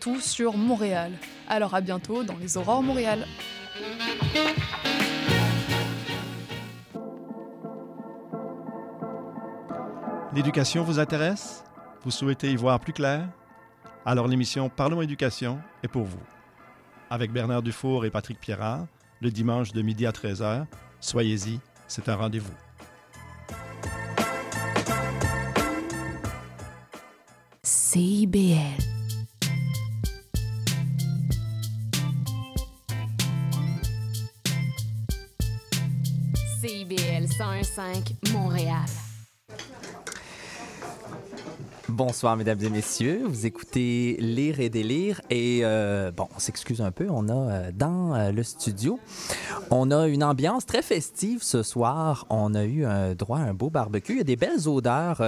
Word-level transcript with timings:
tout 0.00 0.20
sur 0.20 0.56
Montréal. 0.56 1.12
Alors 1.46 1.74
à 1.74 1.80
bientôt 1.80 2.24
dans 2.24 2.36
les 2.36 2.56
Aurores 2.56 2.82
Montréal. 2.82 3.26
L'éducation 10.34 10.84
vous 10.84 10.98
intéresse? 10.98 11.64
Vous 12.02 12.10
souhaitez 12.10 12.50
y 12.50 12.56
voir 12.56 12.80
plus 12.80 12.92
clair? 12.92 13.28
Alors 14.06 14.26
l'émission 14.26 14.68
Parlons 14.70 15.02
éducation 15.02 15.60
est 15.82 15.88
pour 15.88 16.04
vous. 16.04 16.22
Avec 17.10 17.32
Bernard 17.32 17.62
Dufour 17.62 18.04
et 18.04 18.10
Patrick 18.10 18.40
Pierrard, 18.40 18.86
le 19.20 19.30
dimanche 19.30 19.72
de 19.72 19.82
midi 19.82 20.06
à 20.06 20.12
13h, 20.12 20.64
soyez-y, 21.00 21.60
c'est 21.88 22.08
un 22.08 22.16
rendez-vous. 22.16 22.54
CIBL. 27.62 28.99
CIBL 36.90 37.26
101.5 37.26 38.32
Montréal. 38.32 38.84
Bonsoir, 41.88 42.36
mesdames 42.36 42.58
et 42.64 42.70
messieurs. 42.70 43.22
Vous 43.26 43.46
écoutez 43.46 44.16
Lire 44.18 44.58
et 44.58 44.70
délire. 44.70 45.20
Et 45.30 45.60
euh, 45.62 46.10
bon, 46.10 46.26
on 46.34 46.38
s'excuse 46.40 46.80
un 46.80 46.90
peu. 46.90 47.06
On 47.08 47.28
a 47.28 47.32
euh, 47.32 47.70
dans 47.72 48.14
euh, 48.14 48.32
le 48.32 48.42
studio, 48.42 48.98
on 49.70 49.90
a 49.90 50.08
une 50.08 50.24
ambiance 50.24 50.66
très 50.66 50.82
festive 50.82 51.42
ce 51.42 51.62
soir. 51.62 52.26
On 52.28 52.54
a 52.54 52.64
eu 52.64 52.84
un 52.84 53.14
droit 53.14 53.38
à 53.38 53.42
un 53.42 53.54
beau 53.54 53.70
barbecue. 53.70 54.14
Il 54.14 54.18
y 54.18 54.20
a 54.20 54.24
des 54.24 54.36
belles 54.36 54.68
odeurs 54.68 55.22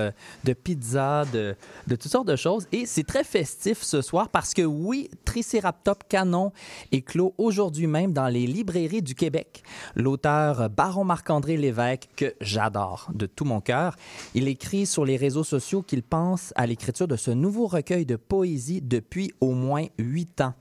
de 0.44 0.52
pizza, 0.52 1.24
de, 1.32 1.54
de, 1.86 1.96
toutes 1.96 2.10
sortes 2.10 2.26
de 2.26 2.36
choses. 2.36 2.66
Et 2.72 2.86
c'est 2.86 3.04
très 3.04 3.24
festif 3.24 3.82
ce 3.82 4.02
soir 4.02 4.28
parce 4.28 4.52
que 4.52 4.62
oui, 4.62 5.08
Triceratops 5.24 6.06
Canon 6.08 6.52
est 6.90 7.02
clos 7.02 7.34
aujourd'hui 7.38 7.86
même 7.86 8.12
dans 8.12 8.28
les 8.28 8.46
librairies 8.46 9.02
du 9.02 9.14
Québec. 9.14 9.62
L'auteur 9.94 10.68
Baron 10.70 11.04
Marc-André 11.04 11.56
Lévesque, 11.56 12.08
que 12.16 12.34
j'adore 12.40 13.08
de 13.14 13.26
tout 13.26 13.44
mon 13.44 13.60
cœur, 13.60 13.96
il 14.34 14.48
écrit 14.48 14.86
sur 14.86 15.04
les 15.04 15.16
réseaux 15.16 15.44
sociaux 15.44 15.82
qu'il 15.82 16.02
pense 16.02 16.52
à 16.56 16.66
l'écriture 16.66 17.06
de 17.06 17.16
ce 17.16 17.30
nouveau 17.30 17.66
recueil 17.66 18.06
de 18.06 18.16
poésie 18.16 18.80
depuis 18.82 19.32
au 19.40 19.52
moins 19.52 19.86
huit 19.98 20.40
ans. 20.40 20.54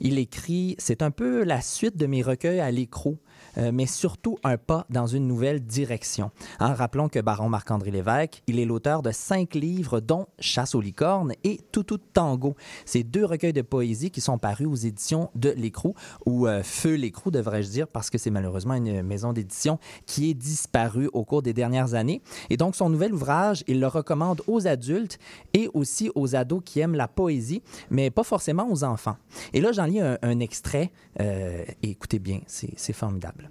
Il 0.00 0.18
écrit, 0.18 0.76
c'est 0.78 1.02
un 1.02 1.10
peu 1.10 1.42
la 1.44 1.60
suite 1.60 1.96
de 1.96 2.06
mes 2.06 2.22
recueils 2.22 2.60
à 2.60 2.70
l'écrou, 2.70 3.17
euh, 3.58 3.70
mais 3.72 3.86
surtout 3.86 4.38
un 4.44 4.56
pas 4.56 4.86
dans 4.90 5.06
une 5.06 5.26
nouvelle 5.26 5.60
direction. 5.60 6.30
En 6.60 6.74
rappelant 6.74 7.08
que 7.08 7.18
Baron 7.18 7.48
Marc-André 7.48 7.90
Lévesque, 7.90 8.42
il 8.46 8.58
est 8.58 8.64
l'auteur 8.64 9.02
de 9.02 9.10
cinq 9.10 9.54
livres, 9.54 10.00
dont 10.00 10.26
Chasse 10.38 10.74
aux 10.74 10.80
licornes 10.80 11.32
et 11.44 11.60
Toutou 11.72 11.98
Tango. 11.98 12.54
Ces 12.84 13.02
deux 13.04 13.24
recueils 13.24 13.52
de 13.52 13.62
poésie 13.62 14.10
qui 14.10 14.20
sont 14.20 14.38
parus 14.38 14.66
aux 14.66 14.74
éditions 14.74 15.30
de 15.34 15.50
L'Écrou, 15.50 15.94
ou 16.26 16.46
euh, 16.46 16.62
Feu 16.62 16.94
L'Écrou, 16.94 17.30
devrais-je 17.30 17.68
dire, 17.68 17.88
parce 17.88 18.10
que 18.10 18.18
c'est 18.18 18.30
malheureusement 18.30 18.74
une 18.74 19.02
maison 19.02 19.32
d'édition 19.32 19.78
qui 20.06 20.30
est 20.30 20.34
disparue 20.34 21.08
au 21.12 21.24
cours 21.24 21.42
des 21.42 21.52
dernières 21.52 21.94
années. 21.94 22.22
Et 22.50 22.56
donc, 22.56 22.76
son 22.76 22.90
nouvel 22.90 23.12
ouvrage, 23.14 23.64
il 23.66 23.80
le 23.80 23.86
recommande 23.86 24.42
aux 24.46 24.66
adultes 24.66 25.18
et 25.54 25.68
aussi 25.74 26.10
aux 26.14 26.34
ados 26.34 26.62
qui 26.64 26.80
aiment 26.80 26.94
la 26.94 27.08
poésie, 27.08 27.62
mais 27.90 28.10
pas 28.10 28.24
forcément 28.24 28.70
aux 28.70 28.84
enfants. 28.84 29.16
Et 29.52 29.60
là, 29.60 29.72
j'en 29.72 29.84
lis 29.84 30.00
un, 30.00 30.40
extrait. 30.40 30.92
Euh, 31.20 31.64
écoutez 31.82 32.18
bien, 32.18 32.40
c'est 32.46 32.92
formidable. 32.92 33.47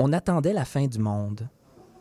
On 0.00 0.12
attendait 0.12 0.52
la 0.52 0.64
fin 0.64 0.86
du 0.86 1.00
monde. 1.00 1.48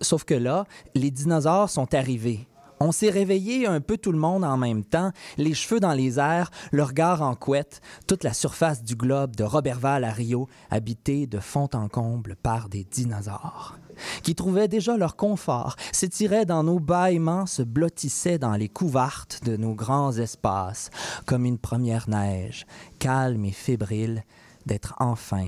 Sauf 0.01 0.23
que 0.23 0.35
là, 0.35 0.65
les 0.93 1.09
dinosaures 1.09 1.71
sont 1.71 1.95
arrivés. 1.95 2.47
On 2.79 2.91
s'est 2.91 3.09
réveillé 3.09 3.65
un 3.65 3.81
peu 3.81 3.97
tout 3.97 4.11
le 4.11 4.19
monde 4.19 4.43
en 4.43 4.55
même 4.55 4.85
temps, 4.85 5.11
les 5.37 5.55
cheveux 5.55 5.79
dans 5.79 5.93
les 5.93 6.19
airs, 6.19 6.51
le 6.71 6.83
regard 6.83 7.23
en 7.23 7.33
couette, 7.33 7.81
toute 8.05 8.23
la 8.23 8.33
surface 8.33 8.83
du 8.83 8.95
globe 8.95 9.35
de 9.35 9.43
Robertval 9.43 10.03
à 10.03 10.11
Rio, 10.11 10.47
habité 10.69 11.25
de 11.25 11.39
fond 11.39 11.69
en 11.73 11.87
comble 11.87 12.35
par 12.35 12.69
des 12.69 12.83
dinosaures, 12.83 13.79
qui 14.21 14.35
trouvaient 14.35 14.67
déjà 14.67 14.95
leur 14.95 15.15
confort, 15.15 15.75
s'étiraient 15.91 16.45
dans 16.45 16.61
nos 16.61 16.79
bâillements, 16.79 17.47
se 17.47 17.63
blottissaient 17.63 18.37
dans 18.37 18.53
les 18.53 18.69
couvertes 18.69 19.41
de 19.43 19.57
nos 19.57 19.73
grands 19.73 20.15
espaces, 20.15 20.91
comme 21.25 21.45
une 21.45 21.57
première 21.57 22.07
neige, 22.07 22.67
calme 22.99 23.43
et 23.45 23.51
fébrile 23.51 24.23
d'être 24.67 24.93
enfin 24.99 25.47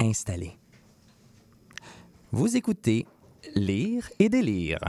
installés. 0.00 0.56
Vous 2.36 2.56
écoutez 2.56 3.06
Lire 3.54 4.10
et 4.18 4.28
délire. 4.28 4.80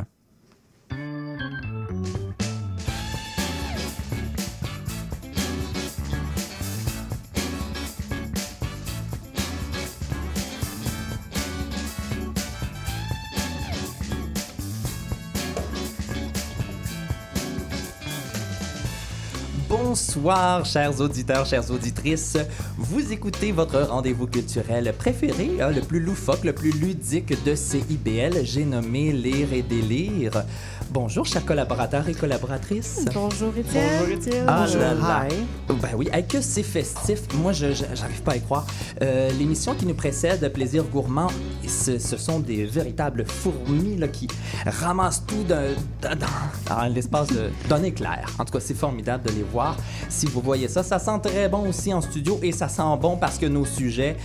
Bonsoir, 19.95 20.65
chers 20.65 20.99
auditeurs, 20.99 21.45
chères 21.45 21.71
auditrices. 21.71 22.35
Vous 22.77 23.13
écoutez 23.13 23.53
votre 23.53 23.79
rendez-vous 23.79 24.27
culturel 24.27 24.93
préféré, 24.97 25.51
hein, 25.61 25.71
le 25.71 25.79
plus 25.79 26.01
loufoque, 26.01 26.43
le 26.43 26.51
plus 26.51 26.71
ludique 26.71 27.41
de 27.45 27.55
CIBL. 27.55 28.43
J'ai 28.43 28.65
nommé 28.65 29.13
Lire 29.13 29.53
et 29.53 29.61
délire. 29.61 30.43
Bonjour, 30.91 31.25
chers 31.25 31.45
collaborateurs 31.45 32.09
et 32.09 32.13
collaboratrices. 32.13 33.05
Bonjour, 33.13 33.53
Étienne. 33.57 33.89
Bonjour, 33.99 34.17
Étienne. 34.17 34.45
Ah 34.49 34.65
là 34.67 34.93
là. 34.93 35.27
Ben 35.69 35.89
oui, 35.95 36.09
avec 36.11 36.27
que 36.27 36.41
c'est 36.41 36.63
festif. 36.63 37.21
Moi, 37.35 37.53
je 37.53 37.67
j'arrive 37.71 38.21
pas 38.21 38.33
à 38.33 38.35
y 38.35 38.41
croire. 38.41 38.67
Euh, 39.01 39.31
l'émission 39.39 39.75
qui 39.75 39.85
nous 39.85 39.93
précède, 39.93 40.51
Plaisir 40.51 40.83
gourmand, 40.83 41.31
ce, 41.65 41.99
ce 41.99 42.17
sont 42.17 42.39
des 42.41 42.65
véritables 42.65 43.25
fourmis 43.25 43.95
là, 43.95 44.09
qui 44.09 44.27
ramassent 44.65 45.25
tout 45.25 45.43
dans, 45.47 45.73
dans 46.01 46.93
l'espace 46.93 47.29
d'un 47.69 47.83
éclair. 47.83 48.29
En 48.37 48.43
tout 48.43 48.51
cas, 48.51 48.59
c'est 48.59 48.77
formidable 48.77 49.23
de 49.23 49.31
les 49.31 49.43
voir. 49.43 49.77
Si 50.09 50.25
vous 50.25 50.41
voyez 50.41 50.67
ça, 50.67 50.83
ça 50.83 50.99
sent 50.99 51.19
très 51.23 51.49
bon 51.49 51.67
aussi 51.69 51.93
en 51.93 52.01
studio 52.01 52.39
et 52.41 52.51
ça 52.51 52.67
sent 52.67 52.83
bon 53.01 53.17
parce 53.17 53.37
que 53.37 53.45
nos 53.45 53.65
sujets 53.65 54.17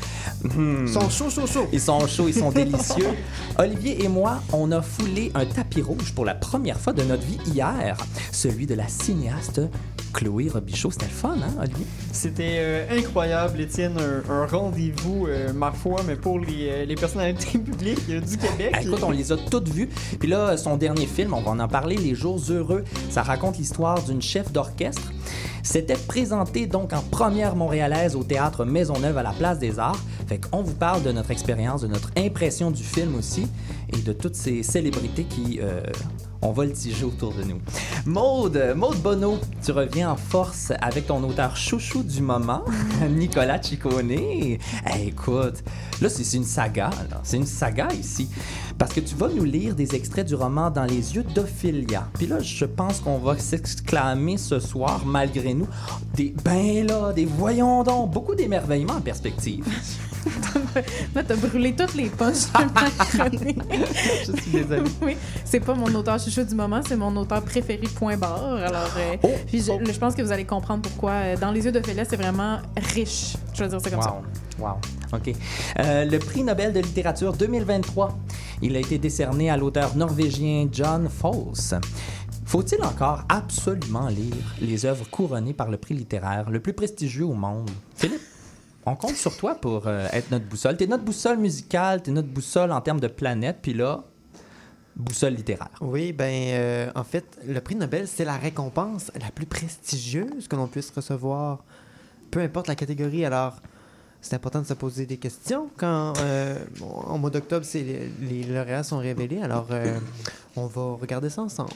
hmm, 0.42 0.86
sont 0.86 1.08
chauds, 1.10 1.30
chauds, 1.30 1.46
chauds. 1.46 1.68
Ils 1.72 1.80
sont 1.80 2.06
chauds, 2.06 2.28
ils 2.28 2.34
sont 2.34 2.50
délicieux. 2.52 3.08
Olivier 3.58 4.04
et 4.04 4.08
moi, 4.08 4.42
on 4.52 4.70
a 4.72 4.82
foulé 4.82 5.30
un 5.34 5.46
tapis 5.46 5.82
rouge 5.82 6.12
pour 6.14 6.24
la 6.24 6.34
première 6.34 6.78
fois 6.78 6.92
de 6.92 7.02
notre 7.02 7.24
vie 7.24 7.38
hier, 7.46 7.96
celui 8.32 8.66
de 8.66 8.74
la 8.74 8.88
cinéaste 8.88 9.60
Chloé 10.12 10.48
Robichaud. 10.48 10.90
C'était 10.90 11.06
le 11.06 11.12
fun, 11.12 11.36
hein, 11.42 11.54
Olivier? 11.60 11.86
C'était 12.12 12.56
euh, 12.58 12.98
incroyable, 12.98 13.60
Étienne. 13.60 13.96
Un, 13.98 14.46
rendez-vous, 14.46 15.26
euh, 15.26 15.52
ma 15.52 15.72
foi, 15.72 16.00
mais 16.06 16.16
pour 16.16 16.38
les, 16.38 16.68
euh, 16.68 16.84
les 16.84 16.94
personnalités 16.94 17.58
publiques 17.58 18.06
du 18.06 18.36
Québec. 18.36 18.76
écoute, 18.82 19.02
on 19.02 19.10
les 19.10 19.32
a 19.32 19.36
toutes 19.36 19.68
vues. 19.68 19.88
Puis 20.18 20.28
là, 20.28 20.56
son 20.56 20.76
dernier 20.76 21.06
film, 21.06 21.34
on 21.34 21.40
va 21.40 21.62
en 21.62 21.68
parler, 21.68 21.96
Les 21.96 22.14
Jours 22.14 22.40
Heureux. 22.50 22.84
Ça 23.10 23.22
raconte 23.22 23.58
l'histoire 23.58 24.02
d'une 24.02 24.22
chef 24.22 24.52
d'orchestre. 24.52 25.12
C'était 25.62 25.94
présenté 25.94 26.66
donc 26.66 26.92
en 26.92 27.02
première 27.02 27.56
montréalaise 27.56 28.16
au 28.16 28.24
théâtre 28.24 28.64
Maisonneuve 28.64 29.18
à 29.18 29.22
la 29.22 29.32
Place 29.32 29.58
des 29.58 29.78
Arts. 29.78 30.00
Fait 30.26 30.38
qu'on 30.38 30.62
vous 30.62 30.74
parle 30.74 31.02
de 31.02 31.12
notre 31.12 31.30
expérience, 31.30 31.82
de 31.82 31.88
notre 31.88 32.10
impression 32.16 32.70
du 32.70 32.82
film 32.82 33.14
aussi 33.14 33.46
et 33.92 33.98
de 33.98 34.12
toutes 34.12 34.36
ces 34.36 34.62
célébrités 34.62 35.24
qui 35.24 35.60
on 36.42 36.52
va 36.52 36.64
le 36.64 36.72
tiger 36.72 37.04
autour 37.04 37.34
de 37.34 37.42
nous. 37.42 37.60
Maude, 38.06 38.72
Maude 38.76 38.98
Bono, 38.98 39.38
tu 39.64 39.72
reviens 39.72 40.10
en 40.10 40.16
force 40.16 40.72
avec 40.80 41.06
ton 41.06 41.22
auteur 41.24 41.56
chouchou 41.56 42.02
du 42.02 42.22
moment, 42.22 42.64
Nicolas 43.10 43.62
Ciccone. 43.62 44.10
écoute, 44.10 45.62
là, 46.00 46.08
c'est 46.08 46.36
une 46.36 46.44
saga, 46.44 46.90
c'est 47.22 47.36
une 47.36 47.46
saga 47.46 47.88
ici. 47.92 48.28
Parce 48.78 48.94
que 48.94 49.00
tu 49.00 49.14
vas 49.14 49.28
nous 49.28 49.44
lire 49.44 49.74
des 49.74 49.94
extraits 49.94 50.26
du 50.26 50.34
roman 50.34 50.70
Dans 50.70 50.86
les 50.86 51.14
yeux 51.14 51.22
d'Ophélia. 51.22 52.08
Puis 52.14 52.26
là, 52.26 52.40
je 52.40 52.64
pense 52.64 53.00
qu'on 53.00 53.18
va 53.18 53.36
s'exclamer 53.36 54.38
ce 54.38 54.58
soir, 54.58 55.02
malgré 55.04 55.52
nous, 55.52 55.68
des 56.14 56.34
ben 56.42 56.86
là, 56.86 57.12
des 57.12 57.26
voyons 57.26 57.82
donc, 57.82 58.10
beaucoup 58.10 58.34
d'émerveillement 58.34 58.94
en 58.94 59.00
perspective. 59.02 59.64
Là, 61.14 61.22
t'as 61.26 61.36
brûlé 61.36 61.74
toutes 61.74 61.94
les 61.94 62.10
ma 62.18 62.28
Je 64.24 64.40
suis 64.40 64.50
désolée. 64.52 64.90
oui, 65.02 65.16
c'est 65.44 65.60
pas 65.60 65.74
mon 65.74 65.92
auteur 65.94 66.18
chouchou 66.18 66.44
du 66.44 66.54
moment, 66.54 66.80
c'est 66.86 66.96
mon 66.96 67.14
auteur 67.16 67.42
préféré, 67.42 67.88
point 67.94 68.16
barre. 68.16 68.54
Alors, 68.54 68.90
euh, 68.96 69.16
oh, 69.22 69.30
puis 69.46 69.62
je, 69.62 69.72
oh. 69.72 69.80
je, 69.84 69.98
pense 69.98 70.14
que 70.14 70.22
vous 70.22 70.32
allez 70.32 70.44
comprendre 70.44 70.82
pourquoi. 70.82 71.10
Euh, 71.10 71.36
dans 71.36 71.50
les 71.50 71.64
yeux 71.64 71.72
de 71.72 71.80
c'est 72.08 72.16
vraiment 72.16 72.58
riche. 72.94 73.36
Je 73.54 73.64
veux 73.64 73.68
dire 73.68 73.80
ça 73.80 73.90
comme 73.90 74.02
ça. 74.02 74.20
Wow. 74.58 74.76
OK. 75.12 75.34
Euh, 75.78 76.04
le 76.04 76.18
prix 76.18 76.44
Nobel 76.44 76.72
de 76.72 76.80
littérature 76.80 77.32
2023, 77.32 78.16
il 78.62 78.76
a 78.76 78.80
été 78.80 78.98
décerné 78.98 79.50
à 79.50 79.56
l'auteur 79.56 79.96
norvégien 79.96 80.68
John 80.70 81.08
Fosse. 81.08 81.74
Faut-il 82.44 82.82
encore 82.82 83.22
absolument 83.28 84.08
lire 84.08 84.56
les 84.60 84.84
œuvres 84.84 85.08
couronnées 85.08 85.54
par 85.54 85.70
le 85.70 85.76
prix 85.76 85.94
littéraire 85.94 86.50
le 86.50 86.60
plus 86.60 86.72
prestigieux 86.72 87.24
au 87.24 87.34
monde? 87.34 87.70
Philippe? 87.94 88.20
On 88.86 88.96
compte 88.96 89.16
sur 89.16 89.36
toi 89.36 89.54
pour 89.54 89.86
euh, 89.86 90.06
être 90.12 90.30
notre 90.30 90.46
boussole. 90.46 90.76
T'es 90.76 90.86
notre 90.86 91.04
boussole 91.04 91.38
musicale, 91.38 92.02
t'es 92.02 92.10
notre 92.10 92.28
boussole 92.28 92.72
en 92.72 92.80
termes 92.80 93.00
de 93.00 93.08
planète, 93.08 93.58
puis 93.62 93.74
là, 93.74 94.04
boussole 94.96 95.34
littéraire. 95.34 95.70
Oui, 95.80 96.12
ben, 96.12 96.32
euh, 96.32 96.90
en 96.94 97.04
fait, 97.04 97.38
le 97.46 97.60
prix 97.60 97.74
Nobel, 97.74 98.08
c'est 98.08 98.24
la 98.24 98.36
récompense 98.36 99.10
la 99.20 99.30
plus 99.30 99.46
prestigieuse 99.46 100.48
que 100.48 100.56
l'on 100.56 100.66
puisse 100.66 100.90
recevoir, 100.90 101.64
peu 102.30 102.40
importe 102.40 102.68
la 102.68 102.74
catégorie. 102.74 103.24
Alors, 103.24 103.56
c'est 104.22 104.34
important 104.36 104.60
de 104.60 104.66
se 104.66 104.74
poser 104.74 105.06
des 105.06 105.16
questions 105.16 105.68
quand, 105.76 106.12
euh, 106.20 106.56
en 107.06 107.18
mois 107.18 107.30
d'octobre, 107.30 107.64
les, 107.74 108.10
les 108.20 108.42
lauréats 108.44 108.82
sont 108.82 108.98
révélés. 108.98 109.40
Alors, 109.42 109.66
euh, 109.70 109.98
on 110.56 110.66
va 110.66 110.96
regarder 111.00 111.30
ça 111.30 111.42
ensemble. 111.42 111.70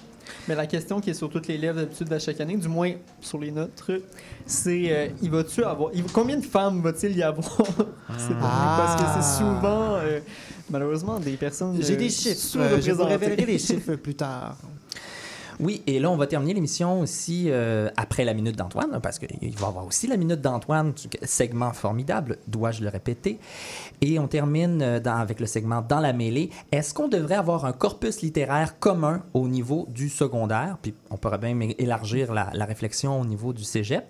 Mais 0.49 0.55
la 0.55 0.67
question 0.67 1.00
qui 1.00 1.11
est 1.11 1.14
sur 1.14 1.29
toutes 1.31 1.49
les 1.49 1.58
lèvres 1.58 1.76
d'habitude 1.81 2.11
à 2.12 2.19
chaque 2.19 2.41
année, 2.41 2.56
du 2.56 2.69
moins 2.69 2.93
sur 3.20 3.38
les 3.38 3.50
nôtres, 3.50 3.93
c'est 4.46 4.91
euh, 4.91 5.08
il 5.23 5.31
va-tu 5.31 5.62
avoir. 5.64 5.91
il- 5.94 6.05
combien 6.05 6.37
de 6.38 6.44
femmes 6.44 6.81
va-t-il 6.82 7.17
y 7.17 7.23
avoir? 7.23 7.56
Parce 8.08 8.97
que 9.02 9.02
c'est 9.23 9.38
souvent, 9.38 9.94
euh, 9.97 10.20
malheureusement, 10.70 11.19
des 11.20 11.37
personnes. 11.37 11.76
J'ai 11.81 11.94
euh, 11.94 11.97
des 11.97 12.11
chiffres. 12.11 12.56
euh, 12.58 12.81
je 12.81 12.90
vous 12.93 13.05
révélerai 13.05 13.44
les 13.47 13.58
chiffres 13.58 13.94
plus 13.97 14.14
tard. 14.14 14.56
Oui, 15.60 15.82
et 15.86 15.98
là, 15.98 16.10
on 16.10 16.16
va 16.16 16.26
terminer 16.26 16.54
l'émission 16.54 17.00
aussi 17.00 17.44
euh, 17.48 17.88
après 17.96 18.24
la 18.24 18.34
minute 18.34 18.56
d'Antoine, 18.56 18.98
parce 19.02 19.18
qu'il 19.18 19.56
va 19.56 19.66
y 19.66 19.68
avoir 19.68 19.86
aussi 19.86 20.06
la 20.06 20.16
minute 20.16 20.40
d'Antoine, 20.40 20.92
segment 21.22 21.72
formidable, 21.72 22.38
dois-je 22.48 22.82
le 22.82 22.88
répéter. 22.88 23.38
Et 24.00 24.18
on 24.18 24.26
termine 24.26 24.82
euh, 24.82 25.00
avec 25.04 25.40
le 25.40 25.46
segment 25.46 25.82
Dans 25.82 26.00
la 26.00 26.12
mêlée. 26.12 26.50
Est-ce 26.72 26.94
qu'on 26.94 27.08
devrait 27.08 27.36
avoir 27.36 27.64
un 27.64 27.72
corpus 27.72 28.22
littéraire 28.22 28.78
commun 28.78 29.22
au 29.32 29.48
niveau 29.48 29.86
du 29.90 30.08
secondaire? 30.08 30.78
On 31.14 31.16
pourrait 31.16 31.38
é- 31.43 31.82
élargir 31.82 32.32
la, 32.34 32.50
la 32.52 32.64
réflexion 32.64 33.20
au 33.20 33.25
niveau 33.25 33.52
du 33.52 33.64
cégep. 33.64 34.05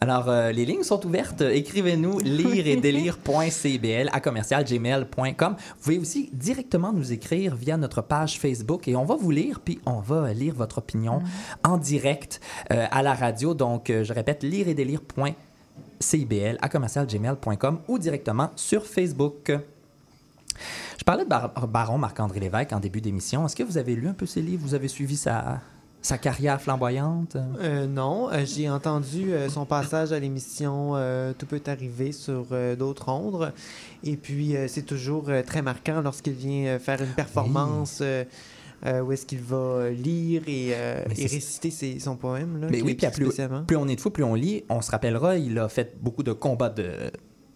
Alors, 0.00 0.28
euh, 0.28 0.52
les 0.52 0.64
lignes 0.66 0.82
sont 0.82 1.04
ouvertes. 1.06 1.40
Écrivez-nous 1.40 2.18
lire 2.40 2.66
et 2.66 2.76
délire.cbl 2.76 4.08
à 4.12 4.20
commercialgmail.com. 4.20 5.56
Vous 5.58 5.82
pouvez 5.82 5.98
aussi 5.98 6.30
directement 6.32 6.92
nous 6.92 7.12
écrire 7.12 7.56
via 7.56 7.76
notre 7.76 8.02
page 8.02 8.38
Facebook 8.38 8.86
et 8.88 8.94
on 8.96 9.04
va 9.04 9.16
vous 9.16 9.30
lire, 9.30 9.60
puis 9.64 9.80
on 9.86 10.00
va 10.00 10.32
lire 10.32 10.54
votre 10.54 10.78
opinion 10.78 11.22
en 11.64 11.76
direct 11.78 12.40
euh, 12.72 12.86
à 12.90 13.02
la 13.02 13.14
radio. 13.14 13.54
Donc, 13.54 13.90
euh, 13.90 14.04
je 14.04 14.12
répète, 14.12 14.42
lire 14.42 14.68
et 14.68 14.74
délire.cbl 14.74 16.58
à 16.60 16.68
commercialgmail.com 16.68 17.80
ou 17.88 17.98
directement 17.98 18.50
sur 18.56 18.84
Facebook. 18.86 19.52
Je 20.98 21.04
parlais 21.04 21.24
de 21.24 21.28
Bar- 21.28 21.66
Baron 21.68 21.96
Marc-André 21.98 22.40
Lévesque 22.40 22.72
en 22.72 22.80
début 22.80 23.00
d'émission. 23.00 23.46
Est-ce 23.46 23.56
que 23.56 23.62
vous 23.62 23.78
avez 23.78 23.94
lu 23.94 24.08
un 24.08 24.12
peu 24.12 24.26
ses 24.26 24.42
livres? 24.42 24.62
Vous 24.64 24.74
avez 24.74 24.88
suivi 24.88 25.16
sa, 25.16 25.60
sa 26.02 26.18
carrière 26.18 26.60
flamboyante? 26.60 27.36
Euh, 27.60 27.86
non, 27.86 28.30
euh, 28.30 28.44
j'ai 28.44 28.68
entendu 28.70 29.32
euh, 29.32 29.48
son 29.48 29.66
passage 29.66 30.12
à 30.12 30.18
l'émission 30.18 30.94
Tout 31.38 31.46
peut 31.46 31.62
arriver 31.66 32.12
sur 32.12 32.46
d'autres 32.78 33.08
ondes. 33.08 33.52
Et 34.04 34.16
puis, 34.16 34.54
c'est 34.68 34.86
toujours 34.86 35.30
très 35.46 35.62
marquant 35.62 36.00
lorsqu'il 36.00 36.32
vient 36.32 36.78
faire 36.78 37.02
une 37.02 37.12
performance 37.14 38.02
euh, 38.86 39.02
où 39.02 39.12
est-ce 39.12 39.26
qu'il 39.26 39.40
va 39.40 39.90
lire 39.90 40.42
et, 40.46 40.70
euh, 40.72 41.02
réciter 41.06 41.70
ses- 41.70 41.98
son 41.98 42.16
poème. 42.16 42.60
Là, 42.62 42.68
Mais 42.70 42.80
oui, 42.80 42.94
puis 42.94 43.06
plus, 43.10 43.28
plus 43.66 43.76
on 43.76 43.86
est 43.88 43.96
de 43.96 44.00
fou, 44.00 44.08
plus 44.10 44.24
on 44.24 44.34
lit. 44.34 44.64
On 44.70 44.80
se 44.80 44.90
rappellera, 44.90 45.36
il 45.36 45.58
a 45.58 45.68
fait 45.68 45.96
beaucoup 46.00 46.22
de 46.22 46.32
combats 46.32 46.70
de, 46.70 46.90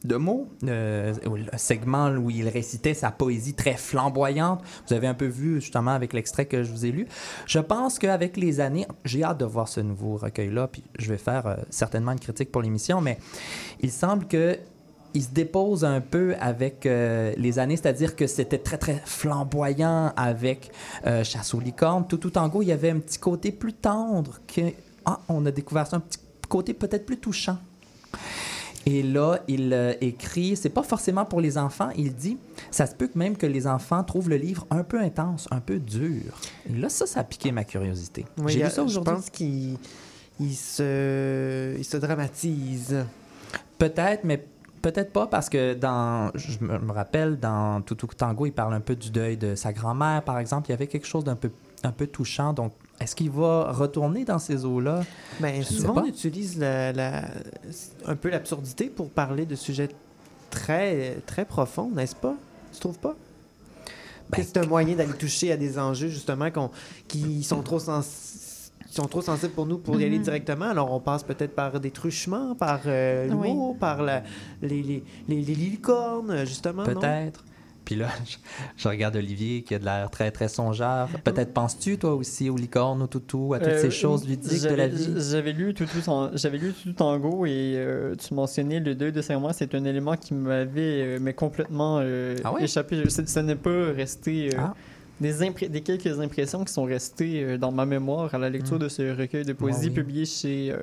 de 0.04 0.16
mots, 0.16 0.48
euh, 0.64 1.14
le 1.24 1.58
segment 1.58 2.10
où 2.10 2.30
il 2.30 2.48
récitait 2.48 2.94
sa 2.94 3.10
poésie 3.10 3.54
très 3.54 3.74
flamboyante. 3.74 4.62
Vous 4.86 4.94
avez 4.94 5.06
un 5.06 5.14
peu 5.14 5.26
vu 5.26 5.60
justement 5.60 5.92
avec 5.92 6.12
l'extrait 6.12 6.46
que 6.46 6.62
je 6.62 6.70
vous 6.70 6.84
ai 6.86 6.92
lu. 6.92 7.06
Je 7.46 7.58
pense 7.58 7.98
qu'avec 7.98 8.36
les 8.36 8.60
années, 8.60 8.86
j'ai 9.04 9.24
hâte 9.24 9.38
de 9.38 9.44
voir 9.44 9.68
ce 9.68 9.80
nouveau 9.80 10.16
recueil-là, 10.16 10.68
puis 10.68 10.84
je 10.98 11.08
vais 11.08 11.18
faire 11.18 11.46
euh, 11.46 11.56
certainement 11.70 12.12
une 12.12 12.20
critique 12.20 12.52
pour 12.52 12.62
l'émission, 12.62 13.00
mais 13.00 13.18
il 13.80 13.90
semble 13.90 14.26
que 14.26 14.58
il 15.14 15.22
se 15.22 15.30
dépose 15.30 15.84
un 15.84 16.00
peu 16.00 16.34
avec 16.40 16.86
euh, 16.86 17.32
les 17.36 17.60
années, 17.60 17.76
c'est-à-dire 17.76 18.16
que 18.16 18.26
c'était 18.26 18.58
très, 18.58 18.78
très 18.78 19.00
flamboyant 19.04 20.12
avec 20.16 20.72
euh, 21.06 21.22
Chasse 21.22 21.54
aux 21.54 21.60
licornes. 21.60 22.04
Tout, 22.08 22.16
tout 22.16 22.30
tango, 22.30 22.62
il 22.62 22.68
y 22.68 22.72
avait 22.72 22.90
un 22.90 22.98
petit 22.98 23.18
côté 23.18 23.52
plus 23.52 23.72
tendre 23.72 24.40
que... 24.52 24.60
Ah, 25.04 25.20
on 25.28 25.46
a 25.46 25.52
découvert 25.52 25.86
ça, 25.86 25.96
un 25.96 26.00
petit 26.00 26.18
côté 26.48 26.74
peut-être 26.74 27.06
plus 27.06 27.18
touchant. 27.18 27.58
Et 28.86 29.02
là, 29.02 29.38
il 29.48 29.72
euh, 29.72 29.94
écrit, 30.00 30.56
c'est 30.56 30.68
pas 30.68 30.82
forcément 30.82 31.24
pour 31.24 31.40
les 31.40 31.56
enfants, 31.56 31.88
il 31.96 32.14
dit, 32.14 32.36
ça 32.70 32.86
se 32.86 32.94
peut 32.94 33.06
que 33.08 33.18
même 33.18 33.36
que 33.36 33.46
les 33.46 33.66
enfants 33.66 34.04
trouvent 34.04 34.28
le 34.28 34.36
livre 34.36 34.66
un 34.70 34.84
peu 34.84 35.00
intense, 35.00 35.48
un 35.50 35.60
peu 35.60 35.78
dur. 35.78 36.20
Et 36.68 36.74
là, 36.74 36.88
ça, 36.88 37.06
ça 37.06 37.20
a 37.20 37.24
piqué 37.24 37.50
ma 37.50 37.64
curiosité. 37.64 38.26
Oui, 38.38 38.52
J'ai 38.52 38.62
lu 38.62 38.70
ça 38.70 38.82
Je 38.82 38.86
aujourd'hui. 38.86 39.14
pense 39.14 39.30
qu'il 39.30 39.78
il 40.40 40.54
se, 40.54 41.74
il 41.78 41.84
se 41.84 41.96
dramatise. 41.96 43.04
Peut-être, 43.78 44.24
mais 44.24 44.44
peut-être 44.82 45.12
pas 45.12 45.26
parce 45.26 45.48
que 45.48 45.72
dans, 45.74 46.30
je 46.34 46.58
me 46.62 46.78
me 46.78 46.92
rappelle, 46.92 47.38
dans 47.38 47.80
Toutou 47.80 48.06
Tango, 48.08 48.44
il 48.46 48.52
parle 48.52 48.74
un 48.74 48.80
peu 48.80 48.96
du 48.96 49.10
deuil 49.10 49.36
de 49.36 49.54
sa 49.54 49.72
grand-mère, 49.72 50.22
par 50.22 50.38
exemple. 50.38 50.68
Il 50.68 50.72
y 50.72 50.74
avait 50.74 50.88
quelque 50.88 51.06
chose 51.06 51.24
d'un 51.24 51.36
peu, 51.36 51.50
un 51.86 51.92
peu 51.92 52.06
touchant. 52.06 52.52
Donc, 52.52 52.72
est-ce 53.00 53.14
qu'il 53.16 53.30
va 53.30 53.72
retourner 53.72 54.24
dans 54.24 54.38
ces 54.38 54.64
eaux-là? 54.64 55.02
Je 55.40 55.62
sais 55.62 55.74
souvent, 55.74 56.02
on 56.02 56.06
utilise 56.06 56.58
la, 56.58 56.92
la- 56.92 57.28
un 58.06 58.16
peu 58.16 58.30
l'absurdité 58.30 58.86
pour 58.86 59.10
parler 59.10 59.46
de 59.46 59.54
sujets 59.56 59.88
très, 60.50 61.16
très 61.26 61.44
profonds, 61.44 61.90
n'est-ce 61.90 62.14
pas? 62.14 62.34
Tu 62.72 62.80
trouves 62.80 62.98
pas? 62.98 63.14
Ben, 64.30 64.42
c'est 64.42 64.56
un 64.56 64.64
moyen 64.66 64.94
d'aller 64.96 65.12
toucher 65.12 65.52
à 65.52 65.56
des 65.56 65.78
enjeux, 65.78 66.08
justement, 66.08 66.48
qui 67.08 67.42
sont 67.42 67.62
trop, 67.62 67.78
sont 67.78 68.00
sensibles 69.20 69.52
pour 69.52 69.66
nous 69.66 69.78
pour 69.78 70.00
y 70.00 70.04
aller 70.04 70.18
Mhm. 70.18 70.24
directement? 70.24 70.66
Alors, 70.70 70.92
on 70.92 71.00
passe 71.00 71.22
peut-être 71.24 71.54
par 71.54 71.78
des 71.80 71.90
truchements, 71.90 72.54
par 72.54 72.80
euh, 72.86 73.26
l'humour, 73.26 73.76
par 73.76 74.02
la- 74.02 74.22
les, 74.62 74.82
les, 74.82 75.02
les, 75.28 75.42
les 75.42 75.54
licornes, 75.54 76.44
justement, 76.46 76.84
non? 76.84 76.94
Peut-être. 76.94 77.44
Puis 77.84 77.94
là, 77.96 78.08
je, 78.26 78.36
je 78.76 78.88
regarde 78.88 79.16
Olivier 79.16 79.62
qui 79.62 79.74
a 79.74 79.78
de 79.78 79.84
l'air 79.84 80.10
très, 80.10 80.30
très 80.30 80.48
songeur. 80.48 81.08
Peut-être 81.24 81.52
penses-tu, 81.52 81.98
toi 81.98 82.14
aussi, 82.14 82.48
aux 82.50 82.56
licornes, 82.56 83.02
au 83.02 83.06
toutou, 83.06 83.54
à 83.54 83.58
toutes 83.58 83.68
Euh, 83.68 83.80
ces 83.82 83.90
choses 83.90 84.26
ludiques 84.26 84.62
de 84.62 84.74
la 84.74 84.88
vie? 84.88 85.14
J'avais 85.18 85.52
lu 85.52 85.74
tout, 85.74 85.86
tout 85.86 86.08
en- 86.08 86.30
j'avais 86.36 86.58
lu 86.58 86.72
tango 86.96 87.46
et 87.46 87.74
euh, 87.76 88.14
tu 88.16 88.32
mentionnais 88.34 88.80
le 88.80 88.94
deuil 88.94 89.12
de 89.12 89.20
sa 89.22 89.34
grand-mère, 89.34 89.54
c'est 89.54 89.74
un 89.74 89.84
élément 89.84 90.16
qui 90.16 90.34
m'avait 90.34 91.02
euh, 91.02 91.18
mais 91.20 91.34
complètement 91.34 91.98
euh, 92.00 92.36
Ah 92.44 92.54
échappé. 92.60 93.02
Je- 93.04 93.08
Ça, 93.08 93.42
n'est 93.42 93.54
pas 93.56 93.92
resté 93.92 94.50
euh, 94.54 94.58
Ah. 94.58 94.74
Des, 95.20 95.42
impré- 95.42 95.68
des 95.68 95.80
quelques 95.80 96.18
impressions 96.20 96.64
qui 96.64 96.72
sont 96.72 96.84
restées 96.84 97.42
euh, 97.44 97.56
dans 97.58 97.70
ma 97.72 97.86
mémoire 97.86 98.34
à 98.34 98.38
la 98.38 98.50
lecture 98.50 98.76
Mm. 98.76 98.80
de 98.80 98.88
ce 98.88 99.16
recueil 99.16 99.44
de 99.44 99.52
poésie 99.52 99.78
Ah 99.84 99.88
oui. 99.88 99.94
publié 99.94 100.24
chez 100.24 100.72
euh, 100.72 100.78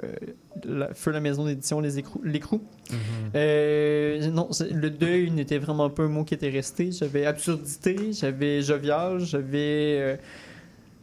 la, 0.65 0.93
Feu 0.93 1.11
la 1.11 1.19
maison 1.19 1.45
d'édition 1.45 1.79
Les 1.81 1.99
Écrous. 1.99 2.21
L'écrou. 2.23 2.61
Mhm. 2.91 2.97
Euh, 3.35 4.27
non, 4.31 4.49
le 4.71 4.89
deuil 4.89 5.31
n'était 5.31 5.57
vraiment 5.57 5.89
pas 5.89 6.03
un 6.03 6.07
mot 6.07 6.23
qui 6.23 6.33
était 6.33 6.49
resté. 6.49 6.91
J'avais 6.91 7.25
absurdité, 7.25 8.13
j'avais 8.13 8.61
jovial, 8.61 9.19
j'avais. 9.19 9.97
euh, 9.99 10.15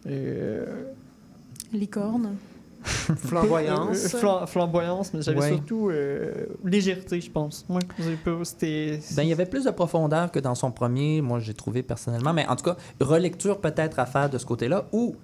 euh, 0.06 0.64
Licorne. 1.72 2.34
Flamboyance. 2.84 4.14
flam- 4.14 4.46
flamboyance, 4.46 5.12
mais 5.14 5.22
j'avais 5.22 5.40
Ouais. 5.40 5.48
surtout 5.48 5.88
euh, 5.90 6.46
légèreté, 6.64 7.20
je 7.20 7.30
pense. 7.30 7.66
Ouais, 7.68 7.80
c'était. 8.44 9.00
Ben, 9.16 9.22
il 9.24 9.28
y 9.28 9.32
avait 9.32 9.46
plus 9.46 9.64
de 9.64 9.70
profondeur 9.70 10.30
que 10.30 10.38
dans 10.38 10.54
son 10.54 10.70
premier, 10.70 11.20
moi 11.20 11.40
j'ai 11.40 11.54
trouvé 11.54 11.82
personnellement. 11.82 12.32
Mais 12.32 12.46
en 12.46 12.56
tout 12.56 12.64
cas, 12.64 12.76
relecture 13.00 13.60
peut-être 13.60 13.98
à 13.98 14.06
faire 14.06 14.30
de 14.30 14.38
ce 14.38 14.46
côté-là, 14.46 14.86
ou 14.92 15.16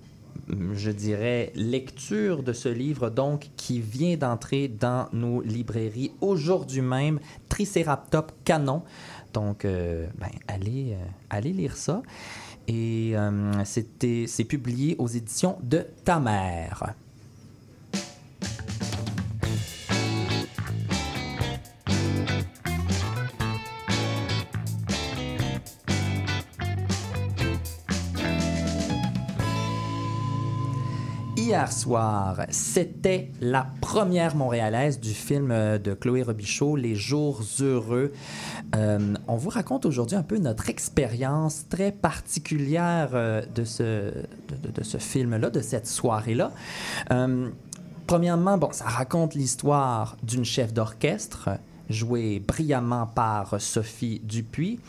hum, 0.50 0.72
je 0.74 0.90
dirais 0.90 1.52
lecture 1.54 2.42
de 2.42 2.52
ce 2.52 2.68
livre, 2.68 3.08
donc, 3.10 3.48
qui 3.56 3.80
vient 3.80 4.16
d'entrer 4.16 4.68
dans 4.68 5.06
nos 5.12 5.40
librairies 5.42 6.12
aujourd'hui 6.20 6.80
même, 6.82 7.20
Triceratops 7.48 8.34
Canon. 8.44 8.82
Donc, 9.32 9.64
euh, 9.64 10.06
ben, 10.18 10.28
allez, 10.48 10.92
euh, 10.94 11.04
allez 11.30 11.52
lire 11.52 11.76
ça. 11.76 12.02
Et 12.66 13.12
euh, 13.14 13.52
c'était, 13.64 14.24
c'est 14.26 14.44
publié 14.44 14.96
aux 14.98 15.06
éditions 15.08 15.56
de 15.62 15.84
Ta 16.04 16.18
mère. 16.18 16.94
Hier 31.54 31.70
soir, 31.70 32.46
c'était 32.48 33.30
la 33.40 33.66
première 33.80 34.34
montréalaise 34.34 34.98
du 34.98 35.12
film 35.12 35.50
euh, 35.50 35.78
de 35.78 35.94
Chloé 35.94 36.22
Robichaud, 36.22 36.74
Les 36.74 36.94
Jours 36.94 37.42
Heureux. 37.60 38.12
Euh, 38.74 39.14
on 39.28 39.36
vous 39.36 39.50
raconte 39.50 39.86
aujourd'hui 39.86 40.16
un 40.16 40.22
peu 40.22 40.38
notre 40.38 40.68
expérience 40.68 41.68
très 41.68 41.92
particulière 41.92 43.10
euh, 43.12 43.42
de 43.54 43.64
ce, 43.64 44.12
film-là, 44.98 45.50
de 45.50 45.60
cette 45.60 45.86
soirée-là. 45.86 46.50
Premièrement, 48.06 48.58
ça 48.72 48.84
raconte 48.84 49.34
l'histoire 49.34 50.16
d'une 50.22 50.44
chef 50.44 50.72
d'orchestre 50.72 51.50
jouée 51.90 52.40
brillamment 52.40 53.06
par 53.06 53.60
Sophie 53.60 54.20
Dupuis. 54.24 54.80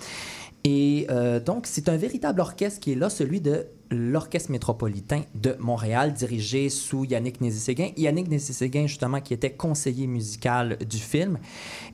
Et 0.64 1.06
euh, 1.10 1.40
donc, 1.40 1.68
c'est 1.68 1.90
un 1.90 1.98
véritable 1.98 2.42
orchestre 2.42 2.80
qui 2.80 2.94
est 2.94 2.96
là, 2.96 3.10
celui 3.10 3.42
de 3.42 3.68
l'Orchestre 3.96 4.52
métropolitain 4.52 5.22
de 5.34 5.56
Montréal, 5.60 6.14
dirigé 6.14 6.70
sous 6.70 7.06
Yannick 7.06 7.42
Nézé-Séguin. 7.42 7.90
Yannick 7.98 8.28
Nézé-Séguin, 8.28 8.88
justement, 8.88 9.22
qui 9.22 9.34
était 9.34 9.52
conseiller 9.52 10.08
musical 10.08 10.78
du 10.88 10.98
film. 10.98 11.40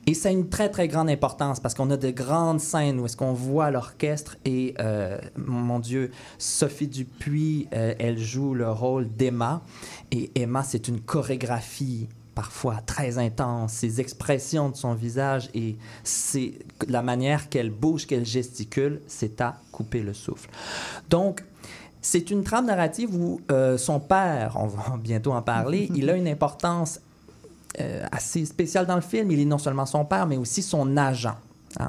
Et 0.06 0.14
ça 0.14 0.28
a 0.28 0.32
une 0.32 0.48
très, 0.48 0.68
très 0.68 0.88
grande 0.88 1.08
importance 1.08 1.60
parce 1.60 1.74
qu'on 1.74 1.90
a 1.90 1.96
de 1.96 2.10
grandes 2.10 2.60
scènes 2.60 3.00
où 3.00 3.06
est-ce 3.06 3.16
qu'on 3.16 3.32
voit 3.32 3.70
l'orchestre 3.70 4.36
et, 4.44 4.74
euh, 4.80 5.18
mon 5.36 5.78
Dieu, 5.78 6.10
Sophie 6.38 6.88
Dupuis, 6.88 7.68
euh, 7.72 7.94
elle 7.98 8.18
joue 8.18 8.54
le 8.54 8.70
rôle 8.70 9.08
d'Emma. 9.08 9.62
Et 10.10 10.30
Emma, 10.34 10.62
c'est 10.62 10.88
une 10.88 11.00
chorégraphie 11.00 12.08
parfois 12.34 12.76
très 12.86 13.18
intense, 13.18 13.72
ses 13.72 14.00
expressions 14.00 14.70
de 14.70 14.76
son 14.76 14.94
visage 14.94 15.50
et 15.54 15.76
c'est 16.02 16.54
la 16.88 17.02
manière 17.02 17.48
qu'elle 17.48 17.70
bouge, 17.70 18.06
qu'elle 18.06 18.24
gesticule, 18.24 19.00
c'est 19.06 19.40
à 19.40 19.60
couper 19.70 20.02
le 20.02 20.14
souffle. 20.14 20.48
Donc, 21.10 21.42
c'est 22.02 22.30
une 22.30 22.42
trame 22.44 22.66
narrative 22.66 23.14
où 23.14 23.40
euh, 23.50 23.78
son 23.78 24.00
père, 24.00 24.56
on 24.60 24.66
va 24.66 24.96
bientôt 25.02 25.32
en 25.32 25.40
parler, 25.40 25.88
il 25.94 26.10
a 26.10 26.16
une 26.16 26.28
importance 26.28 27.00
euh, 27.80 28.04
assez 28.12 28.44
spéciale 28.44 28.84
dans 28.86 28.96
le 28.96 29.00
film. 29.00 29.30
Il 29.30 29.40
est 29.40 29.44
non 29.46 29.56
seulement 29.58 29.86
son 29.86 30.04
père, 30.04 30.26
mais 30.26 30.36
aussi 30.36 30.60
son 30.62 30.96
agent. 30.98 31.36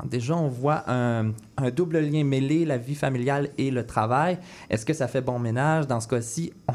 Déjà, 0.09 0.33
on 0.37 0.47
voit 0.47 0.89
un, 0.89 1.31
un 1.57 1.69
double 1.69 1.99
lien 1.99 2.23
mêlé, 2.23 2.63
la 2.63 2.77
vie 2.77 2.95
familiale 2.95 3.49
et 3.57 3.69
le 3.69 3.85
travail. 3.85 4.37
Est-ce 4.69 4.85
que 4.85 4.93
ça 4.93 5.09
fait 5.09 5.19
bon 5.19 5.39
ménage? 5.39 5.87
Dans 5.87 5.99
ce 5.99 6.07
cas-ci, 6.07 6.53
on, 6.69 6.73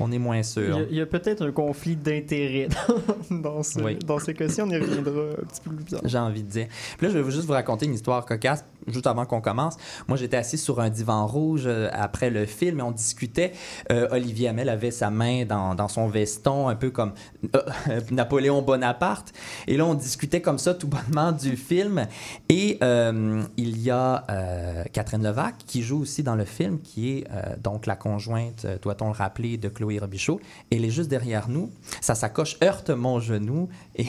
on 0.04 0.10
est 0.10 0.18
moins 0.18 0.42
sûr. 0.42 0.80
il 0.90 0.96
y 0.96 1.00
a 1.00 1.06
peut-être 1.06 1.46
un 1.46 1.52
conflit 1.52 1.94
d'intérêts 1.94 2.66
dans, 3.30 3.36
dans 3.36 3.62
ce, 3.62 3.78
Oui. 3.78 3.96
dans 4.04 4.18
ce 4.18 4.32
cas-ci. 4.32 4.60
On 4.60 4.68
y 4.70 4.76
reviendra 4.76 5.12
un 5.40 5.44
petit 5.46 5.60
peu 5.62 5.70
plus 5.70 5.84
tard. 5.84 6.00
J'ai 6.02 6.18
envie 6.18 6.42
de 6.42 6.50
dire. 6.50 6.66
Puis 6.98 7.06
là, 7.06 7.12
je 7.12 7.18
vais 7.20 7.30
juste 7.30 7.46
vous 7.46 7.52
raconter 7.52 7.86
une 7.86 7.94
histoire 7.94 8.26
cocasse, 8.26 8.64
juste 8.88 9.06
avant 9.06 9.26
qu'on 9.26 9.40
commence. 9.40 9.76
Moi, 10.08 10.16
j'étais 10.16 10.36
assis 10.36 10.58
sur 10.58 10.80
un 10.80 10.90
divan 10.90 11.26
rouge 11.26 11.64
euh, 11.66 11.88
après 11.92 12.30
le 12.30 12.46
film 12.46 12.80
et 12.80 12.82
on 12.82 12.90
discutait. 12.90 13.52
Euh, 13.90 14.08
Olivier 14.10 14.48
Hamel 14.48 14.68
avait 14.68 14.90
sa 14.90 15.10
main 15.10 15.44
dans, 15.44 15.88
son 15.88 16.08
veston, 16.08 16.68
un 16.68 16.76
peu 16.76 16.90
comme 16.90 17.12
euh, 17.54 18.00
Napoléon 18.10 18.62
Bonaparte. 18.62 19.32
Et 19.66 19.76
là, 19.76 19.86
on 19.86 19.94
discutait 19.94 20.40
comme 20.40 20.58
ça 20.58 20.74
tout 20.74 20.88
bonnement 20.88 21.32
du 21.32 21.56
film. 21.56 22.06
Et 22.48 22.78
il 23.56 23.78
y 23.78 23.90
a 23.90 24.24
Catherine 24.92 25.22
Levac 25.22 25.56
qui 25.66 25.82
joue 25.82 26.00
aussi 26.00 26.22
dans 26.22 26.34
le 26.34 26.44
film, 26.44 26.80
qui 26.80 27.18
est 27.18 27.26
donc 27.62 27.86
la 27.86 27.96
conjointe, 27.96 28.66
doit-on 28.82 29.06
le 29.06 29.12
rappeler, 29.12 29.56
de 29.56 29.68
Chloé 29.68 29.98
Robichaud. 29.98 30.40
Elle 30.70 30.84
est 30.84 30.90
juste 30.90 31.08
derrière 31.08 31.48
nous. 31.48 31.70
Sa 32.00 32.14
sacoche 32.14 32.56
heurte 32.62 32.90
mon 32.90 33.20
genou. 33.20 33.68
Et 33.96 34.06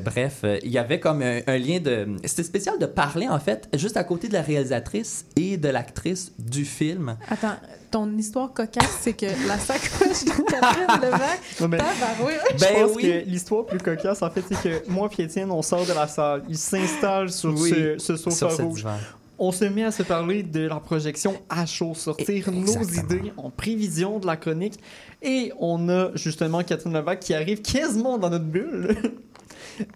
bref, 0.00 0.44
il 0.62 0.70
y 0.70 0.78
avait 0.78 1.00
comme 1.00 1.22
un, 1.22 1.40
un 1.46 1.58
lien 1.58 1.80
de... 1.80 2.16
C'était 2.24 2.42
spécial 2.42 2.78
de 2.78 2.86
parler, 2.86 3.28
en 3.28 3.38
fait, 3.38 3.68
juste 3.78 3.96
à 3.96 4.04
côté 4.04 4.28
de 4.28 4.32
la 4.32 4.42
réalisatrice 4.42 5.24
et 5.36 5.56
de 5.56 5.68
l'actrice 5.68 6.32
du 6.38 6.64
film. 6.64 7.16
Attends, 7.28 7.56
ton 7.90 8.10
histoire 8.16 8.52
cocasse, 8.52 8.98
c'est 9.00 9.12
que 9.14 9.26
la 9.46 9.58
sacoche 9.58 10.24
de 10.24 10.42
Catherine 10.50 11.00
Levac, 11.02 11.40
Non, 11.60 11.68
mais 11.68 11.78
je 11.78 12.60
Ben 12.60 12.74
pense 12.86 12.96
oui. 12.96 13.02
que 13.02 13.28
l'histoire 13.30 13.64
plus 13.66 13.78
cocasse, 13.78 14.22
en 14.22 14.30
fait, 14.30 14.42
c'est 14.48 14.60
que 14.62 14.90
moi 14.90 15.08
et 15.18 15.22
Étienne, 15.22 15.50
on 15.50 15.62
sort 15.62 15.86
de 15.86 15.92
la 15.92 16.06
salle. 16.08 16.42
Il 16.48 16.58
s'installe 16.58 17.30
sur 17.30 17.54
Oui, 17.54 17.70
ce, 17.70 17.98
ce 17.98 18.16
sofa 18.16 18.50
Sur 18.50 18.64
rouge. 18.64 18.78
divan. 18.80 18.96
On 19.38 19.52
se 19.52 19.66
met 19.66 19.84
à 19.84 19.90
se 19.92 20.02
parler 20.02 20.42
de 20.42 20.66
la 20.66 20.76
projection 20.80 21.34
à 21.50 21.66
chaud, 21.66 21.92
sortir 21.94 22.48
Et- 22.48 22.50
nos 22.50 22.82
idées 22.82 23.32
en 23.36 23.50
prévision 23.50 24.18
de 24.18 24.26
la 24.26 24.36
chronique. 24.38 24.80
Et 25.22 25.52
on 25.60 25.90
a 25.90 26.08
justement 26.14 26.62
Catherine 26.62 26.94
Levac 26.94 27.20
qui 27.20 27.34
arrive 27.34 27.60
quasiment 27.60 28.16
dans 28.16 28.30
notre 28.30 28.46
bulle 28.46 28.96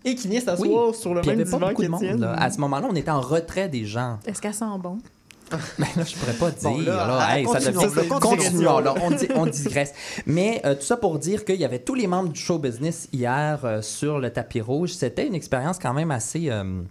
et 0.04 0.14
qui 0.14 0.28
vient 0.28 0.40
s'asseoir 0.40 0.94
sur 0.94 1.14
le 1.14 1.20
Puis 1.20 1.30
il 1.30 1.36
n'y 1.36 1.44
même 1.44 1.46
avait 1.46 1.50
pas 1.50 1.56
divan 1.58 1.68
beaucoup 1.70 1.82
de 1.82 1.88
monde. 1.88 2.00
qu'Étienne. 2.00 2.20
là. 2.20 2.32
À 2.34 2.50
ce 2.50 2.58
moment-là, 2.60 2.88
on 2.90 2.94
était 2.94 3.10
en 3.10 3.20
retrait 3.20 3.68
des 3.68 3.84
gens. 3.84 4.18
Est-ce 4.26 4.40
qu'elle 4.40 4.54
sent 4.54 4.64
bon? 4.82 4.98
Mais 5.78 5.86
là, 5.96 6.04
je 6.04 6.14
pourrais 6.16 6.32
pas 6.34 6.50
dire. 6.52 6.70
Bon, 6.70 6.78
là, 6.80 7.06
là, 7.06 7.38
hey, 7.38 7.44
ça 7.46 7.54
continuons, 7.54 7.82
devient- 7.82 8.08
là, 8.08 8.18
continuons, 8.20 8.78
là, 8.78 8.94
on, 9.02 9.10
di- 9.10 9.28
on 9.34 9.46
digresse. 9.46 9.92
Mais 10.26 10.60
euh, 10.64 10.74
tout 10.76 10.82
ça 10.84 10.96
pour 10.96 11.18
dire 11.18 11.44
qu'il 11.44 11.56
y 11.56 11.64
avait 11.64 11.80
tous 11.80 11.94
les 11.96 12.06
membres 12.06 12.28
du 12.28 12.38
show 12.40 12.58
business 12.58 13.08
hier 13.12 13.58
euh, 13.64 13.82
sur 13.82 14.18
le 14.20 14.30
tapis 14.30 14.60
rouge. 14.60 14.90
C'était 14.92 15.26
une 15.26 15.34
expérience 15.34 15.78
quand 15.80 15.92
même 15.92 16.10
assez. 16.12 16.50
euh, 16.50 16.82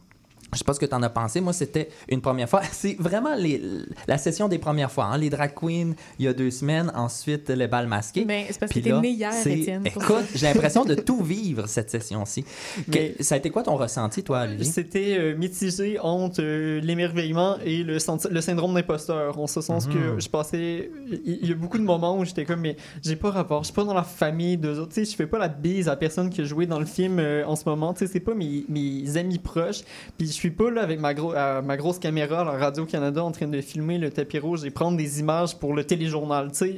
je 0.53 0.57
sais 0.59 0.63
pas 0.63 0.73
ce 0.73 0.79
que 0.79 0.85
tu 0.85 0.95
en 0.95 1.03
as 1.03 1.09
pensé. 1.09 1.41
Moi, 1.41 1.53
c'était 1.53 1.89
une 2.09 2.21
première 2.21 2.49
fois. 2.49 2.61
C'est 2.71 2.95
vraiment 2.99 3.35
les, 3.35 3.61
la 4.07 4.17
session 4.17 4.47
des 4.47 4.57
premières 4.59 4.91
fois. 4.91 5.05
hein. 5.05 5.17
Les 5.17 5.29
drag 5.29 5.53
queens, 5.53 5.93
il 6.17 6.25
y 6.25 6.27
a 6.27 6.33
deux 6.33 6.51
semaines. 6.51 6.91
Ensuite, 6.95 7.49
les 7.49 7.67
balles 7.67 7.87
masquées. 7.87 8.25
Mais 8.25 8.47
c'est 8.49 8.59
parce 8.59 8.69
que 8.71 8.73
Puis 8.75 8.81
t'es 8.83 8.89
là, 8.89 8.99
né 9.01 9.09
hier, 9.11 9.31
Étienne. 9.45 9.83
Écoute, 9.85 10.25
j'ai 10.35 10.47
l'impression 10.47 10.85
de 10.85 10.95
tout 11.09 11.23
vivre 11.23 11.67
cette 11.67 11.89
session-ci. 11.89 12.43
Que- 12.43 12.47
Mais- 12.93 13.15
Ça 13.19 13.35
a 13.35 13.37
été 13.37 13.49
quoi 13.49 13.63
ton 13.63 13.75
ressenti, 13.75 14.23
toi, 14.23 14.41
Olivier? 14.43 14.65
C'était 14.65 15.17
euh, 15.19 15.35
mitigé 15.35 15.99
entre 15.99 16.41
euh, 16.41 16.79
l'émerveillement 16.81 17.57
et 17.65 17.83
le, 17.83 17.97
le 18.31 18.41
syndrome 18.41 18.73
d'imposteur. 18.73 19.37
En 19.39 19.47
ce 19.47 19.61
sens 19.61 19.87
Mhm. 19.87 19.93
que 19.93 20.19
je 20.19 20.29
passais. 20.29 20.91
Il 21.25 21.47
y 21.47 21.51
a 21.51 21.55
beaucoup 21.55 21.77
de 21.77 21.83
moments 21.83 22.17
où 22.17 22.25
j'étais 22.25 22.45
comme, 22.45 22.61
mais 22.61 22.75
j'ai 23.03 23.15
pas 23.15 23.29
rapport, 23.31 23.61
je 23.63 23.67
suis 23.67 23.75
pas 23.75 23.83
dans 23.83 23.93
la 23.93 24.03
famille 24.03 24.57
d'eux 24.57 24.79
autres. 24.79 24.93
Tu 24.93 25.05
sais, 25.05 25.11
je 25.11 25.15
fais 25.15 25.27
pas 25.27 25.37
la 25.37 25.47
bise 25.47 25.87
à 25.87 25.91
la 25.91 25.97
personne 25.97 26.29
qui 26.29 26.41
a 26.41 26.43
joué 26.43 26.65
dans 26.65 26.79
le 26.79 26.85
film 26.85 27.19
euh, 27.19 27.43
en 27.45 27.55
ce 27.55 27.63
moment. 27.67 27.93
Tu 27.93 27.99
sais, 28.05 28.11
c'est 28.13 28.19
pas 28.19 28.33
mes, 28.33 28.65
mes 28.69 29.17
amis 29.17 29.37
proches. 29.39 29.81
Puis 30.17 30.27
je 30.31 30.38
suis 30.39 30.51
pas 30.51 30.69
là 30.71 30.81
avec 30.83 30.99
ma, 30.99 31.13
gros- 31.13 31.33
euh, 31.33 31.61
ma 31.61 31.77
grosse 31.77 31.99
caméra 31.99 32.41
à 32.41 32.57
Radio-Canada 32.57 33.23
en 33.23 33.31
train 33.31 33.47
de 33.47 33.61
filmer 33.61 33.97
le 33.97 34.09
tapis 34.09 34.39
rouge 34.39 34.65
et 34.65 34.71
prendre 34.71 34.97
des 34.97 35.19
images 35.19 35.57
pour 35.57 35.73
le 35.73 35.83
téléjournal. 35.83 36.49
Tu 36.51 36.57
sais, 36.57 36.75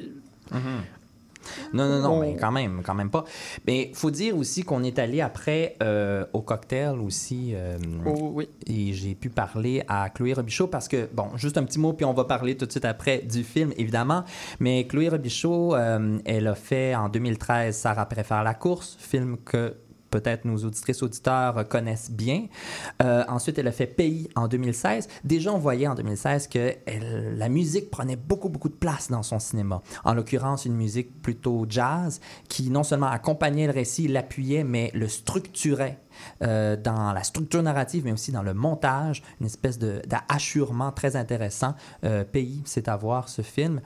Non, 1.73 1.89
non, 1.89 1.99
non, 2.01 2.09
On- 2.17 2.21
mais 2.21 2.35
quand 2.39 2.51
même, 2.51 2.81
quand 2.85 2.93
même 2.93 3.09
pas. 3.09 3.23
Mais 3.65 3.91
faut 3.95 4.11
dire 4.11 4.37
aussi 4.37 4.61
qu'on 4.63 4.83
est 4.83 4.99
allé 4.99 5.21
après 5.21 5.75
euh, 5.81 6.23
au 6.33 6.41
cocktail 6.41 6.99
aussi. 6.99 7.53
euh, 7.55 7.77
oh, 8.05 8.31
oui. 8.35 8.47
Et 8.67 8.93
j'ai 8.93 9.15
pu 9.15 9.29
parler 9.29 9.83
à 9.87 10.09
Chloé 10.11 10.33
Robichaud 10.33 10.67
parce 10.67 10.87
que, 10.87 11.09
bon, 11.11 11.29
juste 11.37 11.57
un 11.57 11.63
petit 11.63 11.79
mot, 11.79 11.93
puis 11.93 12.05
on 12.05 12.13
va 12.13 12.25
parler 12.25 12.55
tout 12.55 12.67
de 12.67 12.71
suite 12.71 12.85
après 12.85 13.19
du 13.19 13.43
film, 13.43 13.73
évidemment. 13.75 14.23
Mais 14.59 14.85
Chloé 14.85 15.09
Robichaud, 15.09 15.73
euh, 15.75 16.19
elle 16.25 16.45
a 16.47 16.53
fait 16.55 16.93
en 16.93 17.09
2013 17.09 17.75
Sarah 17.75 18.05
préfère 18.05 18.43
la 18.43 18.53
course, 18.53 18.95
film 18.99 19.37
que 19.43 19.73
peut-être 20.11 20.45
nos 20.45 20.57
auditrices 20.57 21.01
auditeurs 21.01 21.67
connaissent 21.67 22.11
bien. 22.11 22.47
Euh, 23.01 23.23
ensuite, 23.27 23.57
elle 23.57 23.67
a 23.67 23.71
fait 23.71 23.87
Pays 23.87 24.29
en 24.35 24.47
2016. 24.47 25.07
Déjà, 25.23 25.51
on 25.51 25.57
voyait 25.57 25.87
en 25.87 25.95
2016 25.95 26.47
que 26.47 26.73
la 27.35 27.49
musique 27.49 27.89
prenait 27.89 28.15
beaucoup, 28.15 28.49
beaucoup 28.49 28.69
de 28.69 28.75
place 28.75 29.09
dans 29.09 29.23
son 29.23 29.39
cinéma. 29.39 29.81
En 30.03 30.13
l'occurrence, 30.13 30.65
une 30.65 30.75
musique 30.75 31.21
plutôt 31.21 31.65
jazz 31.67 32.19
qui 32.47 32.69
non 32.69 32.83
seulement 32.83 33.07
accompagnait 33.07 33.67
le 33.67 33.73
récit, 33.73 34.07
l'appuyait, 34.07 34.63
mais 34.63 34.91
le 34.93 35.07
structurait 35.07 35.99
euh, 36.41 36.75
dans 36.75 37.13
la 37.13 37.23
structure 37.23 37.63
narrative, 37.63 38.03
mais 38.05 38.11
aussi 38.11 38.31
dans 38.31 38.43
le 38.43 38.53
montage, 38.53 39.21
une 39.39 39.45
espèce 39.47 39.77
d'achurement 39.79 40.91
très 40.91 41.15
intéressant. 41.15 41.75
Euh, 42.03 42.23
Pays, 42.23 42.61
c'est 42.65 42.87
à 42.87 42.95
voir 42.95 43.29
ce 43.29 43.41
film. 43.41 43.81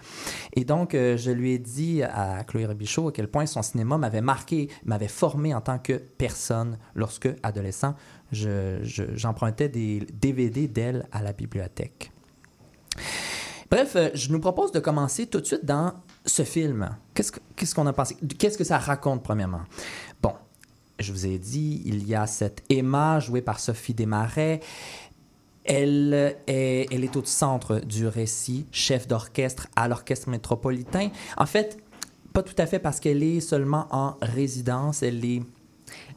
Et 0.54 0.66
donc, 0.66 0.94
euh, 0.96 1.18
je 1.18 1.32
lui 1.32 1.54
ai 1.54 1.60
dit 1.60 2.04
à 2.04 2.44
Chloé 2.46 2.66
Robichaud 2.66 3.08
à 3.10 3.12
quel 3.12 3.28
point 3.28 3.46
son 3.46 3.62
cinéma 3.62 3.98
m'avait 3.98 4.22
marqué, 4.22 4.70
m'avait 4.86 5.08
formé 5.08 5.54
en 5.54 5.62
tant 5.62 5.80
que 5.80 5.94
personne 5.94 6.78
lorsque, 6.96 7.30
adolescent, 7.44 7.96
je- 8.32 8.80
je- 8.84 9.16
j'empruntais 9.16 9.70
des 9.70 10.00
DVD 10.14 10.68
d'elle 10.68 11.08
à 11.12 11.22
la 11.22 11.34
bibliothèque. 11.34 12.12
Bref, 13.70 13.96
euh, 13.96 14.10
je 14.14 14.32
nous 14.32 14.40
propose 14.40 14.72
de 14.72 14.80
commencer 14.80 15.26
tout 15.28 15.42
de 15.42 15.46
suite 15.46 15.66
dans 15.66 15.94
ce 16.26 16.44
film. 16.44 16.90
Qu'est-ce 17.14 17.32
que- 17.32 17.40
qu'est-ce 17.56 17.74
qu'on 17.76 17.88
a 17.88 17.94
pensé? 17.94 18.16
Qu'est-ce 18.38 18.58
que 18.58 18.64
ça 18.64 18.78
raconte, 18.78 19.24
premièrement? 19.24 19.62
Bon, 20.22 20.34
je 21.00 21.12
vous 21.12 21.26
ai 21.26 21.38
dit, 21.38 21.82
il 21.86 22.08
y 22.08 22.16
a 22.16 22.28
cette 22.28 22.64
Emma 22.70 23.20
jouée 23.20 23.42
par 23.42 23.60
Sophie 23.60 23.94
Desmarais. 23.94 24.62
Elle 25.64 26.36
est, 26.48 26.88
elle 26.92 27.04
est 27.04 27.16
au 27.16 27.24
centre 27.26 27.80
du 27.80 28.08
récit, 28.08 28.66
chef 28.72 29.08
d'orchestre 29.08 29.68
à 29.76 29.88
l'Orchestre 29.88 30.30
métropolitain. 30.30 31.10
En 31.38 31.48
fait, 31.48 31.80
pas 32.34 32.44
tout 32.44 32.56
à 32.58 32.66
fait 32.66 32.80
parce 32.80 33.00
qu'elle 33.00 33.24
est 33.24 33.40
seulement 33.40 33.88
en 33.92 34.16
résidence, 34.22 35.02
elle 35.04 35.24
est... 35.26 35.42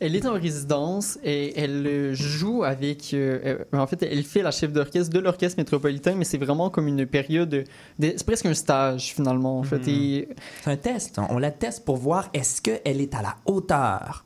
Elle 0.01 0.15
est 0.15 0.27
en 0.27 0.35
résidence 0.35 1.19
et 1.25 1.59
elle 1.59 1.87
euh, 1.87 2.15
joue 2.15 2.63
avec. 2.63 3.13
euh, 3.15 3.57
euh, 3.75 3.79
en 3.79 3.87
fait, 3.87 4.03
elle 4.05 4.23
fait 4.23 4.43
la 4.43 4.51
chef 4.53 4.73
d'orchestre 4.73 5.13
de 5.13 5.19
l'orchestre 5.19 5.59
métropolitain, 5.59 6.15
mais 6.15 6.25
c'est 6.25 6.39
vraiment 6.39 6.71
comme 6.71 6.87
une 6.87 7.05
période. 7.05 7.49
de- 7.49 7.65
c'est 7.99 8.25
presque 8.25 8.47
un 8.47 8.55
stage 8.55 9.13
finalement. 9.15 9.59
En 9.59 9.63
fait, 9.65 9.87
et 9.89 10.29
C'est 10.63 10.71
un 10.71 10.77
test. 10.77 11.19
On 11.31 11.39
la 11.39 11.51
teste 11.51 11.85
pour 11.85 11.97
voir 11.97 12.29
est-ce 12.33 12.63
qu'elle 12.63 13.01
est 13.01 13.15
à 13.15 13.23
la 13.23 13.37
hauteur. 13.47 14.25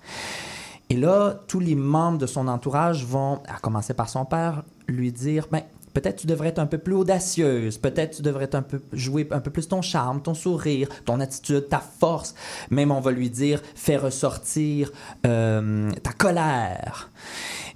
Et 0.91 0.97
là, 0.97 1.41
tous 1.49 1.61
les 1.61 1.75
membres 1.75 2.19
de 2.19 2.26
son 2.26 2.49
entourage 2.49 3.05
vont, 3.07 3.41
à 3.49 3.59
commencer 3.61 3.95
par 3.95 4.11
son 4.11 4.26
père, 4.26 4.62
lui 4.88 5.11
dire 5.11 5.47
ben, 5.50 5.62
peut-être 5.93 6.17
tu 6.17 6.27
devrais 6.27 6.49
être 6.49 6.59
un 6.59 6.67
peu 6.67 6.79
plus 6.79 6.95
audacieuse, 6.95 7.79
peut-être 7.79 8.17
tu 8.17 8.23
devrais 8.23 8.45
être 8.45 8.55
un 8.55 8.63
peu, 8.63 8.81
jouer 8.93 9.27
un 9.31 9.41
peu 9.41 9.51
plus 9.51 9.69
ton 9.69 9.83
charme, 9.83 10.23
ton 10.23 10.35
sourire, 10.35 10.89
ton 11.05 11.21
attitude, 11.21 11.69
ta 11.69 11.81
force. 11.81 12.35
Même 12.71 12.91
on 12.91 13.01
va 13.01 13.11
lui 13.11 13.31
dire 13.31 13.61
fais 13.75 13.97
ressortir 13.97 14.91
euh, 15.27 15.91
ta 16.03 16.13
colère. 16.13 17.11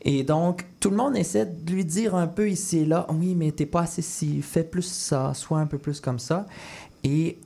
Et 0.03 0.23
donc, 0.23 0.67
tout 0.79 0.91
le 0.91 0.97
monde 0.97 1.17
essaie 1.17 1.47
de 1.47 1.73
lui 1.73 1.85
dire 1.85 2.15
un 2.15 2.29
peu 2.29 2.49
ici 2.49 2.79
et 2.79 2.85
là 2.85 3.07
oui, 3.11 3.35
mais 3.35 3.51
t'es 3.51 3.67
pas 3.67 3.83
assez 3.83 4.03
si, 4.03 4.41
fais 4.41 4.63
plus 4.63 4.83
ça, 4.83 5.35
sois 5.35 5.59
un 5.59 5.67
peu 5.67 5.79
plus 5.79 6.01
comme 6.01 6.21
ça. 6.21 6.47
Et 7.03 7.39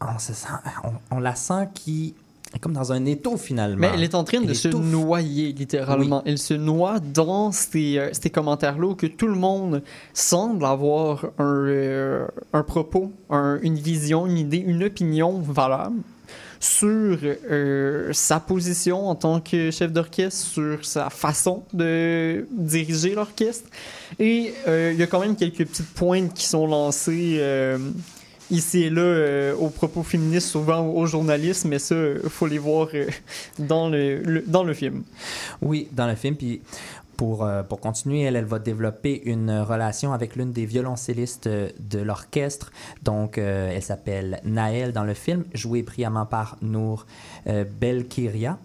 on, 1.11 1.21
la 1.21 1.35
sent 1.35 1.69
qui 1.75 2.15
comme 2.59 2.73
dans 2.73 2.93
un 2.93 3.05
étau 3.07 3.37
finalement. 3.37 3.77
Mais 3.79 3.91
elle 3.95 4.03
est 4.03 4.15
en 4.17 4.25
train 4.25 4.41
de 4.41 4.53
se 4.55 4.69
noyer, 4.69 5.53
littéralement. 5.53 6.23
Elle 6.27 6.39
se 6.39 6.55
noie 6.55 6.99
dans 6.99 7.53
ces, 7.53 7.97
euh, 7.99 8.09
ces 8.13 8.31
commentaires-là 8.31 8.87
où 8.89 8.95
que 8.97 9.07
tout 9.07 9.29
le 9.29 9.37
monde 9.37 9.83
semble 10.15 10.65
avoir 10.65 11.27
un, 11.39 11.45
euh, 11.67 12.27
un 12.53 12.63
propos, 12.65 13.13
un- 13.31 13.59
une 13.63 13.77
vision, 13.77 14.27
une 14.27 14.39
idée, 14.39 14.59
une 14.59 14.83
opinion 14.83 15.39
valable 15.39 15.97
sur 16.63 17.17
euh, 17.51 18.11
sa 18.13 18.39
position 18.39 19.09
en 19.09 19.15
tant 19.15 19.41
que 19.41 19.71
chef 19.71 19.93
d'orchestre, 19.93 20.45
sur 20.45 20.85
sa 20.85 21.09
façon 21.09 21.63
de 21.73 22.47
diriger 22.51 23.15
l'orchestre. 23.15 23.67
Et 24.19 24.53
euh, 24.69 24.91
il 24.93 24.99
y 24.99 25.03
a 25.03 25.07
quand 25.07 25.21
même 25.21 25.37
quelques 25.37 25.65
petites 25.67 25.95
pointes 25.95 26.35
qui 26.35 26.45
sont 26.47 26.67
lancées 26.67 27.37
ici 28.51 28.85
et 28.85 28.91
là 28.91 29.03
euh, 29.03 29.55
aux 29.55 29.71
propos 29.71 30.03
féministes, 30.03 30.49
souvent 30.49 30.87
aux 30.87 31.07
journalistes, 31.07 31.65
mais 31.65 31.79
ça, 31.79 31.95
il 31.95 32.29
faut 32.29 32.47
les 32.47 32.59
voir 32.59 32.89
euh, 32.95 33.07
dans, 33.59 33.89
le, 33.89 34.43
dans 34.47 34.65
le 34.65 34.75
film. 34.75 35.03
Oui, 35.63 35.89
dans 35.93 36.07
le 36.07 36.15
film. 36.15 36.37
Puis 36.37 36.61
pour, 37.17 37.45
euh, 37.45 37.63
pour 37.63 37.81
continuer, 37.81 38.23
elle, 38.23 38.45
va 38.45 38.59
développer 38.59 39.23
une 39.25 39.51
relation 39.61 40.13
avec 40.13 40.37
l'une 40.37 40.53
des 40.53 40.67
violoncellistes 40.67 41.49
de 41.49 41.99
l'orchestre. 41.99 42.73
Donc, 43.03 43.37
elle 43.37 43.83
s'appelle 43.83 44.41
Naël 44.45 44.93
dans 44.93 45.05
le 45.05 45.15
film, 45.15 45.45
jouée 45.53 45.83
brillamment 45.83 46.25
par 46.25 46.57
Nour 46.63 47.07
Belkiria. 47.47 48.59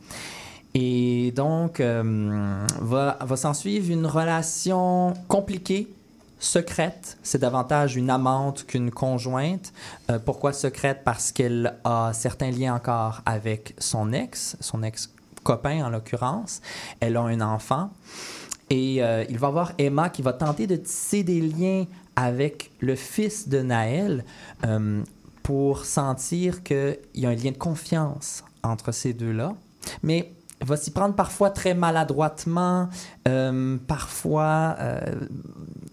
Et 0.74 1.34
donc, 1.36 1.82
va, 1.82 3.18
va 3.20 3.36
s'en 3.36 3.54
suivre 3.54 3.92
une 3.92 4.06
relation 4.06 5.14
compliquée, 5.28 5.90
secrète. 6.46 7.18
C'est 7.24 7.40
davantage 7.40 7.96
une 7.96 8.10
amante 8.10 8.66
qu'une 8.66 8.92
conjointe. 8.92 9.74
Euh, 10.10 10.20
pourquoi 10.20 10.54
secrète? 10.54 11.02
Parce 11.04 11.32
qu'elle 11.32 11.76
a 11.84 12.12
certains 12.14 12.52
liens 12.52 12.76
encore 12.76 13.22
avec 13.26 13.76
son 13.80 14.14
ex, 14.14 14.56
son 14.60 14.84
ex-copain 14.84 15.86
en 15.86 15.90
l'occurrence. 15.90 16.62
Elle 17.00 17.18
a 17.18 17.22
un 17.22 17.42
enfant. 17.42 17.90
Et 18.70 19.04
euh, 19.04 19.26
il 19.30 19.38
va 19.38 19.48
y 19.48 19.50
avoir 19.50 19.74
Emma 19.78 20.10
qui 20.10 20.22
va 20.22 20.34
tenter 20.34 20.68
de 20.68 20.76
tisser 20.76 21.24
des 21.24 21.42
liens 21.42 21.86
avec 22.16 22.72
le 22.80 22.96
fils 22.96 23.50
de 23.50 23.62
Naël 23.62 24.24
euh, 24.66 25.04
pour 25.44 25.86
sentir 25.86 26.64
qu'il 26.64 26.98
y 27.16 27.26
a 27.26 27.30
un 27.30 27.36
lien 27.36 27.52
de 27.52 27.58
confiance 27.58 28.44
entre 28.64 28.92
ces 28.92 29.14
deux-là. 29.14 29.54
Mais 30.02 30.32
va 30.62 30.78
s'y 30.78 30.92
prendre 30.92 31.16
parfois 31.16 31.50
très 31.50 31.74
maladroitement, 31.74 32.90
euh, 33.28 33.78
parfois 33.88 34.76
euh, 34.80 35.00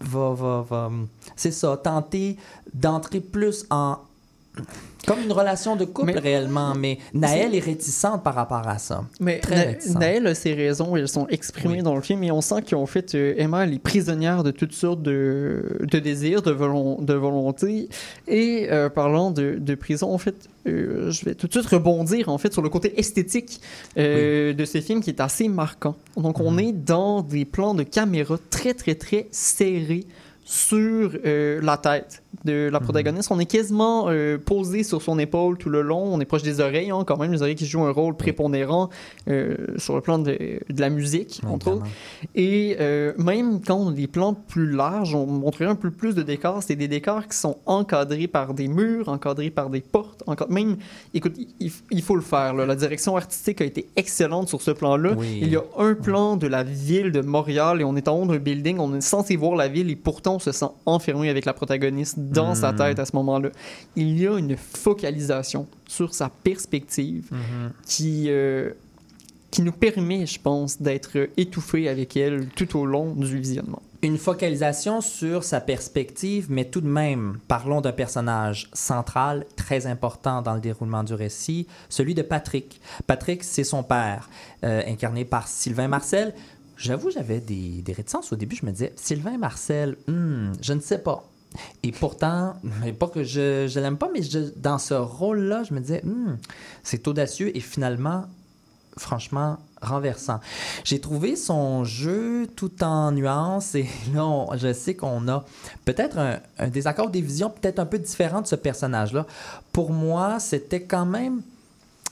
va, 0.01 0.33
va, 0.33 0.61
va- 0.61 0.91
c'est 1.35 1.51
ça, 1.51 1.77
tenter 1.77 2.37
d'entrer 2.73 3.19
plus 3.19 3.65
en... 3.69 3.97
Comme 5.05 5.19
une 5.21 5.31
relation 5.33 5.75
de 5.75 5.83
couple 5.83 6.13
Mais- 6.13 6.19
réellement, 6.19 6.75
mais 6.75 6.97
Naël 7.13 7.53
est 7.55 7.59
réticente 7.59 8.23
par 8.23 8.35
rapport 8.35 8.65
à 8.65 8.77
ça. 8.77 9.03
Mais 9.19 9.39
Très 9.39 9.55
Na- 9.55 9.61
réticent. 9.63 9.95
Naël 9.95 10.27
a 10.27 10.33
ses 10.35 10.53
raisons, 10.53 10.95
elles 10.95 11.09
sont 11.09 11.27
exprimées 11.27 11.77
Oui. 11.77 11.83
dans 11.83 11.95
le 11.95 12.01
film, 12.01 12.23
et 12.23 12.31
on 12.31 12.39
sent 12.39 12.61
qu'ils 12.61 12.77
ont 12.77 12.85
fait 12.85 13.13
euh, 13.15 13.33
Emma, 13.37 13.65
elle 13.65 13.73
est 13.73 13.79
prisonnière 13.79 14.43
de 14.43 14.51
toutes 14.51 14.71
sortes 14.71 15.01
de, 15.01 15.79
de 15.81 15.99
désirs, 15.99 16.41
de, 16.41 16.51
volon- 16.51 17.01
de 17.01 17.13
volonté. 17.13 17.89
Et 18.29 18.67
euh, 18.71 18.87
parlant 18.89 19.31
de, 19.31 19.57
de 19.59 19.75
prison, 19.75 20.13
en 20.13 20.17
fait, 20.17 20.35
euh, 20.67 21.11
je 21.11 21.25
vais 21.25 21.35
tout 21.35 21.47
de 21.47 21.51
suite 21.51 21.65
rebondir 21.65 22.29
en 22.29 22.37
fait 22.37 22.53
sur 22.53 22.61
le 22.61 22.69
côté 22.69 22.97
esthétique 22.97 23.59
de 23.97 24.65
ces 24.65 24.79
films 24.81 25.01
qui 25.01 25.09
est 25.09 25.19
assez 25.19 25.49
marquant. 25.49 25.95
Donc, 26.15 26.39
on 26.39 26.51
Mhm. 26.51 26.59
est 26.59 26.71
dans 26.71 27.21
des 27.21 27.43
plans 27.43 27.73
de 27.73 27.83
caméra 27.83 28.37
très, 28.49 28.73
très, 28.73 28.95
très 28.95 29.27
serrés 29.31 30.05
sur 30.53 31.09
euh, 31.25 31.59
la 31.63 31.77
tête 31.77 32.21
de 32.45 32.69
la 32.71 32.79
Mhm. 32.79 32.83
protagoniste. 32.83 33.31
On 33.31 33.39
est 33.39 33.45
quasiment 33.47 34.05
euh, 34.09 34.37
posé 34.37 34.83
sur 34.83 35.01
son 35.01 35.17
épaule 35.17 35.57
tout 35.57 35.69
le 35.69 35.81
long. 35.81 36.03
On 36.13 36.19
est 36.19 36.25
proche 36.25 36.43
des 36.43 36.59
oreilles, 36.59 36.91
hein, 36.91 37.03
quand 37.07 37.17
même, 37.17 37.31
les 37.31 37.41
oreilles 37.41 37.55
qui 37.55 37.65
jouent 37.65 37.85
un 37.85 37.91
rôle 37.91 38.15
prépondérant 38.15 38.89
euh, 39.29 39.55
sur 39.77 39.95
le 39.95 40.01
plan 40.01 40.19
de, 40.19 40.31
de 40.69 40.81
la 40.81 40.89
musique, 40.91 41.41
entre 41.47 41.71
autres. 41.71 41.85
Et 42.35 42.77
même 43.17 43.61
quand 43.65 43.75
on 43.77 43.89
a 43.89 43.91
des 43.93 44.07
plans 44.07 44.33
plus 44.33 44.69
larges, 44.71 45.15
on 45.15 45.25
montrerait 45.25 45.69
un 45.69 45.75
peu 45.75 45.89
plus 45.89 46.13
de 46.13 46.21
décors. 46.21 46.61
C'est 46.61 46.75
des 46.75 46.87
décors 46.87 47.27
qui 47.27 47.37
sont 47.37 47.57
encadrés 47.65 48.27
par 48.27 48.53
des 48.53 48.67
murs, 48.67 49.09
encadrés 49.09 49.49
par 49.49 49.69
des 49.69 49.81
portes. 49.81 50.23
Même, 50.49 50.77
écoute, 51.13 51.35
il, 51.59 51.71
il 51.91 52.01
faut 52.01 52.15
le 52.15 52.21
faire. 52.21 52.53
là. 52.53 52.65
La 52.65 52.75
direction 52.75 53.15
artistique 53.17 53.61
a 53.61 53.65
été 53.65 53.87
excellente 53.95 54.49
sur 54.49 54.61
ce 54.61 54.71
plan-là. 54.71 55.13
Oui. 55.17 55.39
Il 55.41 55.49
y 55.49 55.55
a 55.55 55.63
un 55.79 55.93
plan 55.95 56.35
de 56.37 56.47
la 56.47 56.63
ville 56.63 57.11
de 57.11 57.21
Montréal 57.21 57.81
et 57.81 57.83
on 57.83 57.95
est 57.95 58.07
en 58.07 58.21
haut 58.21 58.25
d'un 58.25 58.37
building. 58.37 58.77
On 58.79 58.93
est 58.95 59.01
censé 59.01 59.35
voir 59.35 59.55
la 59.55 59.67
ville 59.67 59.89
et 59.89 59.95
pourtant 59.95 60.39
se 60.43 60.51
sent 60.51 60.67
enfermé 60.85 61.29
avec 61.29 61.45
la 61.45 61.53
protagoniste 61.53 62.19
dans 62.19 62.53
sa 62.55 62.71
Mm. 62.71 62.75
tête 62.77 62.99
à 62.99 63.05
ce 63.05 63.15
moment-là. 63.15 63.49
Il 63.95 64.19
y 64.19 64.27
a 64.27 64.37
une 64.37 64.55
focalisation 64.57 65.67
sur 65.87 66.13
sa 66.13 66.29
perspective 66.29 67.27
Mhm. 67.31 67.71
qui, 67.85 68.25
euh, 68.27 68.71
qui 69.51 69.61
nous 69.61 69.71
permet, 69.71 70.25
je 70.25 70.39
pense, 70.39 70.81
d'être 70.81 71.29
étouffé 71.37 71.87
avec 71.87 72.17
elle 72.17 72.47
tout 72.55 72.77
au 72.77 72.85
long 72.85 73.13
du 73.13 73.37
visionnement. 73.39 73.81
Une 74.01 74.17
focalisation 74.17 74.99
sur 74.99 75.45
sa 75.45 75.61
perspective, 75.61 76.47
mais 76.49 76.65
tout 76.65 76.81
de 76.81 76.87
même, 76.89 77.37
parlons 77.47 77.79
d'un 77.79 77.93
personnage 77.93 78.69
central, 78.73 79.45
très 79.55 79.87
important 79.87 80.41
dans 80.41 80.55
le 80.55 80.59
déroulement 80.59 81.03
du 81.03 81.13
récit, 81.13 81.67
celui 81.87 82.13
de 82.13 82.21
Patrick. 82.21 82.81
Patrick, 83.07 83.45
c'est 83.45 83.63
son 83.63 83.81
père, 83.81 84.27
euh, 84.65 84.81
incarné 84.87 85.23
par 85.23 85.47
Sylvain 85.47 85.87
Marcel. 85.87 86.33
J'avoue, 86.77 87.11
j'avais 87.11 87.39
des, 87.39 87.83
réticences 87.93 88.31
au 88.33 88.35
début. 88.35 88.55
Je 88.55 88.65
me 88.65 88.71
disais, 88.71 88.93
Sylvain 88.95 89.37
Marcel, 89.37 89.97
hmm, 90.07 90.53
je 90.61 90.73
ne 90.73 90.79
sais 90.79 90.99
pas. 90.99 91.29
Et 91.83 91.91
pourtant, 91.91 92.55
pas 92.99 93.07
que 93.07 93.23
je, 93.23 93.67
je 93.67 93.79
l'aime 93.79 93.97
pas, 93.97 94.09
mais 94.11 94.21
dans 94.55 94.79
ce 94.79 94.95
rôle-là, 94.95 95.63
je 95.63 95.73
me 95.73 95.79
disais, 95.79 96.01
Hmm, 96.03 96.37
c'est 96.81 97.07
audacieux 97.07 97.55
et 97.55 97.59
finalement, 97.59 98.25
franchement, 98.97 99.57
renversant. 99.81 100.39
J'ai 100.83 100.99
trouvé 100.99 101.35
son 101.35 101.83
jeu 101.83 102.47
tout 102.55 102.83
en 102.83 103.11
nuances 103.11 103.75
et 103.75 103.87
là, 104.13 104.47
je 104.55 104.73
sais 104.73 104.95
qu'on 104.95 105.27
a 105.27 105.45
peut-être 105.85 106.17
un, 106.17 106.39
un 106.57 106.67
désaccord 106.69 107.09
des 107.09 107.21
visions 107.21 107.51
peut-être 107.51 107.79
un 107.79 107.85
peu 107.85 107.99
différent 107.99 108.41
de 108.41 108.47
ce 108.47 108.55
personnage-là. 108.55 109.27
Pour 109.71 109.91
moi, 109.91 110.39
c'était 110.39 110.83
quand 110.83 111.05
même 111.05 111.43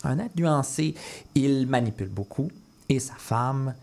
un 0.04 0.20
être 0.20 0.36
nuancé. 0.36 0.96
Il 1.36 1.68
manipule 1.68 2.10
beaucoup, 2.10 2.50
et 2.90 3.00
sa 3.00 3.14
femme, 3.14 3.74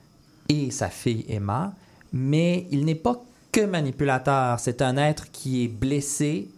et 0.48 0.70
sa 0.70 0.88
fille 0.88 1.24
Emma, 1.28 1.72
mais 2.12 2.66
il 2.70 2.84
n'est 2.84 2.94
pas 2.94 3.22
que 3.52 3.60
manipulateur. 3.60 4.60
C'est 4.60 4.82
un 4.82 4.96
être 4.96 5.30
qui 5.30 5.64
est 5.64 5.68
blessé. 5.68 6.48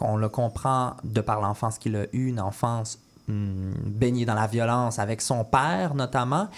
On 0.00 0.16
le 0.16 0.28
comprend 0.28 0.96
de 1.04 1.20
par 1.20 1.40
l'enfance 1.40 1.78
qu'il 1.78 1.96
a 1.96 2.04
eue, 2.12 2.28
une 2.28 2.40
enfance 2.40 2.98
hum, 3.28 3.74
baignée 3.84 4.24
dans 4.24 4.34
la 4.34 4.46
violence 4.46 4.98
avec 4.98 5.20
son 5.20 5.44
père 5.44 5.94
notamment. 5.94 6.48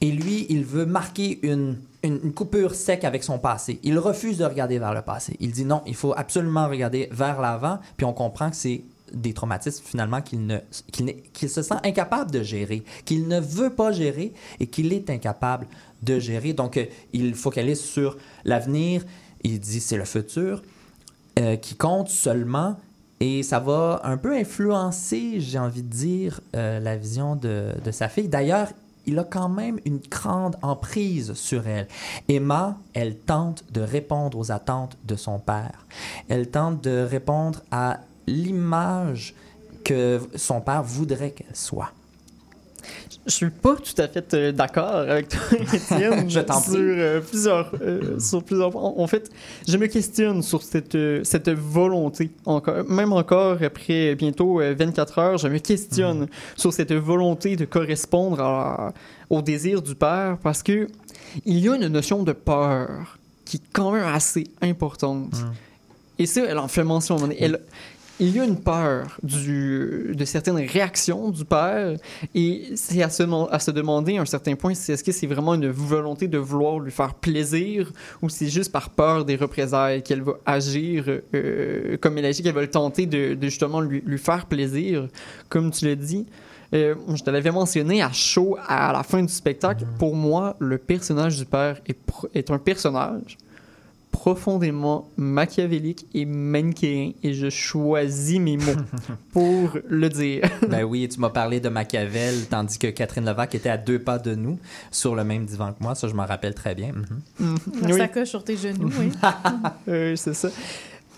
Et 0.00 0.10
lui, 0.10 0.46
il 0.48 0.64
veut 0.64 0.86
marquer 0.86 1.38
une, 1.42 1.78
une 2.02 2.32
coupure 2.32 2.74
sec 2.74 3.04
avec 3.04 3.24
son 3.24 3.38
passé. 3.38 3.78
Il 3.82 3.98
refuse 3.98 4.38
de 4.38 4.44
regarder 4.44 4.78
vers 4.78 4.94
le 4.94 5.02
passé. 5.02 5.36
Il 5.40 5.52
dit 5.52 5.64
non, 5.64 5.82
il 5.86 5.94
faut 5.94 6.14
absolument 6.16 6.68
regarder 6.68 7.08
vers 7.12 7.40
l'avant. 7.40 7.78
Puis 7.96 8.06
on 8.06 8.12
comprend 8.14 8.50
que 8.50 8.56
c'est 8.56 8.82
des 9.12 9.32
traumatismes 9.32 9.84
finalement 9.84 10.20
qu'il 10.20 10.46
ne 10.46 10.58
qu'il 10.90 11.14
qu'il 11.32 11.48
se 11.48 11.62
sent 11.62 11.74
incapable 11.84 12.30
de 12.30 12.42
gérer, 12.42 12.82
qu'il 13.04 13.28
ne 13.28 13.40
veut 13.40 13.74
pas 13.74 13.92
gérer 13.92 14.32
et 14.60 14.66
qu'il 14.66 14.92
est 14.92 15.10
incapable 15.10 15.66
de 16.02 16.18
gérer. 16.18 16.52
Donc 16.52 16.76
euh, 16.76 16.86
il 17.12 17.34
focalise 17.34 17.80
sur 17.80 18.16
l'avenir. 18.44 19.04
Il 19.44 19.60
dit 19.60 19.80
c'est 19.80 19.96
le 19.96 20.04
futur 20.04 20.62
euh, 21.38 21.56
qui 21.56 21.74
compte 21.76 22.08
seulement. 22.08 22.76
Et 23.20 23.44
ça 23.44 23.60
va 23.60 24.00
un 24.02 24.16
peu 24.16 24.36
influencer, 24.36 25.38
j'ai 25.38 25.58
envie 25.58 25.84
de 25.84 25.88
dire, 25.88 26.40
euh, 26.56 26.80
la 26.80 26.96
vision 26.96 27.36
de, 27.36 27.68
de 27.84 27.90
sa 27.92 28.08
fille. 28.08 28.26
D'ailleurs, 28.26 28.66
il 29.06 29.18
a 29.18 29.24
quand 29.24 29.48
même 29.48 29.78
une 29.84 29.98
grande 29.98 30.56
emprise 30.62 31.32
sur 31.34 31.66
elle. 31.66 31.88
Emma, 32.28 32.76
elle 32.94 33.16
tente 33.16 33.64
de 33.72 33.80
répondre 33.80 34.38
aux 34.38 34.50
attentes 34.50 34.96
de 35.04 35.16
son 35.16 35.38
père. 35.38 35.86
Elle 36.28 36.50
tente 36.50 36.82
de 36.82 37.06
répondre 37.08 37.62
à 37.70 38.00
l'image 38.26 39.34
que 39.84 40.20
son 40.36 40.60
père 40.60 40.82
voudrait 40.82 41.30
qu'elle 41.30 41.54
soit. 41.54 41.92
Je 43.24 43.30
suis 43.30 43.50
pas 43.50 43.76
tout 43.76 44.00
à 44.02 44.08
fait 44.08 44.34
euh, 44.34 44.50
d'accord 44.50 44.96
avec 44.96 45.28
toi, 45.28 45.40
Étienne, 45.72 46.28
Je 46.28 46.40
t'en 46.40 46.60
sur, 46.60 46.74
euh, 46.76 47.20
plusieurs, 47.20 47.72
euh, 47.80 48.18
sur 48.18 48.42
plusieurs 48.42 48.70
points. 48.70 48.82
En, 48.82 49.06
fait, 49.06 49.30
je 49.68 49.76
me 49.76 49.86
questionne 49.86 50.42
sur 50.42 50.60
cette, 50.62 50.98
cette 51.22 51.50
volonté. 51.50 52.30
Encore, 52.46 52.84
même 52.88 53.12
encore 53.12 53.62
après 53.62 54.16
bientôt 54.16 54.60
euh, 54.60 54.74
24 54.76 55.18
heures, 55.20 55.38
je 55.38 55.46
me 55.46 55.58
questionne 55.58 56.26
sur 56.56 56.72
cette 56.72 56.92
volonté 56.92 57.54
de 57.54 57.64
correspondre 57.64 58.40
à- 58.40 58.92
au 59.30 59.40
désir 59.40 59.80
du 59.80 59.94
père 59.94 60.36
parce 60.42 60.62
que 60.64 60.88
il 61.46 61.60
y 61.60 61.68
a 61.68 61.76
une 61.76 61.88
notion 61.88 62.24
de 62.24 62.32
peur 62.32 63.18
qui 63.44 63.58
est 63.58 63.62
quand 63.72 63.92
même 63.92 64.06
assez 64.06 64.48
importante. 64.60 65.32
Mm. 65.32 65.52
Et 66.18 66.26
ça, 66.26 66.42
elle 66.46 66.58
en 66.58 66.68
fait 66.68 66.84
mention. 66.84 67.16
Elle, 67.38 67.60
il 68.22 68.36
y 68.36 68.40
a 68.40 68.44
une 68.44 68.60
peur 68.60 69.18
du, 69.22 70.12
de 70.14 70.24
certaines 70.24 70.56
réactions 70.56 71.30
du 71.30 71.44
père 71.44 71.96
et 72.34 72.72
c'est 72.76 73.02
à 73.02 73.10
se, 73.10 73.24
deman- 73.24 73.48
à 73.50 73.58
se 73.58 73.70
demander 73.72 74.16
à 74.18 74.22
un 74.22 74.26
certain 74.26 74.54
point 74.54 74.74
si 74.74 74.92
est-ce 74.92 75.02
que 75.02 75.10
c'est 75.12 75.26
vraiment 75.26 75.54
une 75.54 75.68
volonté 75.68 76.28
de 76.28 76.38
vouloir 76.38 76.78
lui 76.78 76.92
faire 76.92 77.14
plaisir 77.14 77.90
ou 78.22 78.28
c'est 78.28 78.48
juste 78.48 78.70
par 78.70 78.90
peur 78.90 79.24
des 79.24 79.36
représailles 79.36 80.02
qu'elle 80.02 80.22
va 80.22 80.34
agir 80.46 81.04
euh, 81.34 81.96
comme 82.00 82.16
elle 82.18 82.26
agit, 82.26 82.42
qu'elle 82.42 82.54
va 82.54 82.60
le 82.60 82.70
tenter 82.70 83.06
de, 83.06 83.34
de 83.34 83.44
justement 83.48 83.80
lui, 83.80 84.02
lui 84.06 84.18
faire 84.18 84.46
plaisir, 84.46 85.08
comme 85.48 85.70
tu 85.72 85.84
l'as 85.86 85.96
dit. 85.96 86.26
Euh, 86.74 86.94
je 87.14 87.22
te 87.22 87.30
l'avais 87.30 87.50
mentionné 87.50 88.02
à 88.02 88.12
chaud 88.12 88.56
à 88.66 88.92
la 88.92 89.02
fin 89.02 89.20
du 89.22 89.32
spectacle. 89.32 89.84
Pour 89.98 90.14
moi, 90.14 90.56
le 90.58 90.78
personnage 90.78 91.36
du 91.36 91.44
père 91.44 91.80
est 92.34 92.50
un 92.50 92.58
personnage 92.58 93.36
profondément 94.12 95.08
machiavélique 95.16 96.06
et 96.14 96.24
manichéen 96.24 97.10
et 97.24 97.34
je 97.34 97.50
choisis 97.50 98.38
mes 98.38 98.56
mots 98.56 98.72
pour 99.32 99.78
le 99.88 100.08
dire. 100.08 100.42
Ben 100.68 100.84
oui, 100.84 101.08
tu 101.08 101.18
m'as 101.18 101.30
parlé 101.30 101.58
de 101.58 101.68
Machiavel, 101.68 102.46
tandis 102.48 102.78
que 102.78 102.86
Catherine 102.86 103.24
Levac 103.26 103.54
était 103.56 103.68
à 103.68 103.76
deux 103.78 103.98
pas 103.98 104.18
de 104.18 104.34
nous, 104.36 104.58
sur 104.92 105.16
le 105.16 105.24
même 105.24 105.44
divan 105.44 105.72
que 105.72 105.82
moi. 105.82 105.94
Ça, 105.96 106.06
je 106.06 106.14
m'en 106.14 106.24
rappelle 106.26 106.54
très 106.54 106.74
bien. 106.76 106.92
Mhm. 107.40 107.56
La 107.82 107.88
Oui. 107.94 107.98
sacoche 107.98 108.28
sur 108.28 108.44
tes 108.44 108.56
genoux, 108.56 108.90
oui. 109.00 109.10
Euh, 109.88 110.14
c'est 110.14 110.34
ça. 110.34 110.48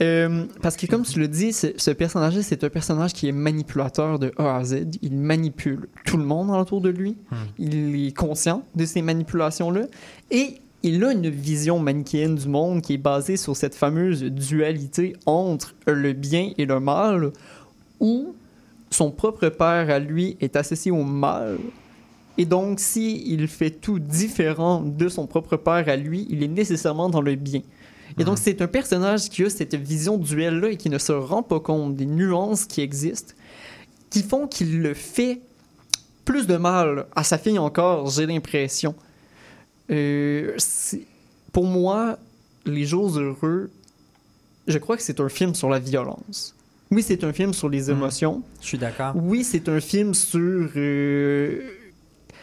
Euh, 0.02 0.46
parce 0.62 0.76
que 0.76 0.86
comme 0.86 1.02
tu 1.02 1.20
le 1.20 1.28
dis, 1.28 1.52
ce, 1.52 1.68
ce 1.76 1.90
personnage-là, 1.90 2.42
c'est 2.42 2.64
un 2.64 2.68
personnage 2.70 3.12
qui 3.12 3.28
est 3.28 3.32
manipulateur 3.32 4.18
de 4.18 4.32
A 4.38 4.56
à 4.56 4.64
Z. 4.64 4.86
Il 5.02 5.14
manipule 5.16 5.88
tout 6.04 6.16
le 6.16 6.24
monde 6.24 6.50
autour 6.50 6.80
de 6.80 6.88
lui. 6.88 7.16
Hmm. 7.30 7.36
Il 7.58 8.06
est 8.06 8.16
conscient 8.16 8.64
de 8.74 8.84
ces 8.86 9.02
manipulations-là. 9.02 9.82
Et 10.32 10.60
il 10.84 11.02
a 11.02 11.12
une 11.12 11.30
vision 11.30 11.78
manichéenne 11.78 12.34
du 12.34 12.46
monde 12.46 12.82
qui 12.82 12.92
est 12.92 12.98
basée 12.98 13.38
sur 13.38 13.56
cette 13.56 13.74
fameuse 13.74 14.22
dualité 14.22 15.14
entre 15.24 15.74
le 15.86 16.12
bien 16.12 16.52
et 16.58 16.66
le 16.66 16.78
mal, 16.78 17.32
où 18.00 18.34
son 18.90 19.10
propre 19.10 19.48
père 19.48 19.88
à 19.88 19.98
lui 19.98 20.36
est 20.42 20.56
associé 20.56 20.92
au 20.92 21.02
mal. 21.02 21.56
Et 22.36 22.44
donc, 22.44 22.80
si 22.80 23.24
il 23.26 23.48
fait 23.48 23.70
tout 23.70 23.98
différent 23.98 24.82
de 24.82 25.08
son 25.08 25.26
propre 25.26 25.56
père 25.56 25.88
à 25.88 25.96
lui, 25.96 26.26
il 26.28 26.42
est 26.42 26.48
nécessairement 26.48 27.08
dans 27.08 27.22
le 27.22 27.34
bien. 27.34 27.62
Et 28.18 28.24
donc, 28.24 28.36
c'est 28.36 28.60
un 28.60 28.66
personnage 28.66 29.30
qui 29.30 29.42
a 29.42 29.48
cette 29.48 29.74
vision 29.74 30.18
duelle-là 30.18 30.68
et 30.68 30.76
qui 30.76 30.90
ne 30.90 30.98
se 30.98 31.12
rend 31.12 31.42
pas 31.42 31.60
compte 31.60 31.96
des 31.96 32.04
nuances 32.06 32.66
qui 32.66 32.82
existent, 32.82 33.32
qui 34.10 34.22
font 34.22 34.46
qu'il 34.46 34.82
le 34.82 34.92
fait 34.92 35.40
plus 36.26 36.46
de 36.46 36.58
mal 36.58 37.06
à 37.16 37.24
sa 37.24 37.38
fille 37.38 37.58
encore, 37.58 38.10
j'ai 38.10 38.26
l'impression. 38.26 38.94
Euh, 39.90 40.56
pour 41.52 41.64
moi, 41.64 42.18
Les 42.66 42.84
Jours 42.84 43.18
Heureux, 43.18 43.70
je 44.66 44.78
crois 44.78 44.96
que 44.96 45.02
c'est 45.02 45.20
un 45.20 45.28
film 45.28 45.54
sur 45.54 45.68
la 45.68 45.78
violence. 45.78 46.54
Oui, 46.90 47.02
c'est 47.02 47.22
un 47.24 47.32
film 47.32 47.52
sur 47.52 47.68
les 47.68 47.84
Mhm. 47.84 47.96
émotions. 47.96 48.42
Je 48.60 48.66
suis 48.66 48.78
d'accord. 48.78 49.14
Oui, 49.16 49.44
c'est 49.44 49.68
un 49.68 49.80
film 49.80 50.14
sur 50.14 50.70
euh, 50.76 51.60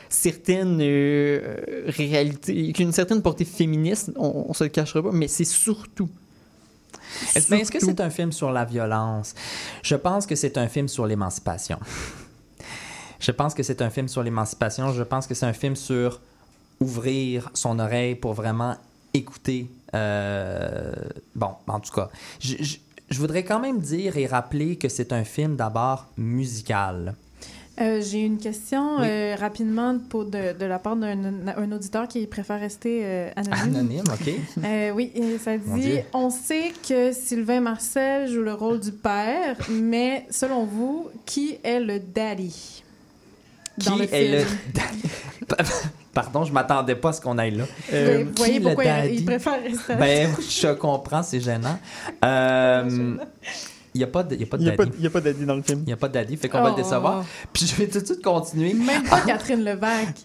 certaines 0.09 0.79
euh, 0.81 1.55
réalités, 1.87 2.73
une 2.81 2.91
certaine 2.91 3.21
portée 3.21 3.45
féministe, 3.45 4.11
on, 4.17 4.45
on 4.49 4.53
se 4.53 4.63
le 4.65 4.69
cachera 4.69 5.01
pas, 5.01 5.11
mais 5.11 5.27
c'est 5.27 5.45
surtout. 5.45 6.09
Est-ce 7.35 7.51
mais 7.51 7.61
est-ce 7.61 7.71
que 7.71 7.79
c'est 7.79 7.99
un 8.01 8.09
film 8.09 8.31
sur 8.31 8.51
la 8.51 8.65
violence? 8.65 9.33
Je 9.83 9.95
pense 9.95 10.25
que 10.25 10.35
c'est 10.35 10.57
un 10.57 10.67
film 10.67 10.87
sur 10.87 11.05
l'émancipation. 11.05 11.77
Je 13.19 13.31
pense 13.31 13.53
que 13.53 13.63
c'est 13.63 13.81
un 13.81 13.89
film 13.89 14.07
sur 14.07 14.23
l'émancipation. 14.23 14.91
Je 14.93 15.03
pense 15.03 15.27
que 15.27 15.33
c'est 15.35 15.45
un 15.45 15.53
film 15.53 15.75
sur 15.75 16.19
ouvrir 16.81 17.49
son 17.53 17.79
oreille 17.79 18.15
pour 18.15 18.33
vraiment 18.33 18.75
écouter. 19.13 19.67
euh, 19.93 20.91
Bon, 21.35 21.51
en 21.67 21.79
tout 21.79 21.93
cas, 21.93 22.09
je, 22.41 22.55
je- 22.59 22.77
je 23.09 23.17
voudrais 23.19 23.43
quand 23.43 23.59
même 23.59 23.79
dire 23.79 24.17
et 24.17 24.25
rappeler 24.25 24.75
que 24.77 24.87
c'est 24.89 25.11
un 25.13 25.23
film 25.23 25.55
d'abord 25.57 26.07
musical. 26.17 27.13
Euh, 27.79 28.01
J'ai 28.01 28.19
une 28.21 28.37
question 28.37 28.97
Oui. 28.99 29.07
euh, 29.09 29.35
rapidement 29.39 29.97
pour 30.09 30.25
de, 30.25 30.53
de 30.57 30.65
la 30.65 30.77
part 30.77 30.95
d'un 30.97 31.47
un 31.47 31.71
auditeur 31.71 32.07
qui 32.07 32.25
préfère 32.27 32.59
rester 32.59 33.01
euh, 33.03 33.29
anonyme. 33.35 33.75
Anonyme, 33.75 34.03
OK? 34.13 34.33
Oui, 34.95 35.11
ça 35.43 35.57
dit. 35.57 35.99
On 36.13 36.29
sait 36.29 36.71
que 36.87 37.11
Sylvain 37.13 37.59
Marcel 37.61 38.27
joue 38.29 38.41
le 38.43 38.53
rôle 38.53 38.79
du 38.79 38.91
père, 38.91 39.55
mais 39.69 40.25
selon 40.29 40.65
vous, 40.65 41.09
qui 41.25 41.57
est 41.63 41.79
le 41.79 41.99
daddy 41.99 42.83
dans 43.85 43.93
Qui 43.95 43.99
le 43.99 44.13
est 44.15 44.31
le... 44.31 44.39
film? 44.45 44.59
Pardon, 46.13 46.43
je 46.43 46.51
m'attendais 46.51 46.95
pas 46.95 47.09
à 47.09 47.13
ce 47.13 47.21
qu'on 47.21 47.37
aille 47.37 47.55
là. 47.55 47.63
Euh, 47.93 48.25
Vous 48.27 48.31
voyez 48.35 48.53
qui 48.53 48.59
le 48.59 48.65
pourquoi 48.65 48.83
il, 48.83 48.87
daddy? 48.87 49.15
il 49.15 49.25
préfère 49.25 49.61
rester 49.63 49.95
Ben, 49.95 50.29
je 50.49 50.67
comprends, 50.73 51.23
c'est 51.23 51.39
gênant. 51.39 51.79
Euh, 52.25 53.15
Il 53.93 53.97
n'y 53.97 54.03
a 54.03 54.07
pas 54.07 54.23
de, 54.23 54.35
il 54.35 54.41
y 54.41 54.43
a 54.43 54.47
pas 54.47 54.57
de 54.57 54.61
Il 54.63 54.65
n'y 54.67 54.71
a, 54.71 54.75
pas- 54.75 54.85
daddy. 54.85 54.97
il 54.99 55.03
y 55.03 55.07
a 55.07 55.09
pas 55.09 55.21
d'Adi 55.21 55.45
dans 55.45 55.55
le 55.55 55.61
film. 55.61 55.79
Il 55.83 55.85
n'y 55.87 55.93
a 55.93 55.97
pas 55.97 56.07
de 56.09 56.13
daddy, 56.13 56.35
fait 56.37 56.49
qu'on 56.49 56.61
va 56.61 56.69
le 56.69 56.73
Oh. 56.73 56.77
décevoir. 56.77 57.25
Puis 57.53 57.65
je 57.65 57.75
vais 57.75 57.87
tout 57.87 57.99
de 57.99 58.05
suite 58.05 58.21
continuer. 58.21 58.73
Même 58.73 59.03
pas 59.03 59.21
Catherine 59.21 59.63
Levac. 59.63 60.15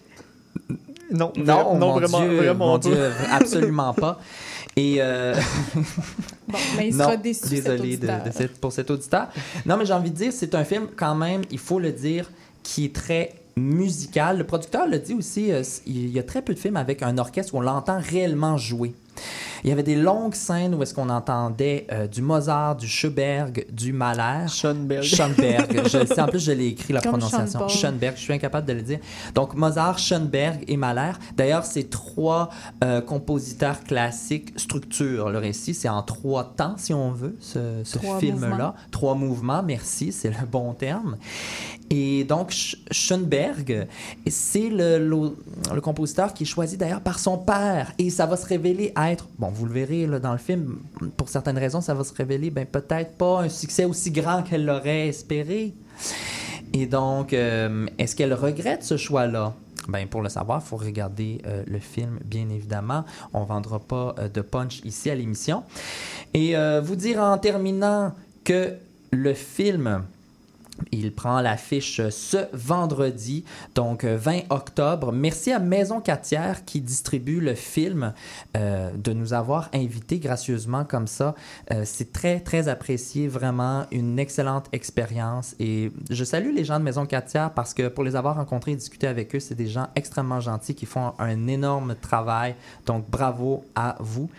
Non, 1.09 1.31
Non, 1.37 1.75
mon 1.75 1.93
vraiment, 1.93 2.19
Dieu, 2.19 2.35
vraiment 2.35 2.67
mon. 2.67 2.77
Dieu, 2.79 3.11
absolument 3.31 3.93
pas. 3.93 4.19
Et 4.75 4.97
euh, 4.99 5.33
Bon, 6.47 6.57
mais 6.77 6.89
il 6.89 6.95
non, 6.97 7.05
sera 7.05 7.17
déçu. 7.17 7.39
cet 7.47 7.49
désolé 7.63 7.77
de, 7.77 7.83
auditeur. 8.07 8.23
de 8.23 8.31
cette- 8.31 8.59
pour 8.59 8.71
cet 8.73 8.91
auditeur. 8.91 9.27
Non, 9.65 9.77
mais 9.77 9.85
j'ai 9.85 9.93
envie 9.93 10.11
de 10.11 10.15
dire, 10.17 10.33
c'est 10.33 10.53
un 10.53 10.63
film 10.65 10.87
quand 10.95 11.15
même, 11.15 11.41
il 11.49 11.59
faut 11.59 11.79
le 11.79 11.91
dire, 11.93 12.29
qui 12.63 12.85
est 12.85 12.93
très 12.95 13.33
musical. 13.57 14.37
Le 14.37 14.43
producteur 14.43 14.87
le 14.87 14.99
dit 14.99 15.13
aussi, 15.13 15.51
euh, 15.51 15.63
il 15.85 16.09
y 16.09 16.19
a 16.19 16.23
très 16.23 16.41
peu 16.41 16.53
de 16.53 16.59
films 16.59 16.77
avec 16.77 17.03
un 17.03 17.17
orchestre 17.17 17.53
où 17.53 17.57
on 17.57 17.61
l'entend 17.61 17.99
réellement 17.99 18.57
jouer. 18.57 18.93
Il 19.63 19.69
y 19.69 19.73
avait 19.73 19.83
des 19.83 19.95
longues 19.95 20.35
scènes 20.35 20.75
où 20.75 20.83
est-ce 20.83 20.93
qu'on 20.93 21.09
entendait 21.09 21.87
euh, 21.91 22.07
du 22.07 22.21
Mozart, 22.21 22.75
du 22.75 22.87
Schubert, 22.87 23.49
du 23.71 23.93
Mahler. 23.93 24.47
Schoenberg. 24.47 25.03
Schoenberg. 25.03 25.81
je 25.89 25.97
le 25.97 26.05
sais, 26.05 26.21
en 26.21 26.27
plus, 26.27 26.39
je 26.43 26.51
l'ai 26.51 26.67
écrit 26.67 26.93
la 26.93 27.01
Comme 27.01 27.13
prononciation. 27.19 27.67
Schoenberg, 27.67 28.15
je 28.15 28.21
suis 28.21 28.33
incapable 28.33 28.67
de 28.67 28.73
le 28.73 28.81
dire. 28.81 28.99
Donc, 29.33 29.55
Mozart, 29.55 29.99
Schoenberg 29.99 30.63
et 30.67 30.77
Mahler. 30.77 31.11
D'ailleurs, 31.35 31.65
ces 31.65 31.85
trois 31.87 32.49
euh, 32.83 33.01
compositeurs 33.01 33.83
classiques 33.83 34.53
structurent 34.57 35.29
le 35.29 35.39
récit. 35.39 35.73
C'est 35.73 35.89
en 35.89 36.01
trois 36.03 36.53
temps, 36.55 36.75
si 36.77 36.93
on 36.93 37.11
veut, 37.11 37.35
ce, 37.39 37.83
film-là. 38.19 38.75
Trois 38.91 39.15
mouvements, 39.15 39.63
merci, 39.63 40.11
c'est 40.11 40.29
le 40.29 40.45
bon 40.49 40.73
terme. 40.73 41.17
Et 41.89 42.23
donc, 42.25 42.51
Sch- 42.51 42.75
Schoenberg, 42.91 43.87
c'est 44.29 44.69
le, 44.69 44.97
le, 44.99 45.35
le 45.73 45.81
compositeur 45.81 46.33
qui 46.33 46.43
est 46.43 46.47
choisi 46.47 46.77
d'ailleurs 46.77 47.01
par 47.01 47.17
son 47.19 47.37
père. 47.37 47.93
Et 47.97 48.09
ça 48.09 48.25
va 48.25 48.35
se 48.35 48.45
révéler 48.45 48.91
bon, 49.37 49.49
vous 49.49 49.65
le 49.65 49.73
verrez 49.73 50.07
dans 50.19 50.31
le 50.31 50.37
film, 50.37 50.79
pour 51.15 51.29
certaines 51.29 51.57
raisons, 51.57 51.81
ça 51.81 51.93
va 51.93 52.03
se 52.03 52.13
révéler 52.13 52.49
ben, 52.49 52.65
peut-être 52.65 53.17
pas 53.17 53.41
un 53.41 53.49
succès 53.49 53.85
aussi 53.85 54.11
grand 54.11 54.43
qu'elle 54.43 54.65
l'aurait 54.65 55.07
espéré. 55.07 55.73
Et 56.73 56.85
donc, 56.85 57.33
euh, 57.33 57.87
est-ce 57.97 58.15
qu'elle 58.15 58.33
regrette 58.33 58.83
ce 58.83 58.97
choix-là? 58.97 59.53
Ben, 59.87 60.05
pour 60.07 60.21
le 60.21 60.29
savoir, 60.29 60.61
il 60.63 60.67
faut 60.67 60.75
regarder 60.75 61.41
euh, 61.45 61.63
le 61.65 61.79
film, 61.79 62.19
bien 62.25 62.49
évidemment. 62.49 63.05
On 63.33 63.41
ne 63.41 63.45
vendra 63.45 63.79
pas 63.79 64.15
euh, 64.19 64.27
de 64.27 64.41
punch 64.41 64.81
ici 64.83 65.09
à 65.09 65.15
l'émission. 65.15 65.63
Et 66.33 66.57
euh, 66.57 66.81
vous 66.81 66.95
dire 66.95 67.19
en 67.19 67.37
terminant 67.37 68.13
que 68.43 68.73
le 69.11 69.33
film, 69.33 70.03
il 70.91 71.13
prend 71.13 71.41
l'affiche 71.41 72.01
ce 72.09 72.37
vendredi, 72.53 73.43
donc 73.75 74.03
euh, 74.03 74.17
20 74.17 74.41
octobre. 74.49 75.11
Merci 75.11 75.51
à 75.51 75.59
Maison 75.59 76.01
Catière 76.01 76.65
qui 76.65 76.81
distribue 76.81 77.39
le 77.39 77.55
film 77.55 78.13
euh, 78.55 78.91
de 78.95 79.13
nous 79.13 79.33
avoir 79.33 79.69
invités 79.73 80.19
gracieusement 80.19 80.85
comme 80.85 81.07
ça. 81.07 81.35
Euh, 81.71 81.83
C'est 81.85 82.11
très, 82.13 82.39
très 82.39 82.67
apprécié, 82.67 83.27
vraiment 83.27 83.85
une 83.91 84.19
excellente 84.19 84.67
expérience. 84.71 85.55
Et 85.59 85.91
je 86.09 86.23
salue 86.23 86.53
les 86.53 86.65
gens 86.65 86.79
de 86.79 86.83
Maison 86.83 87.05
Catière 87.05 87.51
parce 87.51 87.73
que 87.73 87.87
pour 87.87 88.03
les 88.03 88.15
avoir 88.15 88.35
rencontrés 88.35 88.71
et 88.71 88.75
discuter 88.75 89.07
avec 89.07 89.35
eux, 89.35 89.39
c'est 89.39 89.55
des 89.55 89.67
gens 89.67 89.87
extrêmement 89.95 90.39
gentils 90.39 90.75
qui 90.75 90.85
font 90.85 91.13
un 91.19 91.47
énorme 91.47 91.95
travail. 91.95 92.55
Donc 92.85 93.09
bravo 93.09 93.63
à 93.75 93.95
vous. 93.99 94.29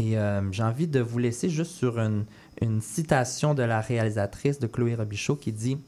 Et 0.00 0.16
euh, 0.16 0.40
j'ai 0.50 0.62
envie 0.62 0.86
de 0.86 1.00
vous 1.00 1.18
laisser 1.18 1.50
juste 1.50 1.72
sur 1.72 1.98
une, 1.98 2.24
une 2.60 2.80
citation 2.80 3.54
de 3.54 3.62
la 3.62 3.80
réalisatrice 3.80 4.58
de 4.58 4.66
Chloé 4.66 4.94
Robichaud 4.94 5.36
qui 5.36 5.52
dit 5.52 5.78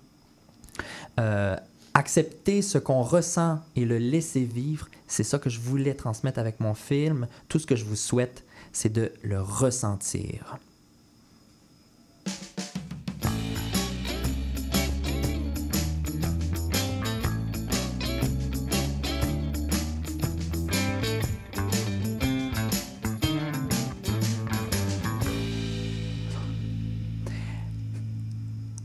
euh, 1.20 1.56
Accepter 1.94 2.62
ce 2.62 2.78
qu'on 2.78 3.02
ressent 3.02 3.60
et 3.76 3.84
le 3.84 3.98
laisser 3.98 4.44
vivre, 4.44 4.88
c'est 5.06 5.24
ça 5.24 5.38
que 5.38 5.50
je 5.50 5.60
voulais 5.60 5.94
transmettre 5.94 6.38
avec 6.38 6.58
mon 6.58 6.72
film. 6.72 7.26
Tout 7.48 7.58
ce 7.58 7.66
que 7.66 7.76
je 7.76 7.84
vous 7.84 7.96
souhaite, 7.96 8.44
c'est 8.72 8.90
de 8.90 9.12
le 9.22 9.42
ressentir. 9.42 10.58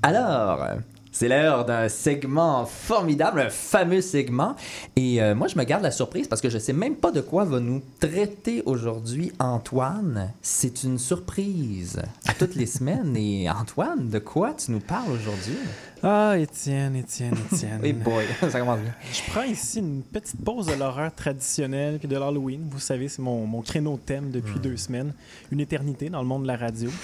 Alors, 0.04 0.66
c'est 1.12 1.28
l'heure 1.28 1.66
d'un 1.66 1.90
segment 1.90 2.66
formidable, 2.66 3.40
un 3.40 3.50
fameux 3.50 4.02
segment. 4.02 4.56
Et 4.96 5.22
euh, 5.22 5.34
moi, 5.34 5.48
je 5.48 5.58
me 5.58 5.64
garde 5.64 5.82
la 5.82 5.90
surprise 5.90 6.28
parce 6.28 6.42
que 6.42 6.50
je 6.50 6.60
sais 6.60 6.74
même 6.74 6.96
pas 6.96 7.12
de 7.12 7.22
quoi 7.22 7.44
va 7.44 7.60
nous 7.60 7.82
traiter 8.00 8.62
aujourd'hui 8.68 9.32
Antoine. 9.40 10.32
C'est 10.44 10.84
une 10.84 11.00
surprise 11.00 12.00
à 12.28 12.34
toutes 12.36 12.54
les 12.54 12.66
semaines. 12.68 13.18
Et 13.18 13.50
Antoine, 13.50 14.10
de 14.10 14.20
quoi 14.20 14.54
tu 14.54 14.72
nous 14.72 14.80
parles 14.80 15.12
aujourd'hui? 15.12 15.58
Ah, 16.04 16.36
Étienne, 16.38 16.96
Étienne, 16.96 17.34
Étienne. 17.52 17.84
Hey 17.84 17.92
boy, 17.92 18.24
ça 18.52 18.60
commence 18.60 18.80
bien. 18.80 18.94
Je 19.12 19.32
prends 19.32 19.44
ici 19.44 19.80
une 19.80 20.04
petite 20.04 20.44
pause 20.44 20.68
de 20.68 20.74
l'horreur 20.74 21.14
traditionnelle 21.14 21.98
puis 21.98 22.08
de 22.08 22.16
l'Halloween. 22.16 22.68
Vous 22.70 22.80
savez, 22.80 23.08
c'est 23.10 23.22
mon, 23.22 23.48
mon 23.48 23.62
créneau 23.62 23.98
thème 24.06 24.30
depuis 24.30 24.60
deux 24.60 24.78
semaines. 24.78 25.14
Une 25.52 25.60
éternité 25.60 26.10
dans 26.10 26.22
le 26.22 26.28
monde 26.28 26.44
de 26.44 26.48
la 26.48 26.58
radio. 26.58 26.90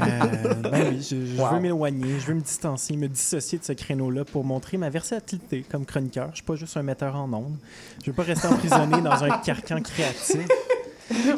Euh, 0.00 0.54
ben 0.54 0.88
oui, 0.90 1.02
je, 1.02 1.24
je 1.26 1.40
Wow. 1.40 1.54
veux 1.54 1.60
m'éloigner, 1.60 2.18
je 2.20 2.26
veux 2.26 2.34
me 2.34 2.40
distancier, 2.40 2.96
me 2.96 3.08
dissocier 3.08 3.58
de 3.58 3.64
ce 3.64 3.72
créneau-là 3.72 4.24
pour 4.24 4.44
montrer 4.44 4.76
ma 4.76 4.90
versatilité 4.90 5.64
comme 5.70 5.84
chroniqueur. 5.84 6.28
Je 6.30 6.36
suis 6.36 6.44
pas 6.44 6.54
juste 6.56 6.76
un 6.76 6.82
metteur 6.82 7.16
en 7.16 7.32
ondes. 7.32 7.56
Je 8.02 8.10
veux 8.10 8.12
pas 8.14 8.22
rester 8.22 8.46
emprisonné 8.48 9.00
dans 9.00 9.24
un 9.24 9.38
carcan 9.44 9.80
créatif. 9.80 10.38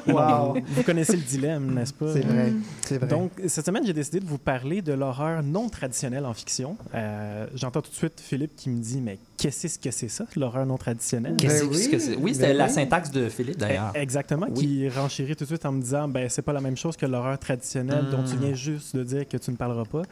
Wow. 0.07 0.57
Vous 0.69 0.83
connaissez 0.83 1.17
le 1.17 1.23
dilemme, 1.23 1.75
n'est-ce 1.75 1.93
pas? 1.93 2.13
C'est 2.13 2.21
vrai. 2.21 2.53
C'est 2.83 2.99
vrai. 2.99 3.07
Donc, 3.09 3.33
cette 3.47 3.67
semaine, 3.67 3.85
j'ai 3.87 3.93
décidé 3.93 4.21
de 4.21 4.27
vous 4.27 4.39
parler 4.39 4.83
de 4.83 4.93
l'horreur 4.93 5.43
non 5.43 5.69
traditionnelle 5.69 6.25
en 6.25 6.35
fiction. 6.35 6.77
Euh, 6.95 7.47
J'entends 7.55 7.83
tout 7.83 7.91
de 7.91 7.97
suite 7.97 8.21
Philippe 8.21 8.53
qui 8.57 8.71
me 8.71 8.81
dit 8.81 9.01
Mais 9.01 9.19
qu'est-ce 9.37 9.79
que 9.79 9.91
c'est 9.91 10.09
ça, 10.09 10.25
l'horreur 10.37 10.65
non 10.67 10.77
traditionnelle? 10.79 11.37
Qu'est-ce 11.37 11.65
Ben 11.65 11.71
oui. 11.71 11.91
que 11.91 11.99
c'est? 11.99 12.17
Oui, 12.17 12.35
c'était 12.35 12.49
Ben 12.49 12.57
la 12.57 12.67
oui. 12.67 12.71
syntaxe 12.73 13.11
de 13.11 13.29
Philippe, 13.29 13.59
d'ailleurs. 13.59 13.93
Eh, 13.95 13.99
Exactement, 13.99 14.47
Oui. 14.55 14.55
qui 14.67 14.89
renchérit 14.89 15.37
tout 15.37 15.45
de 15.45 15.49
suite 15.49 15.67
en 15.67 15.73
me 15.73 15.83
disant 15.83 16.09
ben 16.09 16.29
c'est 16.29 16.43
pas 16.43 16.53
la 16.53 16.61
même 16.61 16.77
chose 16.77 16.97
que 16.97 17.07
l'horreur 17.07 17.39
traditionnelle 17.39 18.07
dont 18.11 18.23
tu 18.25 18.37
Mm. 18.37 18.41
viens 18.41 18.55
juste 18.55 18.97
de 18.97 19.03
dire 19.05 19.29
que 19.29 19.37
tu 19.37 19.51
ne 19.51 19.57
parleras 19.57 19.85
pas. 19.85 20.03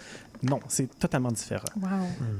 Non, 0.43 0.61
c'est 0.69 0.99
totalement 0.99 1.31
différent. 1.31 1.65
Wow. 1.81 1.89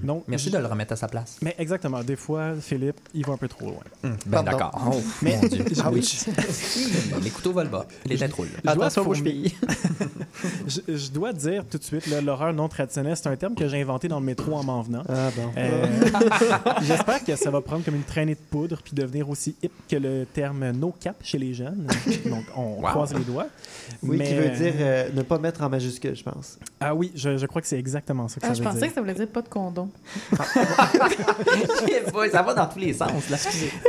Donc, 0.03 0.25
Merci 0.29 0.47
je- 0.51 0.55
de 0.55 0.59
le 0.59 0.67
remettre 0.67 0.93
à 0.93 0.97
sa 0.97 1.09
place. 1.09 1.39
Mais 1.43 1.55
exactement, 1.59 2.03
des 2.03 2.17
fois, 2.17 2.55
Philippe, 2.61 3.01
il 3.15 3.25
va 3.27 3.33
un 3.35 3.37
peu 3.37 3.49
trop 3.49 3.67
loin. 3.67 3.83
Ben 4.03 4.17
Pardon. 4.31 4.51
d'accord. 4.51 4.91
Oh, 4.95 5.01
Mais- 5.23 5.37
mon 5.41 5.49
Dieu. 5.49 5.65
Ah 5.83 5.91
oui. 5.93 6.07
Les 7.23 7.31
couteaux 7.31 7.53
volent 7.53 7.71
bas. 7.71 7.87
Les 8.07 8.17
têtes 8.17 8.33
roulent. 8.33 8.49
Je 8.57 8.63
dois 8.63 8.87
Attention, 8.87 9.05
fourni- 9.05 9.23
fille. 9.51 9.55
Je, 10.67 10.81
je 10.97 11.11
dois 11.11 11.33
dire 11.33 11.65
tout 11.69 11.79
de 11.79 11.83
suite, 11.83 12.07
l'horreur 12.23 12.53
non 12.53 12.69
traditionnelle, 12.69 13.17
c'est 13.17 13.29
un 13.29 13.37
terme 13.37 13.55
que 13.55 13.67
j'ai 13.69 13.81
inventé 13.81 14.07
dans 14.09 14.19
le 14.21 14.27
métro 14.27 14.55
en 14.55 14.63
m'en 14.63 14.83
venant. 14.83 15.03
Ah 15.09 15.31
bon. 15.35 15.51
Euh, 15.57 15.87
J'espère 16.83 17.25
que 17.25 17.35
ça 17.37 17.51
va 17.51 17.61
prendre 17.63 17.85
comme 17.85 17.95
une 17.95 18.03
traînée 18.03 18.35
de 18.35 18.41
poudre 18.51 18.81
puis 18.83 18.93
devenir 18.95 19.29
aussi 19.31 19.57
hip 19.63 19.71
que 19.89 19.97
le 19.97 20.27
terme 20.27 20.71
no 20.73 20.93
cap 21.01 21.17
chez 21.23 21.39
les 21.39 21.55
jeunes. 21.55 21.87
Donc, 22.27 22.45
on 22.55 22.77
Wow. 22.77 22.83
croise 22.89 23.15
les 23.15 23.25
doigts. 23.25 23.47
Oui, 24.03 24.19
qui 24.19 24.35
Mais- 24.35 24.35
veut 24.41 24.57
dire 24.63 24.75
euh, 24.79 25.09
ne 25.15 25.23
pas 25.23 25.39
mettre 25.39 25.63
en 25.63 25.71
majuscule, 25.71 26.15
je 26.15 26.23
pense. 26.23 26.59
Ah 26.81 26.95
oui, 26.95 27.13
je, 27.15 27.39
je 27.39 27.47
crois 27.47 27.63
que 27.63 27.69
c'est 27.69 27.79
exactement 27.87 28.27
ça 28.29 28.41
que 28.41 28.47
Ah, 28.47 28.49
ça 28.49 28.55
je 28.55 28.63
pensais 28.63 28.89
que 28.89 28.95
ça 28.95 29.01
voulait 29.01 29.15
dire 29.15 29.29
pas 29.29 29.43
de 29.43 29.49
condom. 29.49 29.89
Ça 32.33 32.43
va 32.43 32.55
dans 32.55 32.67
tous 32.67 32.79
les 32.79 32.93
sens. 32.93 33.31
Là. 33.31 33.37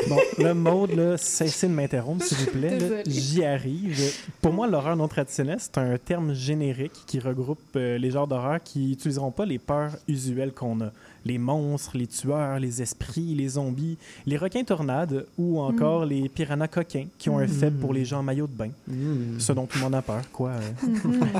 Bon, 0.08 0.18
le 0.38 0.54
mode, 0.54 0.92
là, 0.92 1.18
cessez 1.18 1.68
de 1.68 1.74
m'interrompre, 1.74 2.24
s'il 2.24 2.38
vous 2.38 2.52
plaît. 2.52 3.04
J'y 3.06 3.44
arrive. 3.44 4.00
Pour 4.42 4.54
moi, 4.54 4.68
l'horreur 4.68 4.96
non 4.96 5.08
traditionnelle, 5.08 5.58
c'est 5.60 5.78
un 5.78 5.98
terme 5.98 6.34
générique 6.34 6.94
qui 7.06 7.20
regroupe 7.20 7.60
euh, 7.76 7.98
les 7.98 8.12
genres 8.12 8.28
d'horreur 8.28 8.60
qui 8.64 8.80
n'utiliseront 8.90 9.32
pas 9.32 9.46
les 9.46 9.60
peurs 9.60 9.92
usuelles 10.08 10.54
qu'on 10.54 10.82
a. 10.82 10.92
Les 11.28 11.38
monstres, 11.38 11.98
les 11.98 12.08
tueurs, 12.08 12.58
les 12.60 12.82
esprits, 12.82 13.36
les 13.36 13.50
zombies, 13.50 13.98
les 14.26 14.38
requins 14.38 14.64
tornades 14.64 15.26
ou 15.38 15.60
encore 15.60 16.06
les 16.06 16.30
piranhas 16.30 16.68
coquins 16.70 17.08
qui 17.18 17.30
ont 17.30 17.38
un 17.40 17.48
faible 17.48 17.80
pour 17.80 17.92
les 17.94 18.06
gens 18.06 18.20
en 18.20 18.24
maillot 18.24 18.48
de 18.48 18.54
bain. 18.54 18.70
Mm. 18.88 19.38
Ce 19.40 19.52
dont 19.52 19.66
tout 19.66 19.78
le 19.78 19.84
monde 19.84 19.96
a 19.96 20.02
peur, 20.02 20.22
quoi. 20.32 20.52
euh. 20.52 20.72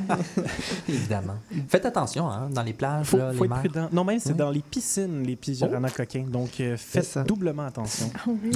Évidemment. 0.90 1.36
Faites 1.68 1.86
attention, 1.86 2.30
hein, 2.30 2.50
dans 2.52 2.64
les 2.64 2.74
plages, 2.74 3.08
Faut, 3.08 3.18
là, 3.18 3.32
faut 3.34 3.40
les 3.40 3.46
être 3.46 3.50
mers. 3.50 3.60
prudent. 3.60 3.90
Non, 3.92 4.04
même 4.04 4.20
c'est 4.20 4.32
Oui. 4.32 4.38
dans 4.38 4.50
les 4.50 4.62
piscines, 4.62 5.24
les 5.24 5.36
piranhas 5.36 5.90
coquins. 5.90 6.26
Donc, 6.28 6.60
euh, 6.60 6.76
ça. 6.78 7.02
faites 7.02 7.28
doublement 7.28 7.64
attention. 7.66 8.10
Ah 8.16 8.22
oui. 8.28 8.52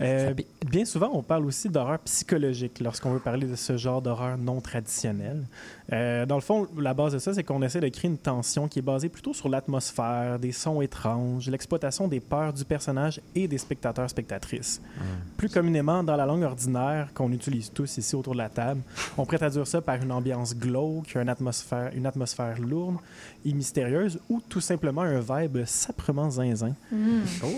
Euh, 0.00 0.34
bien 0.70 0.84
souvent, 0.84 1.10
on 1.12 1.22
parle 1.22 1.46
aussi 1.46 1.68
d'horreur 1.68 1.98
psychologique 2.00 2.80
lorsqu'on 2.80 3.12
veut 3.12 3.18
parler 3.20 3.46
de 3.46 3.56
ce 3.56 3.76
genre 3.76 4.02
d'horreur 4.02 4.36
non 4.38 4.60
traditionnelle. 4.60 5.44
Euh, 5.92 6.26
dans 6.26 6.34
le 6.34 6.40
fond, 6.40 6.66
la 6.76 6.94
base 6.94 7.12
de 7.12 7.18
ça, 7.18 7.32
c'est 7.32 7.44
qu'on 7.44 7.62
essaie 7.62 7.80
de 7.80 7.88
créer 7.88 8.10
une 8.10 8.18
tension 8.18 8.68
qui 8.68 8.80
est 8.80 8.82
basée 8.82 9.08
plutôt 9.08 9.32
sur 9.32 9.48
l'atmosphère, 9.48 10.38
des 10.38 10.52
sons 10.52 10.80
étranges, 10.80 11.48
l'exploitation 11.48 12.08
des 12.08 12.20
peurs 12.20 12.52
du 12.52 12.64
personnage 12.64 13.20
et 13.34 13.46
des 13.46 13.58
spectateurs-spectatrices. 13.58 14.80
Plus 15.36 15.48
communément, 15.48 16.02
dans 16.02 16.16
la 16.16 16.26
langue 16.26 16.42
ordinaire 16.42 17.08
qu'on 17.14 17.30
utilise 17.32 17.70
tous 17.72 17.98
ici 17.98 18.16
autour 18.16 18.32
de 18.32 18.38
la 18.38 18.48
table, 18.48 18.80
on 19.16 19.24
pourrait 19.24 19.38
traduire 19.38 19.66
ça 19.66 19.80
par 19.80 19.96
une 20.02 20.12
ambiance 20.12 20.56
glauque, 20.56 21.14
une 21.14 21.28
atmosphère, 21.28 21.90
une 21.94 22.06
atmosphère 22.06 22.58
lourde 22.60 22.96
et 23.44 23.52
mystérieuse 23.52 24.18
ou 24.28 24.42
tout 24.48 24.60
simplement 24.60 25.02
un 25.02 25.20
vibe 25.20 25.64
saprement 25.64 26.30
zinzin. 26.30 26.74
Mm. 26.90 27.20
Oh, 27.44 27.48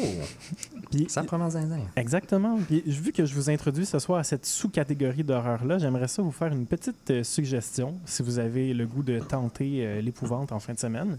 Puis, 0.91 1.07
ça 1.09 1.23
prend 1.23 1.49
zinzin. 1.49 1.81
Exactement. 1.97 2.59
Puis, 2.67 2.83
vu 2.87 3.12
que 3.12 3.25
je 3.25 3.35
vous 3.35 3.49
introduis 3.51 3.87
ce 3.87 3.99
soir 3.99 4.19
à 4.19 4.25
cette 4.25 4.45
sous-catégorie 4.47 5.25
d'horreur-là, 5.25 5.79
j'aimerais 5.79 6.09
ça 6.09 6.23
vous 6.23 6.33
faire 6.33 6.53
une 6.53 6.67
petite 6.67 7.11
euh, 7.11 7.23
suggestion, 7.23 7.95
si 8.19 8.25
vous 8.25 8.41
avez 8.41 8.75
le 8.75 8.85
goût 8.85 9.05
de 9.05 9.21
tenter 9.21 9.87
euh, 9.87 10.01
l'épouvante 10.01 10.51
en 10.51 10.59
fin 10.59 10.73
de 10.73 10.79
semaine. 10.81 11.17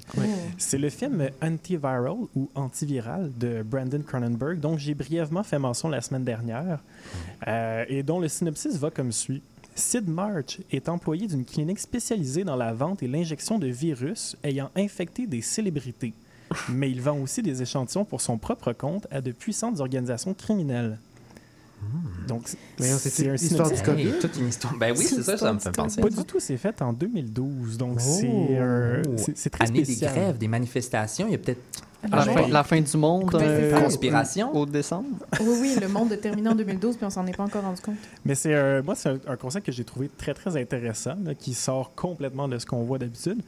C'est 0.58 0.78
le 0.78 0.90
film 0.90 1.30
Antiviral 1.42 2.18
ou 2.36 2.50
Antiviral 2.56 3.32
de 3.38 3.64
Brandon 3.64 4.02
Cronenberg, 4.06 4.60
dont 4.60 4.78
j'ai 4.78 4.96
brièvement 4.96 5.44
fait 5.44 5.60
mention 5.60 5.88
la 5.88 6.02
semaine 6.02 6.26
dernière, 6.26 6.80
euh, 7.48 7.86
et 7.88 8.04
dont 8.04 8.20
le 8.20 8.28
synopsis 8.28 8.76
va 8.76 8.90
comme 8.90 9.14
suit. 9.14 9.42
Sid 9.76 10.10
March 10.10 10.60
est 10.72 10.90
employé 10.90 11.28
d'une 11.28 11.46
clinique 11.46 11.80
spécialisée 11.80 12.44
dans 12.44 12.58
la 12.58 12.74
vente 12.74 13.02
et 13.02 13.08
l'injection 13.08 13.60
de 13.60 13.68
virus 13.68 14.36
ayant 14.44 14.70
infecté 14.76 15.26
des 15.26 15.42
célébrités. 15.42 16.14
Mais 16.68 16.92
il 16.92 17.02
vend 17.02 17.18
aussi 17.20 17.42
des 17.42 17.62
échantillons 17.62 18.04
pour 18.04 18.20
son 18.20 18.38
propre 18.38 18.74
compte 18.74 19.08
à 19.10 19.22
de 19.22 19.32
puissantes 19.32 19.80
organisations 19.80 20.34
criminelles. 20.34 20.98
Donc, 22.28 22.48
c'est 22.48 22.58
c'est 22.98 23.30
un 23.30 23.34
l'histoire 23.34 23.68
synopsis. 23.68 23.84
du 23.84 23.84
COVID. 23.92 24.08
Hey, 24.08 24.20
toute 24.20 24.38
une 24.38 24.48
histoire. 24.50 24.76
Ben 24.78 24.94
oui, 24.98 25.04
c'est 25.04 25.24
ça, 25.24 25.38
ça 25.38 25.52
me 25.54 25.60
fait 25.60 25.72
penser. 25.72 26.02
Pas 26.02 26.10
du 26.10 26.24
tout, 26.24 26.40
c'est 26.40 26.58
fait 26.58 26.82
en 26.82 26.94
2012. 26.94 27.78
Donc, 27.78 27.98
Oh. 28.00 29.16
c'est 29.18 29.38
c'est 29.38 29.50
très 29.50 29.66
Année 29.66 29.82
des 29.82 29.96
grèves, 29.96 30.38
des 30.38 30.48
manifestations, 30.48 31.28
il 31.28 31.32
y 31.32 31.36
a 31.36 31.40
peut-être 31.40 31.62
La, 32.10 32.20
Ouais. 32.26 32.34
fin, 32.34 32.48
la 32.48 32.64
fin 32.64 32.80
du 32.80 32.98
monde. 32.98 33.30
Euh, 33.36 33.82
conspiration. 33.82 34.56
Au 34.56 34.66
décembre. 34.66 35.08
Oui, 35.42 35.58
oui, 35.62 35.76
le 35.82 35.88
monde 35.90 36.14
a 36.14 36.18
terminé 36.18 36.48
en 36.50 36.56
2012, 36.56 36.96
puis 36.96 37.06
on 37.06 37.10
s'en 37.10 37.26
est 37.28 37.36
pas 37.36 37.44
encore 37.44 37.64
rendu 37.64 37.82
compte. 37.82 37.96
Mais 38.24 38.36
c'est 38.36 38.82
moi, 38.84 38.96
c'est 38.96 39.10
un, 39.10 39.18
un 39.28 39.36
concept 39.36 39.66
que 39.66 39.72
j'ai 39.74 39.84
trouvé 39.84 40.10
très, 40.18 40.34
très 40.34 40.56
intéressant, 40.56 41.16
là, 41.26 41.34
qui 41.36 41.54
sort 41.54 41.92
complètement 41.96 42.48
de 42.48 42.58
ce 42.58 42.66
qu'on 42.66 42.84
voit 42.84 43.00
d'habitude. 43.00 43.40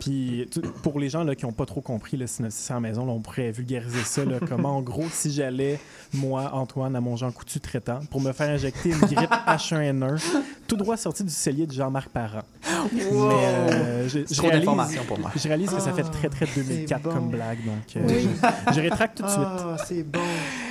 Puis, 0.00 0.48
tu- 0.50 0.60
pour 0.60 0.98
les 0.98 1.08
gens 1.08 1.22
là, 1.22 1.34
qui 1.36 1.44
n'ont 1.46 1.52
pas 1.52 1.66
trop 1.66 1.80
compris 1.80 2.16
le 2.16 2.26
synopsis 2.26 2.68
à 2.70 2.74
la 2.74 2.80
maison, 2.80 3.06
là, 3.06 3.12
on 3.12 3.20
pourrait 3.20 3.52
vulgariser 3.52 4.02
ça 4.04 4.24
là, 4.24 4.40
comme 4.40 4.64
en 4.66 4.80
gros, 4.80 5.06
si 5.12 5.30
j'allais, 5.30 5.78
moi, 6.12 6.50
Antoine, 6.54 6.96
à 6.96 7.00
mon 7.00 7.14
Jean 7.16 7.30
Coutu 7.30 7.60
traitant, 7.60 8.00
pour 8.10 8.20
me 8.20 8.32
faire 8.32 8.50
injecter 8.50 8.90
une 8.90 8.98
grippe 9.00 9.30
H1N1, 9.46 10.20
tout 10.66 10.76
droit 10.76 10.96
sorti 10.96 11.22
du 11.22 11.30
cellier 11.32 11.66
de 11.66 11.72
Jean-Marc 11.72 12.08
Parent. 12.08 12.42
Mais 12.92 13.02
euh, 13.12 14.08
je, 14.08 14.20
je 14.20 14.34
Trop 14.34 14.46
réalise, 14.48 14.60
d'informations 14.64 15.04
pour 15.04 15.18
moi. 15.18 15.30
je 15.36 15.46
réalise 15.46 15.70
que 15.70 15.80
ça 15.80 15.92
fait 15.92 16.02
très, 16.02 16.28
très 16.28 16.46
2004 16.46 17.02
bon. 17.02 17.10
comme 17.12 17.28
blague. 17.30 17.58
Donc, 17.64 17.99
euh, 18.00 18.06
Oui. 18.08 18.28
je, 18.68 18.74
je 18.74 18.80
rétracte 18.80 19.16
tout 19.18 19.22
de 19.24 19.28
suite. 19.28 19.42
Ah, 19.44 19.76
c'est 19.86 20.02
bon. 20.02 20.18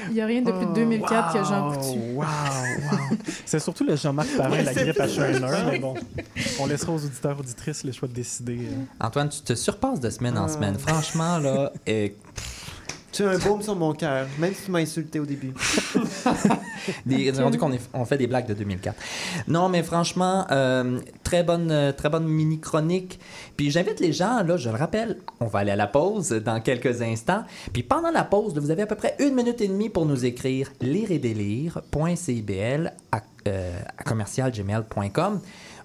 Il 0.10 0.14
n'y 0.16 0.22
a 0.22 0.26
rien 0.26 0.42
de 0.42 0.52
plus 0.52 0.66
de 0.66 0.74
2004 0.74 1.34
que 1.34 1.44
Jean 1.46 1.68
Wow, 1.70 1.74
Coutu. 1.76 2.00
Wow, 2.16 2.24
wow. 2.24 3.18
C'est 3.46 3.60
surtout 3.60 3.84
le 3.84 3.96
Jean-Marc 3.96 4.30
Parent 4.36 4.56
et 4.56 4.64
la 4.64 4.74
grippe 4.74 4.98
H1N1, 4.98 5.66
mais 5.70 5.80
bon, 5.80 5.94
on 6.60 6.66
laissera 6.66 6.92
aux 6.94 6.98
auditeurs 7.06 7.40
auditrices 7.40 7.84
le 7.84 7.92
choix 7.92 8.08
de 8.08 8.14
décider. 8.14 8.58
euh. 8.58 8.84
Antoine, 9.06 9.30
tu 9.30 9.42
te 9.42 9.54
surpasses 9.54 10.00
de 10.00 10.10
semaine 10.10 10.38
en 10.38 10.46
Ah. 10.46 10.50
semaine. 10.50 10.78
Franchement, 10.80 11.38
là, 11.38 11.72
euh, 11.90 12.08
Tu 13.12 13.24
as 13.24 13.30
un 13.30 13.38
baume 13.38 13.62
sur 13.62 13.76
mon 13.76 13.94
cœur, 13.94 14.28
même 14.38 14.54
si 14.54 14.66
tu 14.66 14.72
m'as 14.72 14.80
insulté 14.80 15.20
au 15.20 15.26
début. 15.26 15.54
rendu 17.42 17.58
qu'on 17.58 17.72
on 17.94 18.06
fait 18.06 18.18
des 18.18 18.28
blagues 18.28 18.48
de 18.48 18.54
2004. 18.54 18.96
Non, 19.48 19.70
mais 19.70 19.84
franchement, 19.84 20.46
euh, 20.52 21.00
très 21.24 21.44
bonne, 21.44 21.72
euh, 21.72 21.92
très 21.92 22.10
bonne 22.10 22.28
mini 22.28 22.60
chronique. 22.60 23.20
Puis 23.58 23.72
j'invite 23.72 24.00
les 24.00 24.14
gens, 24.14 24.44
là, 24.44 24.58
je 24.58 24.70
le 24.70 24.76
rappelle, 24.76 25.18
on 25.40 25.48
va 25.48 25.60
aller 25.60 25.72
à 25.72 25.76
la 25.76 25.88
pause 25.88 26.30
dans 26.30 26.62
quelques 26.62 27.02
instants. 27.02 27.44
Puis 27.74 27.84
pendant 27.84 28.12
la 28.12 28.24
pause, 28.24 28.58
vous 28.58 28.72
avez 28.72 28.84
à 28.84 28.88
peu 28.88 28.96
près 28.96 29.16
une 29.20 29.34
minute 29.34 29.62
et 29.62 29.68
demie 29.68 29.90
pour 29.90 30.06
nous 30.06 30.26
écrire 30.26 30.72
lire 30.82 31.12
et 31.12 31.20
délire.cibl 31.20 32.94
à, 33.12 33.22
euh, 33.48 33.80
à 33.98 34.04
commercialgmail.com 34.04 35.40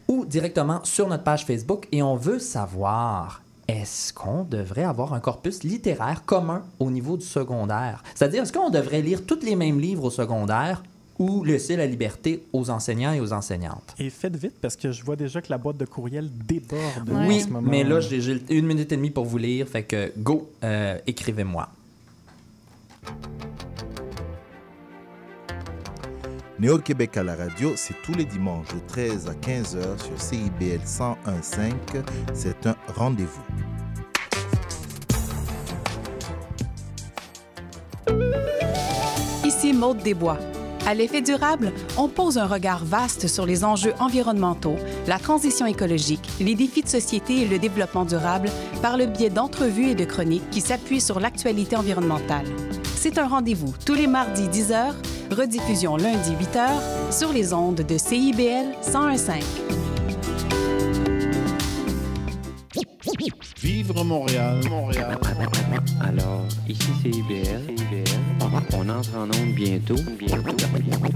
ou 0.09 0.25
directement 0.27 0.81
sur 0.85 1.09
notre 1.09 1.25
page 1.25 1.47
Facebook. 1.47 1.89
Et 1.93 2.03
on 2.03 2.17
veut 2.17 2.39
savoir 2.39 3.44
est-ce 3.69 4.13
qu'on 4.13 4.45
devrait 4.45 4.85
avoir 4.85 5.15
un 5.15 5.21
corpus 5.21 5.63
littéraire 5.65 6.25
commun 6.25 6.63
au 6.79 6.91
niveau 6.91 7.17
du 7.17 7.25
secondaire? 7.25 8.03
C'est-à-dire, 8.15 8.43
est-ce 8.43 8.53
qu'on 8.53 8.71
devrait 8.71 9.01
lire 9.03 9.25
tous 9.27 9.41
les 9.43 9.57
mêmes 9.57 9.81
livres 9.81 10.05
au 10.05 10.11
secondaire 10.11 10.83
ou 11.19 11.45
laisser 11.45 11.77
la 11.77 11.87
liberté 11.87 12.45
aux 12.53 12.69
enseignants 12.71 13.13
et 13.13 13.21
aux 13.21 13.33
enseignantes? 13.33 13.95
Et 13.99 14.11
faites 14.11 14.37
vite 14.37 14.55
parce 14.61 14.77
que 14.77 14.93
je 14.93 15.03
vois 15.05 15.17
déjà 15.17 15.41
que 15.41 15.49
la 15.51 15.59
boîte 15.59 15.77
de 15.79 15.85
courriel 15.87 16.29
déborde 16.47 17.09
Ouais. 17.09 17.15
en 17.17 17.27
Oui, 17.29 17.41
ce 17.41 17.49
moment. 17.49 17.71
mais 17.71 17.85
là, 17.85 18.01
j'ai 18.01 18.21
j'ai 18.21 18.43
une 18.51 18.67
minute 18.67 18.91
et 18.93 18.97
demie 18.97 19.11
pour 19.11 19.25
vous 19.25 19.39
lire, 19.39 19.67
fait 19.69 19.85
que 19.85 20.13
go, 20.19 20.51
euh, 20.63 20.99
écrivez-moi. 21.07 21.69
Néo-Québec 26.65 27.19
à 27.19 27.23
la 27.23 27.37
radio, 27.37 27.75
c'est 27.77 27.93
tous 28.03 28.15
les 28.15 28.25
dimanches 28.25 28.69
de 28.69 28.79
13 28.89 29.29
à 29.29 29.35
15 29.35 29.77
heures 29.77 30.01
sur 30.01 30.19
CIBL 30.19 30.81
101.5. 30.83 31.75
C'est 32.33 32.67
un 32.67 32.75
rendez-vous. 32.97 33.43
Ici 39.45 39.75
Maude 39.75 39.99
Desbois. 39.99 40.39
À 40.87 40.95
l'effet 40.95 41.21
durable, 41.21 41.71
on 41.99 42.09
pose 42.09 42.39
un 42.39 42.47
regard 42.47 42.87
vaste 42.87 43.27
sur 43.27 43.45
les 43.45 43.63
enjeux 43.63 43.93
environnementaux, 44.01 44.77
la 45.07 45.19
transition 45.19 45.67
écologique, 45.67 46.27
les 46.41 46.55
défis 46.55 46.83
de 46.83 46.89
société 46.89 47.43
et 47.43 47.47
le 47.47 47.59
développement 47.59 48.07
durable 48.07 48.49
par 48.81 48.97
le 48.97 49.05
biais 49.05 49.29
d'entrevues 49.29 49.91
et 49.91 49.95
de 49.95 50.07
chroniques 50.07 50.49
qui 50.51 50.63
s'appuient 50.63 51.03
sur 51.03 51.21
l'actualité 51.21 51.77
environnementale. 51.77 52.47
C'est 52.97 53.19
un 53.19 53.29
rendez-vous 53.29 53.75
tous 53.85 53.93
les 53.93 54.07
mardis 54.07 54.49
10h, 54.49 54.95
rediffusion 55.35 55.97
lundi 55.97 56.33
8h 56.33 57.13
sur 57.13 57.33
les 57.33 57.53
ondes 57.53 57.83
de 57.83 57.99
CIBL 57.99 58.77
1015. 58.87 59.45
Vivre 63.61 64.05
Montréal, 64.05 64.61
Montréal. 64.69 65.19
Alors, 66.01 66.45
ici 66.69 66.91
c'est 67.03 67.09
IBL. 67.09 67.63
On 68.75 68.89
entre 68.89 69.17
en 69.17 69.25
onde 69.25 69.55
bientôt, 69.55 69.97
bientôt, 70.19 70.55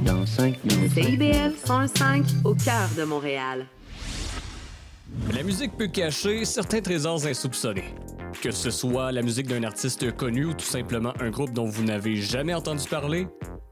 dans 0.05 0.25
5 0.25 0.65
minutes. 0.65 0.93
CIBL 0.93 1.55
105 1.65 2.25
au 2.45 2.55
cœur 2.55 2.89
de 2.97 3.05
Montréal. 3.05 3.67
La 5.35 5.43
musique 5.43 5.77
peut 5.77 5.89
cacher 5.89 6.45
certains 6.45 6.81
trésors 6.81 7.27
insoupçonnés. 7.27 7.95
Que 8.43 8.51
ce 8.51 8.71
soit 8.71 9.13
la 9.13 9.23
musique 9.23 9.47
d'un 9.47 9.63
artiste 9.65 10.15
connu 10.17 10.47
ou 10.47 10.55
tout 10.55 10.65
simplement 10.65 11.13
un 11.21 11.31
groupe 11.31 11.53
dont 11.53 11.67
vous 11.67 11.83
n'avez 11.83 12.17
jamais 12.17 12.55
entendu 12.55 12.89
parler, 12.89 13.27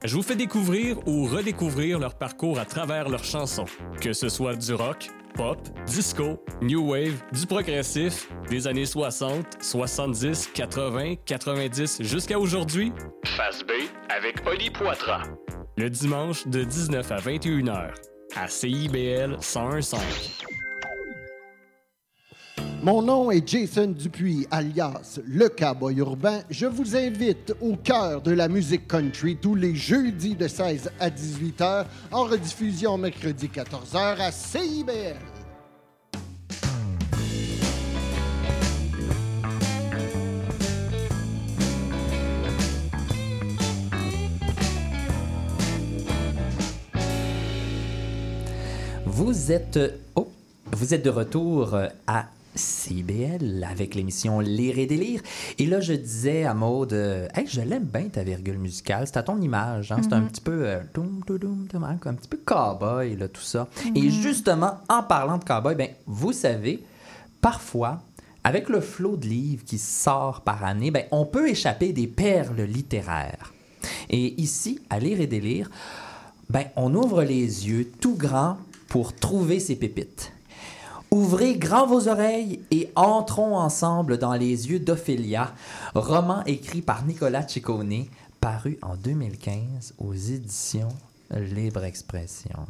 je 0.05 0.15
vous 0.15 0.23
fais 0.23 0.37
découvrir 0.37 0.99
ou 1.07 1.27
redécouvrir 1.27 1.99
leur 1.99 2.15
parcours 2.15 2.59
à 2.59 2.65
travers 2.65 3.09
leurs 3.09 3.25
chansons. 3.25 3.65
Que 4.01 4.13
ce 4.13 4.29
soit 4.29 4.55
du 4.55 4.75
rock, 4.75 5.09
pop, 5.35 5.59
disco, 5.87 6.43
new 6.63 6.91
wave, 6.91 7.23
du 7.33 7.47
progressif, 7.47 8.29
des 8.49 8.67
années 8.67 8.87
60, 8.87 9.59
70, 9.61 10.51
80, 10.55 11.15
90 11.25 12.03
jusqu'à 12.03 12.39
aujourd'hui. 12.39 12.93
Face 13.25 13.63
B 13.63 13.73
avec 14.09 14.47
Oli 14.47 14.71
Poitras. 14.71 15.25
Le 15.77 15.91
dimanche 15.91 16.47
de 16.47 16.65
19 16.65 17.13
à 17.13 17.17
21 17.17 17.65
h 17.65 17.91
à 18.37 18.49
CIBL 18.49 19.37
1015. 19.39 19.95
Mon 22.83 23.03
nom 23.03 23.31
est 23.31 23.49
Jason 23.49 23.89
Dupuis, 23.89 24.47
alias 24.51 25.19
Le 25.27 25.49
Cowboy 25.49 25.97
Urbain. 25.97 26.43
Je 26.51 26.67
vous 26.67 26.95
invite 26.95 27.55
au 27.61 27.75
cœur 27.75 28.21
de 28.21 28.33
la 28.33 28.49
musique 28.49 28.87
country 28.87 29.37
tous 29.37 29.55
les 29.55 29.75
jeudis 29.75 30.37
de 30.37 30.47
16 30.47 30.91
à 31.01 31.11
18 31.11 31.61
heures, 31.63 31.87
en 32.13 32.25
rediffusion 32.25 32.99
mercredi 32.99 33.49
14 33.49 33.97
heures 33.97 34.21
à 34.21 34.31
CIBL. 34.31 35.17
Vous 49.07 49.51
êtes, 49.51 49.81
oh, 50.15 50.31
vous 50.73 50.95
êtes 50.95 51.05
de 51.05 51.11
retour 51.11 51.75
à 52.07 52.27
CBL 52.57 53.67
avec 53.71 53.95
l'émission 53.95 54.41
Lire 54.41 54.79
et 54.79 54.87
délire. 54.87 55.21
Et 55.59 55.67
là, 55.67 55.81
je 55.81 55.93
disais 55.93 56.45
à 56.45 56.55
Maude, 56.55 56.93
euh, 56.93 57.29
hey, 57.35 57.47
je 57.47 57.61
l'aime 57.61 57.85
bien 57.85 58.09
ta 58.09 58.23
virgule 58.25 58.59
musicale. 58.59 59.05
C'est 59.07 59.17
à 59.19 59.23
ton 59.23 59.41
image. 59.41 59.93
hein. 59.93 60.01
C'est 60.03 60.13
un 60.13 60.21
Mhm. 60.23 60.29
petit 60.29 60.41
peu, 60.41 60.67
euh, 60.67 60.81
doum, 60.95 61.21
doum, 61.27 61.39
doum, 61.39 61.67
doum, 61.73 61.85
hein, 61.85 61.99
un 62.05 62.15
petit 62.15 62.29
peu 62.29 62.39
cowboy, 62.45 63.17
là, 63.17 63.29
tout 63.29 63.41
ça. 63.43 63.69
Et 63.95 64.03
Mhm. 64.03 64.11
justement, 64.11 64.75
en 64.89 65.03
parlant 65.03 65.39
de 65.39 65.45
cowboy, 65.45 65.75
ben, 65.75 65.89
vous 66.07 66.33
savez, 66.33 66.83
parfois, 67.41 68.03
avec 68.45 68.69
le 68.69 68.81
flot 68.81 69.17
de 69.17 69.27
livres 69.27 69.65
qui 69.65 69.79
sort 69.79 70.41
par 70.43 70.65
année, 70.65 70.91
ben, 70.91 71.05
on 71.11 71.25
peut 71.27 71.49
échapper 71.49 71.93
des 71.93 72.07
perles 72.07 72.63
littéraires. 72.63 73.53
Et 74.09 74.41
ici, 74.41 74.81
à 74.91 74.99
Lire 74.99 75.21
et 75.21 75.27
délire, 75.27 75.71
ben, 76.49 76.65
on 76.77 76.95
ouvre 76.95 77.23
les 77.25 77.69
yeux 77.69 77.91
tout 78.01 78.15
grands 78.17 78.57
pour 78.89 79.15
trouver 79.15 79.59
ces 79.59 79.75
pépites. 79.77 80.33
Ouvrez 81.11 81.57
grand 81.57 81.87
vos 81.87 82.09
oreilles 82.09 82.61
et 82.71 82.91
entrons 82.97 83.57
ensemble 83.57 84.19
dans 84.19 84.35
les 84.35 84.71
yeux 84.71 84.81
d'Ophélia, 84.81 85.53
roman 85.95 86.43
écrit 86.45 86.83
par 86.83 87.05
Nicolas 87.05 87.47
Ciccone, 87.47 88.07
paru 88.41 88.79
en 88.83 88.97
2015 88.97 89.95
aux 89.99 90.15
éditions 90.15 90.89
Libre 91.31 91.85
Expression. 91.85 92.67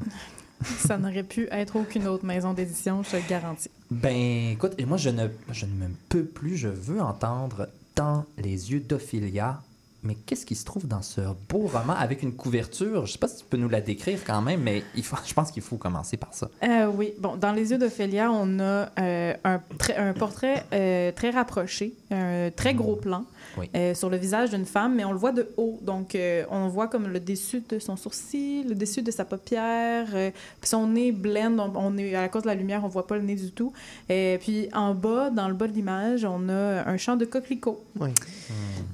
Ça 0.62 0.96
n'aurait 0.98 1.22
pu 1.22 1.48
être 1.50 1.76
aucune 1.76 2.06
autre 2.06 2.24
maison 2.24 2.52
d'édition, 2.52 3.02
je 3.02 3.10
te 3.10 3.16
le 3.16 3.22
garantis. 3.28 3.70
Ben, 3.90 4.52
écoute, 4.52 4.72
et 4.78 4.86
moi, 4.86 4.96
je 4.96 5.10
ne, 5.10 5.28
je 5.50 5.66
ne 5.66 5.72
me 5.72 5.88
peux 6.08 6.24
plus, 6.24 6.56
je 6.56 6.68
veux 6.68 7.00
entendre 7.00 7.68
dans 7.94 8.24
les 8.38 8.72
yeux 8.72 8.80
d'Ophélia. 8.80 9.60
Mais 10.06 10.14
qu'est-ce 10.14 10.46
qui 10.46 10.54
se 10.54 10.64
trouve 10.64 10.86
dans 10.86 11.02
ce 11.02 11.20
beau 11.48 11.66
roman 11.66 11.94
avec 11.94 12.22
une 12.22 12.34
couverture? 12.34 13.06
Je 13.06 13.12
sais 13.12 13.18
pas 13.18 13.26
si 13.26 13.38
tu 13.38 13.44
peux 13.44 13.56
nous 13.56 13.68
la 13.68 13.80
décrire 13.80 14.20
quand 14.24 14.40
même, 14.40 14.60
mais 14.62 14.84
il 14.94 15.04
faut, 15.04 15.16
je 15.26 15.34
pense 15.34 15.50
qu'il 15.50 15.62
faut 15.62 15.76
commencer 15.76 16.16
par 16.16 16.32
ça. 16.32 16.48
Euh, 16.62 16.86
oui, 16.86 17.12
bon, 17.18 17.36
dans 17.36 17.52
les 17.52 17.72
yeux 17.72 17.78
d'Ophélia, 17.78 18.30
on 18.30 18.60
a 18.60 18.88
euh, 18.98 19.34
un, 19.44 19.60
un 19.96 20.12
portrait 20.12 20.64
euh, 20.72 21.10
très 21.10 21.30
rapproché, 21.30 21.94
un 22.10 22.50
très 22.54 22.74
gros 22.74 22.96
plan 22.96 23.24
Oui. 23.56 23.70
euh, 23.74 23.94
sur 23.94 24.10
le 24.10 24.16
visage 24.16 24.50
d'une 24.50 24.66
femme, 24.66 24.94
mais 24.94 25.04
on 25.04 25.12
le 25.12 25.18
voit 25.18 25.32
de 25.32 25.48
haut. 25.56 25.78
Donc, 25.82 26.14
euh, 26.14 26.44
on 26.50 26.68
voit 26.68 26.88
comme 26.88 27.08
le 27.08 27.20
dessus 27.20 27.62
de 27.68 27.78
son 27.78 27.96
sourcil, 27.96 28.68
le 28.68 28.74
dessus 28.74 29.02
de 29.02 29.10
sa 29.10 29.24
paupière. 29.24 30.06
euh, 30.14 30.30
puis 30.60 30.68
son 30.68 30.86
nez 30.88 31.12
blend, 31.12 31.58
on, 31.58 31.72
on 31.76 31.96
est, 31.98 32.14
à 32.14 32.28
cause 32.28 32.42
de 32.42 32.48
la 32.48 32.54
lumière, 32.54 32.82
on 32.84 32.88
voit 32.88 33.06
pas 33.06 33.16
le 33.16 33.22
nez 33.22 33.34
du 33.36 33.50
tout. 33.52 33.72
Et 34.08 34.38
puis, 34.40 34.68
en 34.74 34.94
bas, 34.94 35.30
dans 35.30 35.48
le 35.48 35.54
bas 35.54 35.66
de 35.68 35.72
l'image, 35.72 36.24
on 36.24 36.48
a 36.48 36.88
un 36.88 36.96
champ 36.96 37.16
de 37.16 37.24
coquelicots. 37.24 37.82
Oui. 37.98 38.10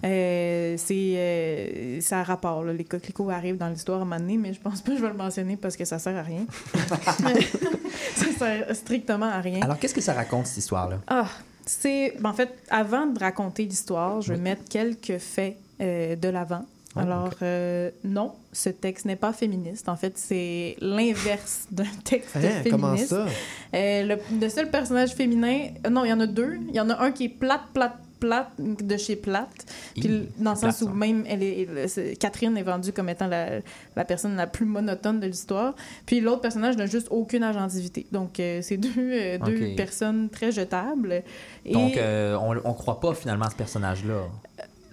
Euh, 0.04 0.74
c'est 0.78 1.14
euh, 1.16 2.00
ça 2.00 2.20
a 2.20 2.22
rapport 2.22 2.64
là. 2.64 2.72
les 2.72 2.84
coquelicots 2.84 3.30
arrivent 3.30 3.56
dans 3.58 3.68
l'histoire 3.68 3.98
à 3.98 4.02
un 4.02 4.04
moment 4.04 4.18
donné 4.18 4.36
mais 4.36 4.52
je 4.52 4.60
pense 4.60 4.80
pas 4.80 4.90
que 4.92 4.96
je 4.96 5.02
vais 5.02 5.08
le 5.10 5.14
mentionner 5.16 5.56
parce 5.56 5.76
que 5.76 5.84
ça 5.84 5.98
sert 6.00 6.16
à 6.16 6.22
rien 6.22 6.44
ça 8.16 8.26
sert 8.38 8.74
strictement 8.76 9.26
à 9.26 9.40
rien 9.40 9.60
Alors, 9.62 9.78
qu'est-ce 9.78 9.94
que 9.94 10.00
ça 10.00 10.12
raconte, 10.12 10.46
cette 10.46 10.58
histoire-là? 10.58 10.98
ah 11.06 11.26
c'est 11.66 12.14
ben, 12.20 12.30
en 12.30 12.32
fait 12.34 12.50
avant 12.70 13.06
de 13.06 13.18
raconter 13.18 13.64
l'histoire 13.64 14.20
je 14.20 14.32
vais 14.34 14.40
mettre 14.40 14.62
quelques 14.68 15.18
faits 15.18 15.56
euh, 15.80 16.16
de 16.16 16.28
l'avant. 16.28 16.64
Oh, 16.94 16.98
alors 17.00 17.32
euh, 17.40 17.90
non 18.04 18.34
ce 18.52 18.68
texte 18.68 19.06
n'est 19.06 19.16
pas 19.16 19.32
féministe. 19.32 19.88
En 19.88 19.96
fait 19.96 20.18
c'est 20.18 20.76
l'inverse 20.80 21.66
d'un 21.70 21.84
texte 22.04 22.36
Hein, 22.36 22.40
féministe. 22.62 22.70
comment 22.70 22.96
ça? 22.96 23.26
euh, 23.74 24.02
le, 24.04 24.16
le 24.40 24.48
seul 24.50 24.70
personnage 24.70 25.14
féminin, 25.14 25.68
non, 25.90 26.04
il 26.04 26.10
y 26.10 26.12
en 26.12 26.20
a 26.20 26.26
deux. 26.26 26.58
Il 26.68 26.74
y 26.74 26.80
en 26.80 26.90
a 26.90 27.02
un 27.02 27.10
qui 27.12 27.24
est 27.24 27.28
plate, 27.30 27.62
plate, 27.72 27.96
plate, 28.26 28.50
de 28.58 28.96
chez 28.96 29.16
plate. 29.16 29.48
Puis 29.94 30.28
dans 30.38 30.52
le 30.52 30.56
sens 30.56 30.80
où 30.82 30.86
ça. 30.86 30.92
même 30.92 31.24
elle 31.28 31.42
est, 31.42 31.68
elle- 31.96 32.16
Catherine 32.18 32.56
est 32.56 32.62
vendue 32.62 32.92
comme 32.92 33.08
étant 33.08 33.26
la, 33.26 33.60
la 33.96 34.04
personne 34.04 34.36
la 34.36 34.46
plus 34.46 34.64
monotone 34.66 35.18
de 35.18 35.26
l'histoire. 35.26 35.74
Puis 36.06 36.20
l'autre 36.20 36.40
personnage 36.40 36.76
n'a 36.76 36.86
juste 36.86 37.08
aucune 37.10 37.42
agentivité. 37.42 38.06
Donc 38.12 38.38
euh, 38.38 38.60
c'est 38.62 38.76
deux, 38.76 38.90
euh, 38.98 39.38
deux 39.38 39.74
personnes 39.76 40.28
très 40.30 40.52
jetables. 40.52 41.22
Et 41.64 41.72
Donc, 41.72 41.96
euh, 41.96 42.36
on 42.40 42.54
ne 42.54 42.74
croit 42.74 43.00
pas 43.00 43.12
finalement 43.14 43.46
à 43.46 43.50
ce 43.50 43.56
personnage-là. 43.56 44.22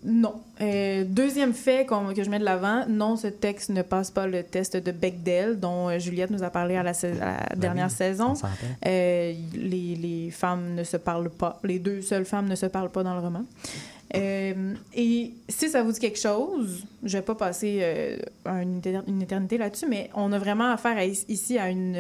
Non. 0.04 0.42
Euh, 0.62 1.04
deuxième 1.06 1.54
fait 1.54 1.86
que 1.86 2.24
je 2.24 2.30
mets 2.30 2.40
de 2.40 2.44
l'avant, 2.46 2.86
non, 2.88 3.16
ce 3.16 3.28
texte 3.28 3.70
ne 3.70 3.82
passe 3.82 4.12
pas 4.12 4.28
le 4.28 4.44
test 4.44 4.76
de 4.78 4.92
Bechdel 4.92 5.60
dont 5.60 5.90
euh, 5.90 6.00
Juliette 6.00 6.32
nous 6.32 6.44
a 6.44 6.50
parlé 6.50 6.76
à 6.76 6.84
la, 6.84 6.92
à 6.92 7.50
la 7.50 7.56
dernière 7.56 7.88
oui, 7.88 7.94
saison. 7.96 8.34
Euh, 8.86 9.34
les, 9.54 9.96
les 9.96 10.32
femmes 10.32 10.76
ne 10.76 10.84
se 10.84 10.98
parlent 10.98 11.30
pas. 11.30 11.60
Les 11.64 11.80
deux 11.80 12.02
seules 12.02 12.26
femmes 12.26 12.48
ne 12.48 12.56
se 12.56 12.66
parlent 12.66 12.92
pas 12.92 13.04
dans 13.04 13.14
le 13.14 13.22
roman. 13.22 13.44
Et 14.12 15.34
si 15.48 15.70
ça 15.70 15.84
vous 15.84 15.92
dit 15.92 16.00
quelque 16.00 16.18
chose, 16.18 16.84
je 17.04 17.18
vais 17.18 17.22
pas 17.24 17.36
passer 17.36 18.18
une, 18.46 18.82
une 19.08 19.22
éternité 19.22 19.60
là-dessus, 19.60 19.86
mais 19.88 20.10
on 20.16 20.32
a 20.34 20.40
vraiment 20.40 20.72
affaire 20.72 20.98
à- 20.98 21.06
ici 21.06 21.60
à 21.60 21.70
une, 21.70 21.96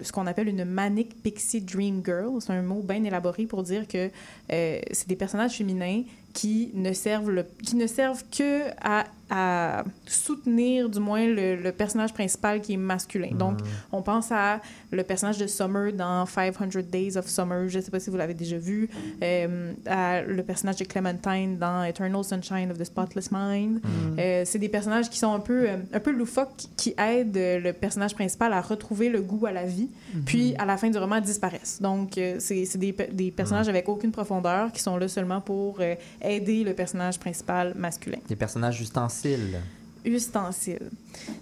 ce 0.00 0.10
qu'on 0.10 0.26
appelle 0.26 0.48
une 0.48 0.64
manic 0.64 1.22
pixie 1.22 1.60
dream 1.60 2.00
girl. 2.02 2.40
C'est 2.40 2.54
un 2.54 2.62
mot 2.62 2.80
bien 2.82 3.04
élaboré 3.04 3.44
pour 3.44 3.62
dire 3.62 3.86
que 3.86 4.08
c'est 4.48 5.06
des 5.06 5.16
personnages 5.16 5.52
féminins 5.58 6.02
qui 6.34 6.70
ne 6.74 6.92
servent, 6.92 7.30
le- 7.30 7.46
qui 7.64 7.76
ne 7.76 7.86
servent 7.86 8.24
que 8.36 8.64
à, 8.82 9.04
à 9.30 9.84
soutenir 10.06 10.88
du 10.88 11.00
moins 11.00 11.26
le, 11.26 11.56
le 11.56 11.72
personnage 11.72 12.12
principal 12.12 12.60
qui 12.60 12.74
est 12.74 12.78
masculin. 12.78 13.30
Donc, 13.32 13.58
on 13.92 14.02
pense 14.02 14.30
à 14.30 14.60
le 14.90 15.02
personnage 15.02 15.38
de 15.38 15.46
Summer 15.46 15.92
dans 15.92 16.26
500 16.26 16.64
Days 16.90 17.16
of 17.16 17.26
Summer, 17.26 17.68
je 17.68 17.78
ne 17.78 17.82
sais 17.82 17.90
pas 17.90 18.00
si 18.00 18.10
vous 18.10 18.16
l'avez 18.16 18.34
déjà 18.34 18.58
vu, 18.58 18.88
euh, 19.22 19.72
à 19.86 20.22
le 20.22 20.42
personnage 20.42 20.76
de 20.76 20.84
Clementine 20.84 21.58
dans 21.58 21.82
Eternal 21.84 22.22
Sunshine 22.24 22.70
of 22.70 22.78
the 22.78 22.84
Spotless 22.84 23.30
Mind. 23.32 23.80
Euh, 24.18 24.42
c'est 24.44 24.58
des 24.58 24.68
personnages 24.68 25.08
qui 25.10 25.18
sont 25.18 25.32
un 25.32 25.40
peu, 25.40 25.68
euh, 25.68 25.76
un 25.92 26.00
peu 26.00 26.10
loufoques, 26.12 26.50
qui- 26.76 26.94
aident 26.98 27.36
euh, 27.36 27.58
le 27.60 27.72
personnage 27.72 28.14
principal 28.14 28.52
à 28.52 28.60
retrouver 28.60 29.08
le 29.08 29.20
goût 29.20 29.46
à 29.46 29.52
la 29.52 29.64
vie, 29.64 29.88
puis 30.26 30.54
à 30.58 30.64
la 30.64 30.76
fin 30.76 30.88
du 30.90 30.98
roman 30.98 31.20
disparaissent. 31.20 31.80
Donc, 31.82 32.12
c'est 32.38 32.76
des, 32.76 32.92
des 33.12 33.30
personnages 33.32 33.68
avec 33.68 33.88
aucune 33.88 34.12
profondeur 34.12 34.70
qui 34.70 34.80
sont 34.80 34.96
là 34.96 35.08
seulement 35.08 35.40
pour 35.40 35.80
aider 36.22 36.62
le 36.62 36.72
personnage 36.74 37.18
principal 37.18 37.74
masculin. 37.76 38.18
Des 38.28 38.36
personnages 38.36 38.78
ustensiles. 39.14 39.60
ustensiles. 40.04 40.90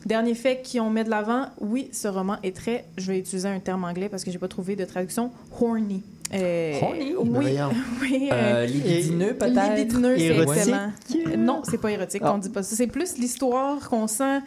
Dernier 0.06 0.34
fait 0.34 0.62
qu'on 0.70 0.90
met 0.90 1.04
de 1.04 1.10
l'avant, 1.10 1.46
oui, 1.60 1.88
ce 1.92 2.08
roman 2.08 2.36
est 2.42 2.54
très, 2.54 2.84
je 2.96 3.12
vais 3.12 3.18
utiliser 3.18 3.48
un 3.48 3.60
terme 3.60 3.84
anglais 3.84 4.08
parce 4.08 4.24
que 4.24 4.30
j'ai 4.30 4.38
pas 4.38 4.48
trouvé 4.48 4.76
de 4.76 4.84
traduction, 4.84 5.30
horny. 5.60 6.02
Euh, 6.34 6.78
Horny? 6.80 7.14
Oui, 7.18 7.28
Ben 7.56 7.70
oui. 8.00 8.28
Euh, 8.32 8.64
libidineux, 8.64 9.34
peut-être? 9.34 9.76
Libidineux, 9.76 10.16
c'est 10.16 10.24
Érotique? 10.24 10.56
excellent. 10.58 11.36
Non, 11.36 11.62
c'est 11.68 11.76
pas 11.78 11.90
érotique, 11.92 12.22
Ah. 12.24 12.32
on 12.34 12.38
dit 12.38 12.48
pas 12.48 12.62
ça. 12.62 12.74
C'est 12.74 12.86
plus 12.86 13.18
l'histoire 13.18 13.86
qu'on 13.88 14.06
sent. 14.06 14.40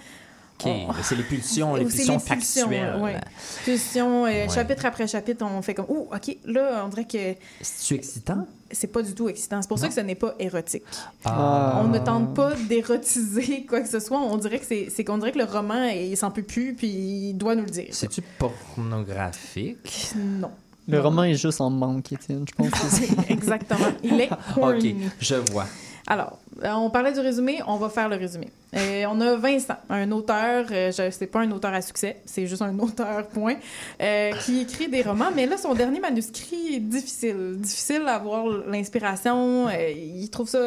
OK, 0.58 0.66
mais 0.68 1.04
c'est 1.04 1.16
les 1.16 1.24
pulsions, 1.24 1.76
les 1.76 1.84
pulsions 1.86 2.14
les 2.14 2.20
pulsions, 2.20 2.66
factuelles. 2.70 3.02
ouais. 3.02 3.18
Pulsions, 3.66 4.26
euh, 4.26 4.30
Ouais. 4.30 4.48
chapitre 4.50 4.86
après 4.86 5.08
chapitre, 5.08 5.46
on 5.46 5.62
fait 5.62 5.74
comme, 5.74 5.86
oh, 5.90 6.08
OK, 6.14 6.38
là, 6.46 6.84
on 6.86 6.90
dirait 6.90 7.06
que 7.06 7.36
C'est-tu 7.62 7.96
excitant? 7.96 8.48
c'est 8.72 8.88
pas 8.88 9.02
du 9.02 9.14
tout 9.14 9.30
excitant. 9.30 9.62
C'est 9.62 9.68
pour 9.68 9.80
ça 9.80 9.88
que 9.88 9.94
ce 9.94 10.00
n'est 10.02 10.16
pas 10.16 10.34
érotique. 10.40 10.84
Ah. 11.24 11.82
On 11.84 11.88
ne 11.88 12.00
tente 12.00 12.34
pas 12.34 12.54
d'érotiser 12.68 13.66
quoi 13.70 13.82
que 13.82 13.88
ce 13.88 14.00
soit. 14.00 14.18
On 14.20 14.38
dirait 14.38 14.60
que 14.60 14.66
c'est 14.66 14.88
c'est 14.94 15.04
qu'on 15.04 15.18
dirait 15.18 15.32
que 15.34 15.38
le 15.38 15.46
roman, 15.46 15.86
il 15.90 16.18
s'en 16.18 16.32
peut 16.32 16.42
plus, 16.44 16.74
puis 16.74 16.88
il 16.88 17.34
doit 17.36 17.56
nous 17.56 17.64
le 17.66 17.70
dire. 17.70 17.88
C'est-tu 17.92 18.22
pornographique? 18.40 20.12
Non. 20.16 20.52
Le 20.88 21.00
roman 21.00 21.24
est 21.24 21.36
juste 21.36 21.62
en 21.62 21.70
manque, 21.70 22.12
Étienne. 22.12 22.46
Je 22.48 22.54
pense 22.56 22.70
que 22.70 22.78
c'est. 22.90 23.32
Exactement. 23.32 23.88
Il 24.04 24.20
est 24.22 24.30
OK, 24.58 24.96
je 25.20 25.36
vois. 25.52 25.66
Alors, 26.08 26.40
euh, 26.64 26.72
on 26.74 26.92
parlait 26.92 27.12
du 27.12 27.20
résumé, 27.20 27.62
on 27.66 27.78
va 27.78 27.90
faire 27.90 28.10
le 28.10 28.16
résumé. 28.16 28.50
Euh, 28.76 29.06
on 29.10 29.20
a 29.22 29.36
Vincent, 29.38 29.78
un 29.90 30.12
auteur, 30.12 30.66
euh, 30.70 30.92
je 30.92 31.10
c'est 31.10 31.26
pas 31.26 31.40
un 31.40 31.52
auteur 31.52 31.74
à 31.74 31.82
succès, 31.82 32.18
c'est 32.26 32.46
juste 32.46 32.62
un 32.62 32.78
auteur, 32.80 33.28
point, 33.28 33.56
euh, 34.02 34.32
qui 34.44 34.62
écrit 34.62 34.88
des 34.88 35.02
romans, 35.02 35.32
mais 35.36 35.48
là, 35.48 35.58
son 35.58 35.74
dernier 35.74 36.00
manuscrit 36.00 36.76
est 36.76 36.80
difficile. 36.80 37.56
Difficile 37.58 38.04
à 38.06 38.16
avoir 38.16 38.46
l'inspiration, 38.68 39.70
il 39.70 40.30
trouve 40.30 40.48
ça... 40.48 40.60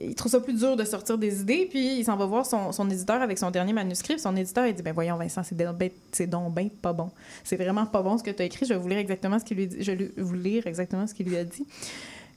il 0.00 0.14
trouve 0.14 0.30
ça 0.30 0.40
plus 0.40 0.54
dur 0.54 0.76
de 0.76 0.84
sortir 0.84 1.18
des 1.18 1.40
idées, 1.40 1.66
puis 1.68 1.98
il 1.98 2.04
s'en 2.04 2.16
va 2.16 2.26
voir 2.26 2.46
son, 2.46 2.70
son 2.70 2.88
éditeur 2.88 3.20
avec 3.20 3.38
son 3.38 3.50
dernier 3.50 3.72
manuscrit. 3.72 4.18
Son 4.18 4.36
éditeur, 4.36 4.66
il 4.66 4.74
dit 4.74 4.82
Ben 4.82 4.92
voyons, 4.92 5.16
Vincent, 5.16 5.42
c'est 5.42 5.56
donc 5.56 5.76
ben- 5.76 5.90
donc 6.28 6.54
ben 6.54 6.70
pas 6.70 6.92
bon. 6.92 7.10
C'est 7.42 7.56
vraiment 7.56 7.86
pas 7.86 8.02
bon 8.02 8.16
ce 8.16 8.22
que 8.22 8.30
tu 8.30 8.42
as 8.42 8.44
écrit. 8.44 8.64
Je 8.66 8.74
vais 8.74 8.80
vous 8.80 8.88
lire 8.88 8.98
exactement 8.98 9.38
ce 9.40 9.44
qu'il 9.44 9.56
lui, 9.56 9.68
je 9.80 9.92
vais 9.92 10.10
vous 10.16 10.34
lire 10.34 10.66
exactement 10.68 11.06
ce 11.06 11.14
qu'il 11.14 11.26
lui 11.26 11.36
a 11.36 11.44
dit. 11.44 11.66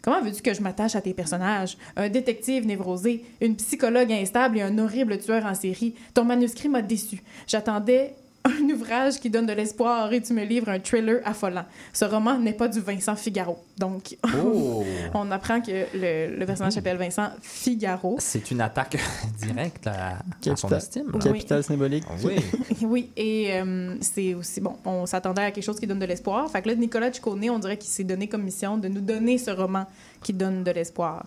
Comment 0.05 0.21
veux-tu 0.21 0.43
que 0.43 0.53
je 0.53 0.61
m'attache 0.61 0.95
à 0.95 1.01
tes 1.01 1.15
personnages? 1.15 1.79
Un 1.95 2.09
détective 2.09 2.67
névrosé, 2.67 3.25
une 3.41 3.55
psychologue 3.55 4.11
instable 4.11 4.59
et 4.59 4.61
un 4.61 4.77
horrible 4.77 5.17
tueur 5.17 5.43
en 5.47 5.55
série. 5.55 5.95
Ton 6.13 6.25
manuscrit 6.25 6.69
m'a 6.69 6.83
déçu. 6.83 7.23
J'attendais 7.47 8.13
un 8.45 8.69
ouvrage 8.69 9.19
qui 9.19 9.29
donne 9.29 9.45
de 9.47 9.53
l'espoir 9.53 10.11
et 10.13 10.21
tu 10.21 10.33
me 10.33 10.43
livres 10.43 10.69
un 10.69 10.79
thriller 10.79 11.19
affolant. 11.25 11.65
Ce 11.91 12.05
roman 12.05 12.37
n'est 12.37 12.53
pas 12.53 12.67
du 12.67 12.79
Vincent 12.79 13.15
Figaro. 13.15 13.57
Donc, 13.77 14.17
Oh! 14.45 14.83
on 15.13 15.31
apprend 15.31 15.59
que 15.61 15.85
le, 15.93 16.37
le 16.37 16.45
personnage 16.45 16.73
s'appelle 16.73 16.97
Vincent 16.97 17.29
Figaro. 17.41 18.17
C'est 18.19 18.51
une 18.51 18.61
attaque 18.61 18.97
directe 19.41 19.87
à, 19.87 20.17
à 20.17 20.19
son 20.55 20.67
Capital- 20.67 20.77
estime. 20.77 21.11
Oui. 21.13 21.19
Capital 21.19 21.63
symbolique. 21.63 22.03
Oui. 22.23 22.35
Oui, 22.81 23.09
et 23.17 23.53
euh, 23.53 23.95
c'est 24.01 24.33
aussi, 24.35 24.61
bon, 24.61 24.75
on 24.85 25.05
s'attendait 25.05 25.41
à 25.43 25.51
quelque 25.51 25.63
chose 25.63 25.79
qui 25.79 25.87
donne 25.87 25.99
de 25.99 26.05
l'espoir. 26.05 26.49
Fait 26.51 26.61
que 26.61 26.67
là, 26.69 26.75
Nicolas 26.75 27.11
Ciccone, 27.11 27.49
on 27.49 27.57
dirait 27.59 27.77
qu'il 27.77 27.89
s'est 27.89 28.03
donné 28.03 28.27
comme 28.27 28.43
mission 28.43 28.77
de 28.77 28.87
nous 28.87 29.01
donner 29.01 29.37
ce 29.37 29.49
roman 29.51 29.85
qui 30.21 30.33
donne 30.33 30.63
de 30.63 30.71
l'espoir. 30.71 31.25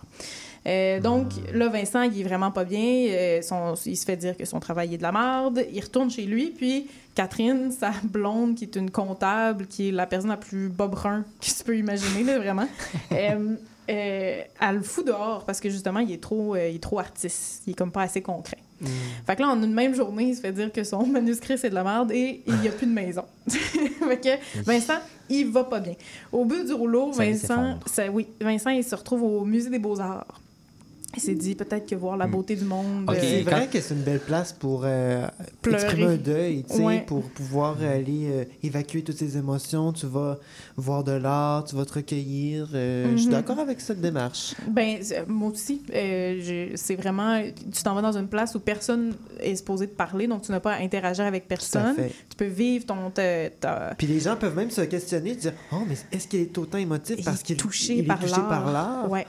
Euh, 0.69 0.99
donc, 0.99 1.29
là, 1.53 1.67
Vincent, 1.67 2.03
il 2.03 2.19
est 2.19 2.23
vraiment 2.23 2.51
pas 2.51 2.63
bien. 2.63 3.07
Euh, 3.09 3.41
son- 3.41 3.73
il 3.85 3.97
se 3.97 4.05
fait 4.05 4.17
dire 4.17 4.37
que 4.37 4.45
son 4.45 4.59
travail 4.59 4.93
est 4.93 4.97
de 4.97 5.03
la 5.03 5.11
merde. 5.11 5.65
Il 5.73 5.81
retourne 5.81 6.11
chez 6.11 6.23
lui, 6.25 6.53
puis 6.55 6.87
Catherine, 7.15 7.71
sa 7.77 7.91
blonde, 8.03 8.55
qui 8.55 8.65
est 8.65 8.75
une 8.75 8.91
comptable, 8.91 9.65
qui 9.67 9.89
est 9.89 9.91
la 9.91 10.05
personne 10.05 10.29
la 10.29 10.37
plus 10.37 10.69
bobrun 10.69 11.23
que 11.41 11.45
tu 11.47 11.63
peux 11.65 11.77
imaginer, 11.77 12.23
là, 12.23 12.37
vraiment, 12.37 12.67
euh, 13.11 13.55
elle 13.87 14.75
le 14.75 14.81
fout 14.83 15.05
dehors 15.07 15.43
parce 15.45 15.59
que 15.59 15.69
justement, 15.69 15.99
il 15.99 16.11
est 16.11 16.21
trop, 16.21 16.55
il 16.55 16.75
est 16.75 16.83
trop 16.83 16.99
artiste. 16.99 17.63
Il 17.65 17.71
est 17.71 17.73
comme 17.73 17.91
pas 17.91 18.03
assez 18.03 18.21
concret. 18.21 18.59
Fait 19.27 19.35
que 19.35 19.41
là, 19.41 19.49
en 19.49 19.61
une 19.61 19.73
même 19.73 19.93
journée, 19.93 20.25
il 20.29 20.35
se 20.35 20.41
fait 20.41 20.53
dire 20.53 20.71
que 20.71 20.83
son 20.85 21.05
manuscrit, 21.05 21.57
c'est 21.57 21.69
de 21.69 21.75
la 21.75 21.83
merde 21.83 22.11
et 22.13 22.41
il 22.47 22.55
n'y 22.61 22.67
a 22.67 22.71
plus 22.71 22.87
de 22.87 22.93
maison. 22.93 23.23
fait 23.47 24.21
que 24.21 24.61
Vincent, 24.63 24.99
il 25.29 25.47
va 25.49 25.65
pas 25.65 25.79
bien. 25.81 25.95
Au 26.31 26.45
bout 26.45 26.63
du 26.63 26.71
rouleau, 26.71 27.11
Vincent, 27.11 27.79
ça, 27.87 28.09
oui, 28.09 28.27
Vincent, 28.39 28.69
il 28.69 28.83
se 28.83 28.95
retrouve 28.95 29.23
au 29.23 29.43
Musée 29.43 29.69
des 29.69 29.79
Beaux-Arts. 29.79 30.39
Il 31.15 31.21
s'est 31.21 31.33
dit 31.33 31.55
peut-être 31.55 31.87
que 31.89 31.95
voir 31.95 32.17
la 32.17 32.27
Hmm. 32.27 32.31
beauté 32.31 32.55
du 32.55 32.65
monde. 32.65 33.05
Ok, 33.09 33.15
euh, 33.15 33.19
C'est 33.19 33.43
quand- 33.43 33.51
vrai 33.55 33.67
que 33.67 33.81
c'est 33.81 33.93
une 33.95 34.01
belle 34.03 34.19
place 34.19 34.53
pour 34.53 34.81
euh, 34.85 35.27
Pleurer. 35.61 35.81
exprimer 35.83 36.05
un 36.13 36.15
deuil, 36.17 36.65
Ouais. 36.79 37.03
pour 37.07 37.23
pouvoir 37.31 37.77
aller 37.81 38.27
euh, 38.29 38.43
évacuer 38.61 39.01
toutes 39.03 39.17
ces 39.17 39.35
émotions. 39.35 39.91
Tu 39.91 40.05
vas 40.05 40.37
voir 40.77 41.03
de 41.03 41.13
l'art, 41.13 41.63
tu 41.65 41.75
vas 41.75 41.85
te 41.85 41.93
recueillir. 41.93 42.67
euh, 42.73 43.11
Je 43.13 43.17
suis 43.17 43.25
Mhm. 43.27 43.31
d'accord 43.33 43.59
avec 43.59 43.81
cette 43.81 44.01
démarche. 44.01 44.53
Ben, 44.67 44.97
c'est- 45.01 45.27
moi 45.27 45.49
aussi, 45.49 45.81
euh, 45.93 46.69
c'est 46.75 46.95
vraiment. 46.95 47.41
Tu 47.73 47.81
t'en 47.83 47.95
vas 47.95 48.01
dans 48.03 48.17
une 48.17 48.27
place 48.27 48.53
où 48.55 48.59
personne 48.59 49.15
est 49.39 49.55
supposé 49.55 49.87
te 49.87 49.95
parler, 49.95 50.27
donc 50.27 50.43
tu 50.43 50.51
n'as 50.51 50.59
pas 50.59 50.73
à 50.73 50.79
interagir 50.81 51.25
avec 51.25 51.47
personne. 51.47 51.95
fait. 51.95 52.13
Tu 52.29 52.35
peux 52.37 52.45
vivre 52.45 52.85
ton. 52.85 53.09
ta- 53.09 53.49
ta- 53.49 53.95
Puis 53.97 54.05
les 54.07 54.19
gens 54.19 54.35
peuvent 54.35 54.55
même 54.55 54.69
se 54.69 54.81
questionner, 54.81 55.33
dire 55.35 55.53
Oh, 55.71 55.77
mais 55.87 55.95
est-ce 56.11 56.27
qu'il 56.27 56.41
est 56.41 56.57
autant 56.57 56.77
émotif 56.77 57.23
parce 57.25 57.41
est 57.41 57.43
qu'il 57.43 57.57
touché 57.57 57.93
il 57.95 57.99
est 58.01 58.03
par 58.03 58.19
touché 58.19 58.31
l'art. 58.31 58.47
par 58.49 58.71
l'art 58.71 59.09
Ouais. 59.09 59.25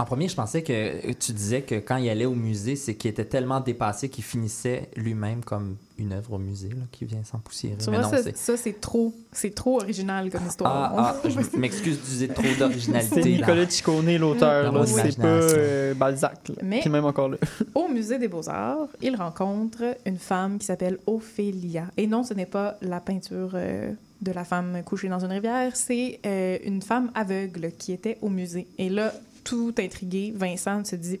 En 0.00 0.04
premier, 0.04 0.28
je 0.28 0.34
pensais 0.34 0.62
que 0.62 1.12
tu 1.12 1.32
disais 1.32 1.60
que 1.60 1.74
quand 1.74 1.96
il 1.96 2.08
allait 2.08 2.24
au 2.24 2.34
musée, 2.34 2.74
c'est 2.74 2.94
qu'il 2.94 3.10
était 3.10 3.26
tellement 3.26 3.60
dépassé 3.60 4.08
qu'il 4.08 4.24
finissait 4.24 4.88
lui-même 4.96 5.44
comme 5.44 5.76
une 5.98 6.14
œuvre 6.14 6.32
au 6.32 6.38
musée 6.38 6.70
là, 6.70 6.84
qui 6.90 7.04
vient. 7.04 7.20
Tu 7.22 7.68
Mais 7.90 7.98
vois, 7.98 7.98
non, 8.04 8.08
ça, 8.10 8.22
c'est- 8.22 8.34
ça, 8.36 8.56
c'est 8.56 8.80
trop, 8.80 9.12
c'est 9.30 9.54
trop 9.54 9.78
original 9.82 10.30
comme 10.30 10.46
histoire. 10.46 10.94
Ah, 10.96 11.16
ah, 11.22 11.28
je 11.28 11.58
m'excuse 11.58 12.00
d'user 12.00 12.28
trop 12.28 12.42
C'est 12.42 12.58
d'originalité. 12.58 13.22
là. 13.22 13.46
Nicolas 13.46 13.68
Ciccone, 13.68 14.16
l'auteur. 14.16 14.72
Mon 14.72 14.86
C'est 14.86 15.18
pas 15.18 15.26
euh, 15.26 15.92
Balzac. 15.92 16.48
là. 16.48 16.54
Mais- 16.62 16.80
Puis 16.80 16.88
même 16.88 17.04
encore 17.04 17.28
là. 17.28 17.36
Au 17.74 17.86
musée 17.88 18.18
des 18.18 18.28
Beaux-Arts, 18.28 18.88
il 19.02 19.14
rencontre 19.16 19.82
une 20.06 20.16
femme 20.16 20.58
qui 20.58 20.64
s'appelle 20.64 20.96
Ophélia. 21.06 21.88
Et 21.98 22.06
non, 22.06 22.22
ce 22.22 22.32
n'est 22.32 22.46
pas 22.46 22.78
la 22.80 23.00
peinture 23.00 23.50
euh, 23.52 23.92
de 24.22 24.32
la 24.32 24.44
femme 24.44 24.82
couchée 24.84 25.08
dans 25.10 25.22
une 25.22 25.30
rivière, 25.32 25.76
c'est 25.76 26.20
euh, 26.24 26.56
une 26.64 26.80
femme 26.80 27.10
aveugle 27.14 27.72
qui 27.78 27.92
était 27.92 28.16
au 28.22 28.30
musée. 28.30 28.66
Et 28.78 28.88
là, 28.88 29.12
tout 29.44 29.74
intrigué, 29.78 30.32
Vincent 30.34 30.84
se 30.84 30.96
dit 30.96 31.20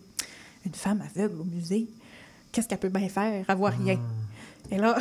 Une 0.64 0.74
femme 0.74 1.02
aveugle 1.02 1.40
au 1.40 1.44
musée 1.44 1.88
Qu'est-ce 2.52 2.66
qu'elle 2.66 2.78
peut 2.78 2.88
bien 2.88 3.08
faire? 3.08 3.44
Voit 3.56 3.70
rien. 3.70 3.98
Et 4.70 4.78
là, 4.78 4.96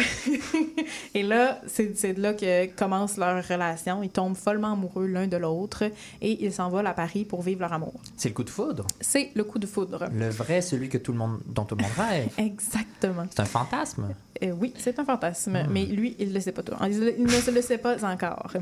et 1.13 1.23
là 1.23 1.61
c'est 1.67 2.13
de 2.13 2.21
là 2.21 2.33
que 2.33 2.65
commence 2.75 3.17
leur 3.17 3.45
relation. 3.47 4.03
Ils 4.03 4.09
tombent 4.09 4.35
follement 4.35 4.73
amoureux 4.73 5.07
l'un 5.07 5.27
de 5.27 5.37
l'autre 5.37 5.83
et 6.21 6.43
ils 6.43 6.51
s'envolent 6.51 6.87
à 6.87 6.93
Paris 6.93 7.25
pour 7.25 7.41
vivre 7.41 7.61
leur 7.61 7.73
amour. 7.73 7.93
C'est 8.17 8.29
le 8.29 8.35
coup 8.35 8.43
de 8.43 8.49
foudre. 8.49 8.85
C'est 8.99 9.31
le 9.35 9.43
coup 9.43 9.59
de 9.59 9.67
foudre. 9.67 10.09
Le 10.13 10.29
vrai, 10.29 10.61
celui 10.61 10.89
que 10.89 10.97
tout 10.97 11.11
le 11.11 11.17
monde, 11.17 11.39
dont 11.45 11.65
tout 11.65 11.75
le 11.75 11.83
monde 11.83 11.91
rêve. 11.97 12.29
Exactement. 12.37 13.25
C'est 13.29 13.41
un 13.41 13.45
fantasme. 13.45 14.13
Euh, 14.41 14.51
oui, 14.59 14.73
c'est 14.77 14.97
un 14.99 15.05
fantasme, 15.05 15.49
Hmm. 15.49 15.67
mais 15.71 15.85
lui, 15.85 16.15
il 16.19 16.29
ne 16.29 16.33
le 16.33 16.39
sait 16.39 16.51
pas 16.51 16.63
tout. 16.63 16.73
Il, 16.83 17.23
ne 17.23 17.27
se 17.27 17.51
le 17.51 17.61
sait 17.61 17.77
pas 17.77 18.03
encore. 18.05 18.53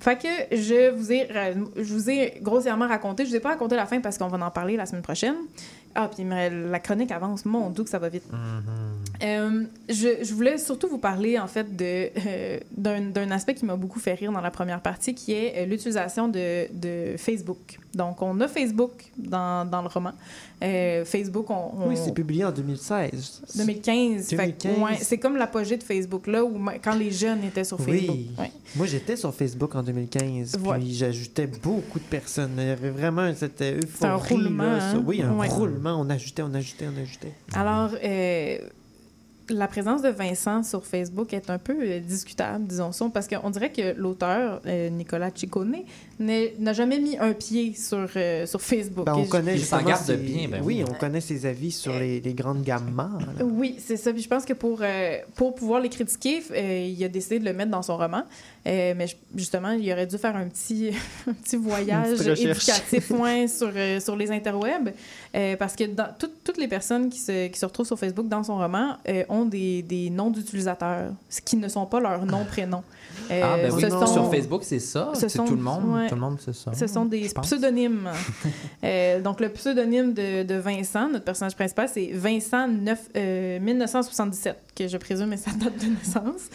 Fait 0.00 0.16
que 0.16 0.56
je 0.56 0.90
vous 0.90 1.12
ai, 1.12 1.28
je 1.76 1.94
vous 1.94 2.10
ai 2.10 2.38
grossièrement 2.40 2.88
raconté, 2.88 3.24
je 3.24 3.28
ne 3.28 3.32
vous 3.32 3.36
ai 3.36 3.40
pas 3.40 3.50
raconté 3.50 3.76
la 3.76 3.86
fin 3.86 4.00
parce 4.00 4.18
qu'on 4.18 4.28
va 4.28 4.44
en 4.44 4.50
parler 4.50 4.76
la 4.76 4.86
semaine 4.86 5.02
prochaine. 5.02 5.36
Ah, 5.94 6.08
puis 6.08 6.24
mais 6.24 6.48
la 6.48 6.78
chronique 6.78 7.10
avance, 7.10 7.44
mon 7.44 7.70
doux 7.70 7.84
que 7.84 7.90
ça 7.90 7.98
va 7.98 8.08
vite. 8.08 8.24
Euh, 9.22 9.64
je, 9.88 10.24
je 10.24 10.34
voulais 10.34 10.58
surtout 10.58 10.88
vous 10.88 10.98
parler, 10.98 11.38
en 11.38 11.46
fait, 11.46 11.66
euh, 11.80 12.58
d'un, 12.76 13.00
d'un 13.02 13.30
aspect 13.30 13.54
qui 13.54 13.64
m'a 13.64 13.76
beaucoup 13.76 14.00
fait 14.00 14.14
rire 14.14 14.32
dans 14.32 14.40
la 14.40 14.50
première 14.50 14.80
partie, 14.80 15.14
qui 15.14 15.32
est 15.32 15.54
euh, 15.56 15.66
l'utilisation 15.66 16.28
de, 16.28 16.66
de 16.72 17.16
Facebook. 17.16 17.78
Donc, 17.94 18.22
on 18.22 18.40
a 18.40 18.48
Facebook 18.48 18.92
dans, 19.18 19.68
dans 19.68 19.82
le 19.82 19.88
roman. 19.88 20.12
Euh, 20.62 21.04
Facebook, 21.04 21.50
on... 21.50 21.54
on- 21.78 21.88
Oui, 21.88 21.96
c'est 21.96 22.14
publié 22.14 22.44
en 22.44 22.50
2016. 22.52 23.42
2015. 23.56 24.28
Fait 24.30 24.52
que, 24.52 24.68
2015. 24.68 24.78
ouais, 24.78 24.96
c'est 25.02 25.18
comme 25.18 25.36
l'apogée 25.36 25.76
de 25.76 25.82
Facebook, 25.82 26.26
là, 26.26 26.42
où 26.44 26.52
quand 26.82 26.94
les 26.94 27.10
jeunes 27.10 27.44
étaient 27.44 27.64
sur 27.64 27.78
Facebook. 27.78 28.16
Oui. 28.16 28.30
Ouais. 28.38 28.50
Moi, 28.76 28.86
j'étais 28.86 29.16
sur 29.16 29.34
Facebook 29.34 29.74
en 29.74 29.82
2015, 29.82 30.56
Ouais. 30.64 30.78
puis 30.78 30.94
j'ajoutais 30.94 31.46
beaucoup 31.46 31.98
de 31.98 32.04
personnes. 32.04 32.52
Il 32.56 32.66
y 32.66 32.70
avait 32.70 32.90
vraiment 32.90 33.30
cette 33.34 33.60
euphorie. 33.60 34.10
Un 34.10 34.16
roulement, 34.16 34.64
là, 34.64 34.90
hein? 34.92 35.02
Oui, 35.06 35.20
un 35.22 35.32
roulement. 35.32 36.00
On 36.00 36.08
ajoutait, 36.08 36.42
on 36.42 36.54
ajoutait, 36.54 36.86
on 36.86 37.02
ajoutait. 37.02 37.32
Alors, 37.54 37.90
euh, 38.02 38.58
la 39.50 39.66
présence 39.66 40.00
de 40.02 40.08
Vincent 40.08 40.62
sur 40.62 40.86
Facebook 40.86 41.34
est 41.34 41.50
un 41.50 41.58
peu 41.58 41.74
euh, 41.78 42.00
discutable, 42.00 42.64
disons 42.66 42.92
ça, 42.92 43.10
parce 43.12 43.26
qu'on 43.28 43.50
dirait 43.50 43.72
que 43.72 43.92
l'auteur, 43.94 44.62
euh, 44.66 44.88
Nicolas 44.88 45.30
Ciccone, 45.34 45.74
n'a 46.58 46.72
jamais 46.72 46.98
mis 46.98 47.16
un 47.18 47.32
pied 47.32 47.74
sur, 47.74 48.08
euh, 48.16 48.46
sur 48.46 48.60
Facebook. 48.60 49.06
Ben, 49.06 49.14
on 49.14 49.24
connaît 49.26 49.54
Il 49.56 49.64
s'en 49.64 49.82
garde 49.82 50.02
ses- 50.04 50.16
bien, 50.16 50.48
ben 50.48 50.60
oui, 50.64 50.82
oui. 50.82 50.84
on 50.90 50.94
connaît 50.94 51.20
ses 51.20 51.46
avis 51.46 51.70
sur 51.72 51.92
les, 51.98 52.20
les 52.20 52.34
grandes 52.34 52.62
gammes 52.62 52.90
mâles. 52.92 53.44
Oui, 53.44 53.76
c'est 53.78 53.96
ça. 53.96 54.12
Puis 54.12 54.22
je 54.22 54.28
pense 54.28 54.44
que 54.44 54.52
pour, 54.52 54.78
euh, 54.82 55.18
pour 55.34 55.54
pouvoir 55.54 55.80
les 55.80 55.88
critiquer, 55.88 56.42
euh, 56.52 56.88
il 56.96 57.02
a 57.04 57.08
décidé 57.08 57.38
de 57.38 57.44
le 57.44 57.52
mettre 57.52 57.70
dans 57.70 57.82
son 57.82 57.96
roman. 57.96 58.22
Euh, 58.64 58.94
mais 58.96 59.08
je- 59.08 59.16
justement, 59.36 59.72
il 59.72 59.90
aurait 59.92 60.06
dû 60.06 60.16
faire 60.18 60.36
un 60.36 60.46
petit, 60.46 60.90
un 61.28 61.32
petit 61.32 61.56
voyage 61.56 62.20
éducatif 62.20 63.10
ouais, 63.10 63.48
sur, 63.48 63.70
euh, 63.74 63.98
sur 63.98 64.14
les 64.16 64.30
interwebs. 64.30 64.92
Euh, 65.34 65.56
parce 65.56 65.74
que 65.74 65.84
dans, 65.84 66.08
tout- 66.18 66.30
toutes 66.44 66.58
les 66.58 66.68
personnes 66.68 67.08
qui 67.08 67.18
se, 67.18 67.48
qui 67.48 67.58
se 67.58 67.64
retrouvent 67.66 67.86
sur 67.86 67.98
Facebook 67.98 68.28
dans 68.28 68.44
son 68.44 68.58
roman 68.58 68.96
euh, 69.08 69.24
ont 69.28 69.44
des, 69.46 69.82
des 69.82 70.10
noms 70.10 70.30
d'utilisateurs, 70.30 71.10
ce 71.28 71.40
qui 71.40 71.56
ne 71.56 71.66
sont 71.68 71.86
pas 71.86 71.98
leurs 72.00 72.24
noms 72.24 72.44
prénoms. 72.44 72.84
Euh, 73.30 73.40
ah, 73.42 73.56
ben 73.56 73.72
oui. 73.72 73.80
ce 73.82 73.90
sont- 73.90 74.06
Sur 74.06 74.30
Facebook, 74.30 74.62
c'est 74.64 74.78
ça. 74.78 75.10
ce 75.14 75.20
C'est 75.22 75.28
sont- 75.30 75.44
tout 75.44 75.56
le 75.56 75.62
monde. 75.62 75.84
ouais. 75.86 76.08
Tout 76.12 76.20
le 76.20 76.20
monde, 76.28 76.38
c'est 76.44 76.54
ça. 76.54 76.72
ce 76.74 76.86
sont 76.86 77.04
des 77.06 77.28
pseudonymes. 77.42 78.08
Euh, 78.84 79.20
donc, 79.20 79.40
le 79.40 79.48
pseudonyme 79.48 80.12
de, 80.12 80.42
de 80.42 80.54
Vincent, 80.56 81.08
notre 81.08 81.24
personnage 81.24 81.54
principal, 81.54 81.88
c'est 81.88 82.10
Vincent 82.12 82.66
9, 82.66 83.00
euh, 83.16 83.60
1977, 83.60 84.56
que 84.74 84.88
je 84.88 84.96
présume 84.96 85.32
est 85.32 85.36
sa 85.36 85.52
date 85.52 85.78
de 85.78 85.86
naissance. 85.86 86.48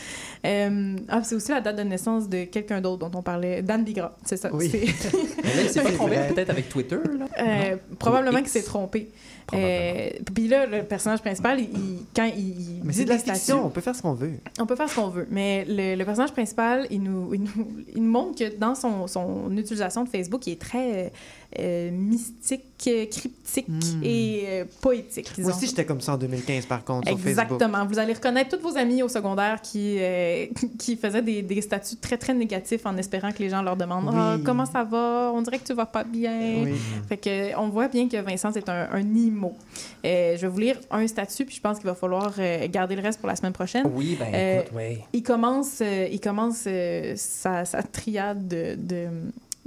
Euh, 0.46 0.96
ah, 1.08 1.22
c'est 1.24 1.36
aussi 1.36 1.52
la 1.52 1.62
date 1.62 1.78
de 1.78 1.84
naissance 1.84 2.28
de 2.28 2.44
quelqu'un 2.44 2.82
d'autre 2.82 3.08
dont 3.10 3.18
on 3.20 3.22
parlait, 3.24 3.62
Dan 3.62 3.84
Bigra, 3.86 4.16
c'est 4.26 4.36
ça. 4.38 4.50
Oui. 4.54 4.70
C'est- 4.70 5.14
Mais 5.44 5.56
là, 5.56 5.62
il 5.64 5.70
s'est 5.70 5.82
pas 5.84 5.92
trompé 5.92 6.18
peut-être 6.34 6.50
avec 6.50 6.68
Twitter. 6.68 6.98
Là. 7.18 7.26
Euh, 7.40 7.76
probablement 7.98 8.40
qu'il 8.40 8.50
s'est 8.50 8.64
trompé. 8.64 9.10
Euh, 9.54 10.10
puis 10.36 10.48
là, 10.48 10.66
le 10.66 10.84
personnage 10.84 11.22
principal, 11.22 11.60
il- 11.60 11.70
quand 12.16 12.26
il, 12.26 12.40
il 12.78 12.82
Mais 12.84 12.92
dit 12.92 12.98
c'est 13.00 13.06
de 13.06 13.10
la 13.10 13.18
fiction, 13.18 13.66
on 13.66 13.70
peut 13.70 13.82
faire 13.82 13.96
ce 13.96 14.02
qu'on 14.02 14.14
veut. 14.14 14.34
On 14.60 14.66
peut 14.66 14.76
faire 14.76 14.90
ce 14.90 14.96
qu'on 14.96 15.08
veut, 15.08 15.28
mais 15.32 15.64
le, 15.68 15.96
le 15.96 16.06
personnage 16.06 16.34
principal, 16.34 16.86
il 16.92 17.02
nous, 17.02 17.34
il, 17.34 17.42
nous, 17.44 17.68
il 17.96 18.04
nous 18.04 18.12
montre 18.12 18.38
que 18.38 18.58
dans 18.58 18.76
son, 18.76 19.08
son 19.08 19.56
utilisation 19.56 20.04
de 20.04 20.10
Facebook, 20.10 20.46
il 20.48 20.54
est 20.54 20.62
très 20.62 21.12
euh, 21.60 21.92
mystique, 21.92 22.64
euh, 22.88 23.06
cryptique 23.06 23.38
Hmm. 23.70 24.04
et 24.04 24.44
euh, 24.46 24.66
poétique. 24.82 25.32
Moi 25.38 25.56
aussi, 25.56 25.68
j'étais 25.68 25.86
comme 25.86 26.02
ça 26.02 26.14
en 26.14 26.18
2015, 26.18 26.66
par 26.66 26.84
contre, 26.84 27.08
sur 27.08 27.18
Facebook. 27.18 27.30
Exactement. 27.54 27.86
Vous 27.88 27.98
allez 27.98 28.12
reconnaître 28.14 28.58
tous 28.58 28.62
vos 28.62 28.78
amis 28.78 29.02
au 29.02 29.08
secondaire 29.08 29.62
qui, 29.62 29.96
euh, 30.00 30.48
qui 30.80 30.98
faisaient 30.98 31.22
des, 31.22 31.42
des 31.44 31.62
statuts 31.62 31.96
très, 31.96 32.18
très 32.18 32.34
négatifs 32.34 32.86
en 32.86 32.98
espérant 32.98 33.32
que 33.32 33.40
les 33.40 33.50
gens 33.50 33.62
leur 33.62 33.78
demandent 33.78 34.10
Oui. 34.10 34.14
Ah, 34.16 34.38
Comment 34.44 34.66
ça 34.66 34.84
va? 34.84 35.32
On 35.34 35.42
dirait 35.42 35.60
que 35.60 35.64
tu 35.66 35.74
vas 35.74 35.86
pas 35.86 36.04
bien. 36.04 36.66
Oui. 36.66 36.74
Fait 37.08 37.16
que, 37.18 37.58
on 37.58 37.70
voit 37.70 37.88
bien 37.88 38.10
que 38.10 38.18
Vincent, 38.18 38.52
c'est 38.54 38.68
un, 38.68 38.90
un 38.92 39.16
IMO. 39.16 39.56
Je 40.04 40.38
vais 40.38 40.48
vous 40.48 40.60
lire 40.60 40.78
un 40.92 41.08
statut, 41.08 41.46
puis 41.46 41.56
je 41.56 41.62
pense 41.62 41.78
qu'il 41.78 41.88
va 41.88 41.96
falloir 41.96 42.34
garder 42.70 42.96
le 42.98 43.02
reste 43.02 43.20
pour 43.20 43.30
la 43.30 43.36
semaine 43.38 43.54
prochaine. 43.54 43.88
Oui, 43.96 44.18
ben 44.20 44.60
écoute, 44.60 44.72
oui. 44.76 45.00
il 45.14 45.24
commence, 45.24 45.82
il 45.82 46.20
commence 46.20 46.68
sa, 47.16 47.64
sa 47.66 47.82
triade 47.84 48.48
de, 48.48 48.76
de, 48.78 49.08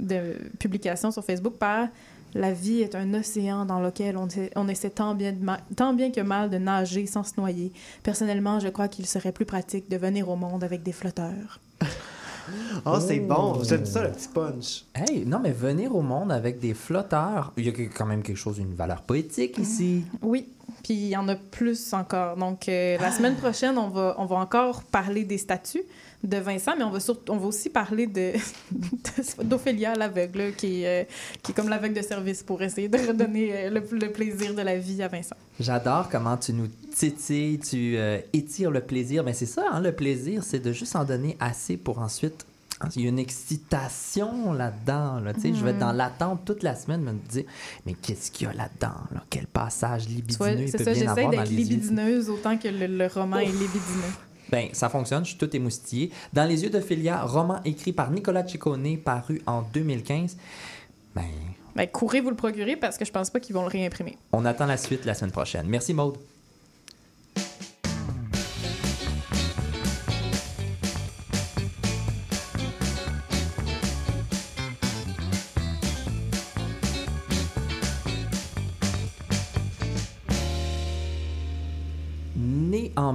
de 0.01 0.35
publications 0.59 1.11
sur 1.11 1.23
Facebook 1.23 1.53
par 1.57 1.87
La 2.33 2.53
vie 2.53 2.79
est 2.81 2.95
un 2.95 3.13
océan 3.13 3.65
dans 3.65 3.81
lequel 3.81 4.15
on, 4.15 4.25
essaie- 4.27 4.51
on 4.55 4.67
essaie 4.69 4.89
tant 4.89 5.15
bien, 5.15 5.33
de 5.33 5.43
ma- 5.43 5.59
tant 5.75 5.93
bien 5.93 6.11
que 6.11 6.21
mal 6.21 6.49
de 6.49 6.57
nager 6.57 7.05
sans 7.05 7.23
se 7.25 7.33
noyer. 7.37 7.73
Personnellement, 8.03 8.59
je 8.61 8.69
crois 8.69 8.87
qu'il 8.87 9.05
serait 9.05 9.33
plus 9.33 9.45
pratique 9.45 9.89
de 9.89 9.97
venir 9.97 10.29
au 10.29 10.37
monde 10.37 10.63
avec 10.63 10.81
des 10.81 10.93
flotteurs. 10.93 11.59
Oh, 12.85 12.97
c'est 12.99 13.19
bon. 13.19 13.61
J'aime 13.63 13.85
ça, 13.85 14.03
le 14.03 14.11
petit 14.11 14.27
punch. 14.27 14.85
Hey, 14.95 15.25
non, 15.25 15.39
mais 15.39 15.51
venir 15.51 15.95
au 15.95 16.01
monde 16.01 16.31
avec 16.31 16.59
des 16.59 16.73
flotteurs, 16.73 17.53
il 17.57 17.65
y 17.65 17.69
a 17.69 17.71
quand 17.95 18.05
même 18.05 18.23
quelque 18.23 18.37
chose, 18.37 18.57
une 18.57 18.73
valeur 18.73 19.01
poétique 19.03 19.57
ici. 19.59 20.03
Oui, 20.21 20.47
puis 20.83 20.93
il 20.93 21.07
y 21.09 21.17
en 21.17 21.27
a 21.27 21.35
plus 21.35 21.93
encore. 21.93 22.37
Donc, 22.37 22.67
euh, 22.67 22.97
la 22.97 23.11
semaine 23.11 23.35
prochaine, 23.35 23.77
on 23.77 23.89
va, 23.89 24.15
on 24.17 24.25
va 24.25 24.37
encore 24.37 24.83
parler 24.83 25.23
des 25.23 25.37
statuts 25.37 25.83
de 26.23 26.37
Vincent, 26.37 26.73
mais 26.77 26.83
on 26.83 26.91
va, 26.91 26.99
surtout, 26.99 27.31
on 27.31 27.37
va 27.37 27.47
aussi 27.47 27.69
parler 27.69 28.07
de, 28.07 28.33
d'Ophélia 29.43 29.95
l'aveugle, 29.95 30.53
qui, 30.55 30.85
euh, 30.85 31.03
qui 31.41 31.51
est 31.51 31.55
comme 31.55 31.69
l'aveugle 31.69 31.95
de 31.95 32.01
service 32.01 32.43
pour 32.43 32.61
essayer 32.61 32.87
de 32.87 32.97
redonner 32.97 33.53
euh, 33.53 33.69
le, 33.69 33.83
le 33.91 34.11
plaisir 34.11 34.53
de 34.53 34.61
la 34.61 34.77
vie 34.77 35.01
à 35.01 35.07
Vincent. 35.07 35.35
J'adore 35.59 36.09
comment 36.09 36.37
tu 36.37 36.53
nous 36.53 36.67
titilles, 36.95 37.59
tu 37.59 37.97
euh, 37.97 38.19
étires 38.33 38.71
le 38.71 38.81
plaisir. 38.81 39.23
Mais 39.23 39.33
c'est 39.33 39.45
ça, 39.45 39.63
hein, 39.71 39.81
le 39.81 39.91
plaisir, 39.91 40.43
c'est 40.43 40.59
de 40.59 40.71
juste 40.71 40.95
en 40.95 41.05
donner 41.05 41.37
assez 41.39 41.77
pour 41.77 41.99
ensuite. 41.99 42.45
Il 42.95 43.01
y 43.03 43.05
a 43.05 43.09
une 43.09 43.19
excitation 43.19 44.53
là-dedans. 44.53 45.19
Là, 45.19 45.33
Je 45.43 45.49
vais 45.63 45.71
être 45.71 45.79
dans 45.79 45.91
l'attente 45.91 46.45
toute 46.45 46.63
la 46.63 46.75
semaine, 46.75 47.01
me 47.01 47.13
dire 47.29 47.43
Mais 47.85 47.93
qu'est-ce 47.93 48.31
qu'il 48.31 48.47
y 48.47 48.49
a 48.49 48.53
là-dedans 48.53 48.95
là? 49.11 49.23
Quel 49.29 49.47
passage 49.47 50.07
libidineux 50.09 50.61
il 50.61 50.69
c'est 50.69 50.77
peut 50.77 50.83
ça, 50.85 50.91
bien 50.93 50.99
j'essaie 51.01 51.07
avoir 51.09 51.25
dans 51.25 51.31
d'être 51.31 51.49
les 51.49 51.55
yeux. 51.57 51.63
libidineuse 51.63 52.29
autant 52.29 52.57
que 52.57 52.67
le, 52.67 52.87
le 52.87 53.07
roman 53.07 53.37
est 53.37 53.45
libidineux. 53.45 54.13
Ben, 54.51 54.67
ça 54.73 54.89
fonctionne, 54.89 55.23
je 55.23 55.29
suis 55.29 55.37
tout 55.37 55.55
émoustillé. 55.55 56.11
Dans 56.33 56.43
les 56.45 56.63
yeux 56.63 56.69
d'Ophélia, 56.69 57.23
roman 57.23 57.61
écrit 57.63 57.93
par 57.93 58.11
Nicolas 58.11 58.45
Ciccone, 58.45 58.97
paru 58.97 59.41
en 59.45 59.61
2015. 59.73 60.35
Ben, 61.15 61.23
Ben, 61.75 61.87
courez 61.87 62.19
vous 62.19 62.29
le 62.31 62.35
procurer 62.35 62.75
parce 62.75 62.97
que 62.97 63.05
je 63.05 63.11
pense 63.11 63.29
pas 63.29 63.39
qu'ils 63.39 63.55
vont 63.55 63.61
le 63.61 63.69
réimprimer. 63.69 64.17
on 64.33 64.43
attend 64.43 64.65
la 64.65 64.75
suite 64.77 65.05
la 65.05 65.13
semaine 65.13 65.31
prochaine. 65.31 65.67
Merci 65.67 65.93
Maude. 65.93 66.17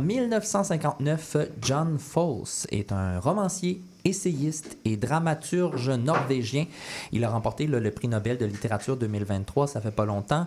1959, 0.07 1.37
John 1.61 1.99
Fosse 1.99 2.69
est 2.71 2.93
un 2.93 3.19
romancier, 3.19 3.83
essayiste 4.05 4.79
et 4.85 4.97
dramaturge 4.97 5.91
norvégien. 5.91 6.67
Il 7.11 7.25
a 7.25 7.29
remporté 7.29 7.67
le 7.67 7.91
prix 7.91 8.07
Nobel 8.07 8.39
de 8.39 8.47
littérature 8.47 8.97
2023, 8.97 9.67
ça 9.67 9.81
fait 9.81 9.91
pas 9.91 10.05
longtemps. 10.05 10.47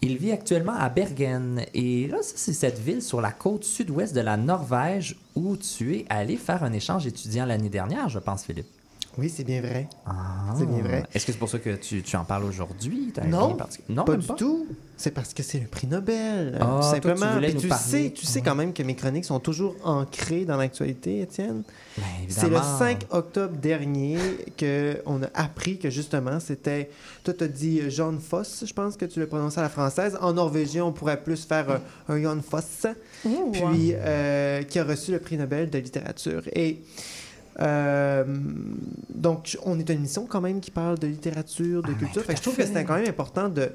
Il 0.00 0.16
vit 0.16 0.30
actuellement 0.30 0.76
à 0.78 0.88
Bergen. 0.90 1.64
Et 1.74 2.06
là, 2.06 2.18
c'est 2.22 2.52
cette 2.52 2.78
ville 2.78 3.02
sur 3.02 3.20
la 3.20 3.32
côte 3.32 3.64
sud-ouest 3.64 4.14
de 4.14 4.20
la 4.20 4.36
Norvège 4.36 5.16
où 5.34 5.56
tu 5.56 5.96
es 5.96 6.06
allé 6.08 6.36
faire 6.36 6.62
un 6.62 6.72
échange 6.72 7.04
étudiant 7.04 7.46
l'année 7.46 7.70
dernière, 7.70 8.08
je 8.08 8.20
pense, 8.20 8.44
Philippe. 8.44 8.73
Oui, 9.16 9.28
c'est 9.28 9.44
bien 9.44 9.60
vrai. 9.60 9.88
Ah. 10.06 10.54
C'est 10.58 10.66
bien 10.66 10.82
vrai. 10.82 11.04
Est-ce 11.14 11.24
que 11.26 11.32
c'est 11.32 11.38
pour 11.38 11.48
ça 11.48 11.58
que 11.58 11.76
tu, 11.76 12.02
tu 12.02 12.16
en 12.16 12.24
parles 12.24 12.44
aujourd'hui? 12.44 13.12
Non, 13.26 13.56
non 13.88 14.04
pas 14.04 14.16
du 14.16 14.26
tout. 14.36 14.66
C'est 14.96 15.10
parce 15.10 15.34
que 15.34 15.42
c'est 15.42 15.58
le 15.58 15.66
prix 15.66 15.88
Nobel, 15.88 16.54
euh, 16.54 16.58
Ah, 16.60 16.64
tout 16.64 17.00
toi, 17.00 17.14
tu 17.14 17.18
simplement. 17.18 17.40
Puis 17.58 17.70
sais, 17.72 18.12
tu 18.14 18.26
sais 18.26 18.42
quand 18.42 18.54
même 18.54 18.72
que 18.72 18.82
mes 18.84 18.94
chroniques 18.94 19.24
sont 19.24 19.40
toujours 19.40 19.74
ancrées 19.82 20.44
dans 20.44 20.56
l'actualité, 20.56 21.20
Étienne. 21.20 21.62
Ben, 21.98 22.04
C'est 22.28 22.42
le 22.42 22.54
évidemment. 22.54 22.78
5 22.78 23.06
octobre 23.10 23.56
dernier 23.56 24.18
qu'on 24.58 25.22
a 25.22 25.26
appris 25.34 25.78
que 25.78 25.90
justement 25.90 26.38
c'était. 26.38 26.90
Toi, 27.24 27.34
tu 27.34 27.44
as 27.44 27.48
dit 27.48 27.80
euh, 27.80 27.90
John 27.90 28.20
Foss, 28.20 28.64
je 28.66 28.72
pense 28.72 28.96
que 28.96 29.04
tu 29.04 29.18
le 29.18 29.26
prononçais 29.26 29.58
à 29.60 29.64
la 29.64 29.68
française. 29.68 30.16
En 30.20 30.32
norvégien, 30.32 30.84
on 30.84 30.92
pourrait 30.92 31.20
plus 31.22 31.44
faire 31.44 31.70
euh, 31.70 31.78
un 32.08 32.22
John 32.22 32.40
Foss. 32.42 32.86
Puis, 33.22 33.92
euh, 33.94 34.62
qui 34.62 34.78
a 34.78 34.84
reçu 34.84 35.10
le 35.10 35.18
prix 35.18 35.36
Nobel 35.36 35.70
de 35.70 35.78
littérature. 35.78 36.42
Et. 36.54 36.80
Euh, 37.60 38.24
donc, 39.14 39.56
on 39.64 39.78
est 39.78 39.88
une 39.88 39.98
émission 39.98 40.26
quand 40.26 40.40
même 40.40 40.60
qui 40.60 40.70
parle 40.70 40.98
de 40.98 41.06
littérature, 41.06 41.82
de 41.82 41.92
culture. 41.92 42.22
Fait 42.22 42.32
que 42.32 42.38
je 42.38 42.42
trouve 42.42 42.56
que 42.56 42.64
c'était 42.64 42.84
quand 42.84 42.96
même 42.96 43.08
important 43.08 43.48
de, 43.48 43.72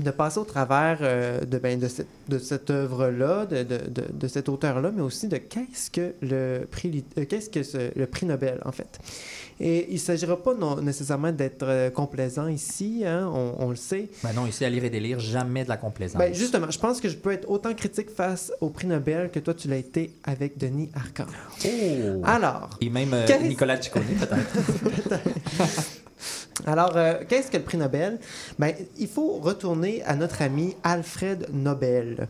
de 0.00 0.10
passer 0.10 0.38
au 0.38 0.44
travers 0.44 0.98
euh, 1.02 1.40
de, 1.44 1.58
ben, 1.58 1.78
de 1.78 1.86
cette, 1.88 2.08
de 2.28 2.38
cette 2.38 2.70
œuvre-là, 2.70 3.46
de, 3.46 3.62
de, 3.62 3.78
de, 3.88 4.04
de 4.12 4.28
cet 4.28 4.48
auteur-là, 4.48 4.90
mais 4.94 5.02
aussi 5.02 5.28
de 5.28 5.36
qu'est-ce 5.36 5.90
que 5.90 6.14
le 6.20 6.64
prix, 6.70 7.04
euh, 7.18 7.24
qu'est-ce 7.26 7.48
que 7.48 7.62
ce- 7.62 7.96
le 7.96 8.06
prix 8.06 8.26
Nobel, 8.26 8.58
en 8.64 8.72
fait. 8.72 8.98
Et 9.60 9.86
il 9.90 9.94
ne 9.94 9.98
s'agira 10.00 10.36
pas 10.36 10.52
non, 10.54 10.80
nécessairement 10.80 11.30
d'être 11.30 11.62
euh, 11.62 11.90
complaisant 11.90 12.48
ici, 12.48 13.04
hein, 13.06 13.30
on, 13.32 13.54
on 13.66 13.70
le 13.70 13.76
sait. 13.76 14.08
Ben 14.24 14.32
non, 14.34 14.46
ici, 14.48 14.64
à 14.64 14.68
lire 14.70 14.82
et 14.82 14.90
délire, 14.90 15.20
jamais 15.20 15.62
de 15.62 15.68
la 15.68 15.76
complaisance. 15.76 16.18
Ben, 16.18 16.34
justement, 16.34 16.68
je 16.70 16.78
pense 16.80 17.00
que 17.00 17.08
je 17.08 17.16
peux 17.16 17.30
être 17.30 17.48
autant 17.48 17.72
critique 17.72 18.10
face 18.10 18.52
au 18.60 18.70
prix 18.70 18.88
Nobel 18.88 19.30
que 19.30 19.38
toi, 19.38 19.54
tu 19.54 19.68
l'as 19.68 19.76
été 19.76 20.10
avec 20.24 20.58
Denis 20.58 20.90
Arcand. 20.94 21.26
Oh! 21.64 22.20
Alors, 22.24 22.70
Et 22.80 22.90
même 22.90 23.14
euh, 23.14 23.26
Nicolas 23.44 23.80
Ciccone, 23.80 24.02
peut-être. 24.18 25.20
Alors, 26.66 26.92
euh, 26.96 27.14
qu'est-ce 27.28 27.50
que 27.50 27.56
le 27.56 27.62
prix 27.62 27.76
Nobel? 27.78 28.18
Ben, 28.58 28.74
il 28.98 29.08
faut 29.08 29.38
retourner 29.42 30.02
à 30.04 30.14
notre 30.14 30.40
ami 30.42 30.76
Alfred 30.82 31.48
Nobel, 31.52 32.28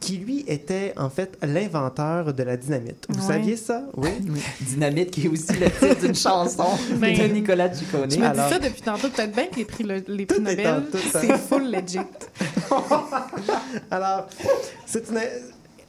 qui 0.00 0.16
lui 0.18 0.44
était 0.46 0.94
en 0.96 1.10
fait 1.10 1.36
l'inventeur 1.42 2.32
de 2.32 2.42
la 2.42 2.56
dynamite. 2.56 3.04
Vous 3.08 3.20
Ouais. 3.26 3.34
saviez 3.34 3.56
ça? 3.56 3.82
Oui. 3.96 4.10
Dynamite, 4.60 5.10
qui 5.10 5.26
est 5.26 5.28
aussi 5.28 5.52
le 5.54 5.66
titre 5.70 6.00
d'une 6.00 6.14
chanson 6.14 6.66
Ben, 6.96 7.16
de 7.18 7.24
Nicolas 7.34 7.72
Ciccone. 7.74 8.08
Tu 8.08 8.18
me 8.20 8.26
Alors- 8.26 8.46
dis 8.46 8.52
ça 8.54 8.58
depuis 8.58 8.82
tantôt, 8.82 9.08
peut-être 9.08 9.32
bien 9.32 9.46
que 9.46 9.56
les 9.56 9.64
prix, 9.64 9.84
le- 9.84 10.04
les 10.08 10.24
prix 10.26 10.40
Nobel, 10.40 10.66
hein. 10.66 10.82
c'est 11.12 11.36
full 11.36 11.70
legit. 11.70 11.98
Alors, 13.90 14.26
c'est 14.86 15.08
une... 15.10 15.18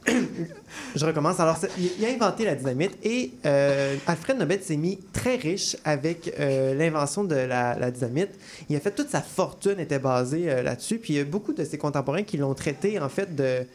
Je 0.96 1.04
recommence. 1.06 1.40
Alors, 1.40 1.58
il 1.78 2.04
a 2.04 2.08
inventé 2.08 2.44
la 2.44 2.54
dynamite 2.54 2.92
et 3.04 3.32
euh, 3.46 3.96
Alfred 4.06 4.38
Nobel 4.38 4.62
s'est 4.62 4.76
mis 4.76 4.98
très 5.12 5.36
riche 5.36 5.76
avec 5.84 6.32
euh, 6.38 6.74
l'invention 6.74 7.24
de 7.24 7.34
la, 7.34 7.76
la 7.78 7.90
dynamite. 7.90 8.30
Il 8.68 8.76
a 8.76 8.80
fait 8.80 8.90
toute 8.92 9.08
sa 9.10 9.22
fortune 9.22 9.80
était 9.80 9.98
basée 9.98 10.50
euh, 10.50 10.62
là-dessus. 10.62 10.98
Puis 10.98 11.14
il 11.14 11.16
y 11.16 11.20
a 11.20 11.24
beaucoup 11.24 11.52
de 11.52 11.64
ses 11.64 11.78
contemporains 11.78 12.22
qui 12.22 12.36
l'ont 12.36 12.54
traité 12.54 12.98
en 13.00 13.08
fait 13.08 13.34
de, 13.34 13.66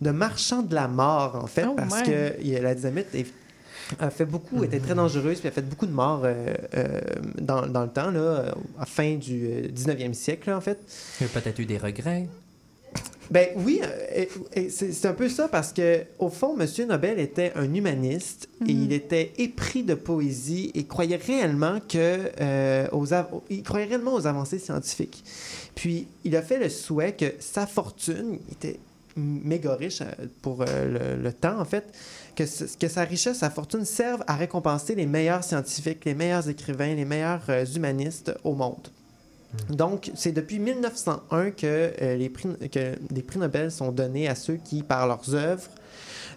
de 0.00 0.10
marchand 0.10 0.62
de 0.62 0.74
la 0.74 0.88
mort 0.88 1.36
en 1.42 1.46
fait 1.46 1.64
Oh, 1.68 1.74
parce 1.76 2.02
que 2.02 2.60
la 2.62 2.74
dynamite 2.74 3.14
est- 3.14 3.32
a 3.98 4.10
fait 4.10 4.26
beaucoup, 4.26 4.62
était 4.64 4.80
très 4.80 4.94
dangereuse, 4.94 5.38
puis 5.40 5.48
a 5.48 5.50
fait 5.50 5.62
beaucoup 5.66 5.86
de 5.86 5.92
morts 5.92 6.20
euh, 6.24 6.54
euh, 6.76 7.00
dans, 7.40 7.66
dans 7.66 7.82
le 7.84 7.88
temps, 7.88 8.10
là, 8.10 8.52
à 8.76 8.80
la 8.80 8.86
fin 8.86 9.14
du 9.14 9.46
euh, 9.46 9.68
19e 9.68 10.12
siècle, 10.12 10.50
là, 10.50 10.58
en 10.58 10.60
fait. 10.60 10.78
Il 11.22 11.24
a 11.24 11.28
peut-être 11.30 11.58
eu 11.58 11.64
des 11.64 11.78
regrets. 11.78 12.26
Ben 13.30 13.48
oui, 13.56 13.80
euh, 13.82 14.24
c'est 14.70 15.06
un 15.06 15.12
peu 15.12 15.28
ça 15.28 15.48
parce 15.48 15.72
que 15.72 16.02
au 16.18 16.30
fond, 16.30 16.56
Monsieur 16.56 16.86
Nobel 16.86 17.18
était 17.18 17.52
un 17.56 17.72
humaniste 17.74 18.48
et 18.66 18.72
Mhm. 18.72 18.82
il 18.84 18.92
était 18.92 19.32
épris 19.38 19.82
de 19.82 19.94
poésie 19.94 20.70
et 20.74 20.84
croyait 20.84 21.16
réellement 21.16 21.78
que 21.86 22.30
euh, 22.40 22.86
aux 22.92 23.06
il 23.50 23.62
croyait 23.62 23.86
réellement 23.86 24.14
aux 24.14 24.26
avancées 24.26 24.58
scientifiques. 24.58 25.22
Puis 25.74 26.06
il 26.24 26.34
a 26.36 26.42
fait 26.42 26.58
le 26.58 26.68
souhait 26.70 27.12
que 27.12 27.34
sa 27.38 27.66
fortune 27.66 28.38
il 28.48 28.52
était 28.54 28.80
méga 29.16 29.74
riche 29.74 30.00
euh, 30.00 30.26
pour 30.42 30.62
euh, 30.62 31.16
le, 31.16 31.22
le 31.22 31.32
temps 31.32 31.58
en 31.60 31.64
fait 31.64 31.84
que, 32.36 32.44
que 32.78 32.88
sa 32.88 33.02
richesse, 33.02 33.38
sa 33.38 33.50
fortune 33.50 33.84
serve 33.84 34.22
à 34.26 34.36
récompenser 34.36 34.94
les 34.94 35.06
meilleurs 35.06 35.42
scientifiques, 35.44 36.04
les 36.04 36.14
meilleurs 36.14 36.48
écrivains, 36.48 36.94
les 36.94 37.04
meilleurs 37.04 37.42
euh, 37.48 37.64
humanistes 37.66 38.32
au 38.44 38.54
monde. 38.54 38.88
Donc, 39.70 40.10
c'est 40.14 40.32
depuis 40.32 40.58
1901 40.58 41.50
que, 41.52 41.92
euh, 42.02 42.16
les 42.16 42.28
prix, 42.28 42.48
que 42.70 43.22
prix 43.22 43.38
Nobel 43.38 43.70
sont 43.70 43.92
donnés 43.92 44.28
à 44.28 44.34
ceux 44.34 44.56
qui, 44.56 44.82
par 44.82 45.06
leurs 45.06 45.34
œuvres 45.34 45.68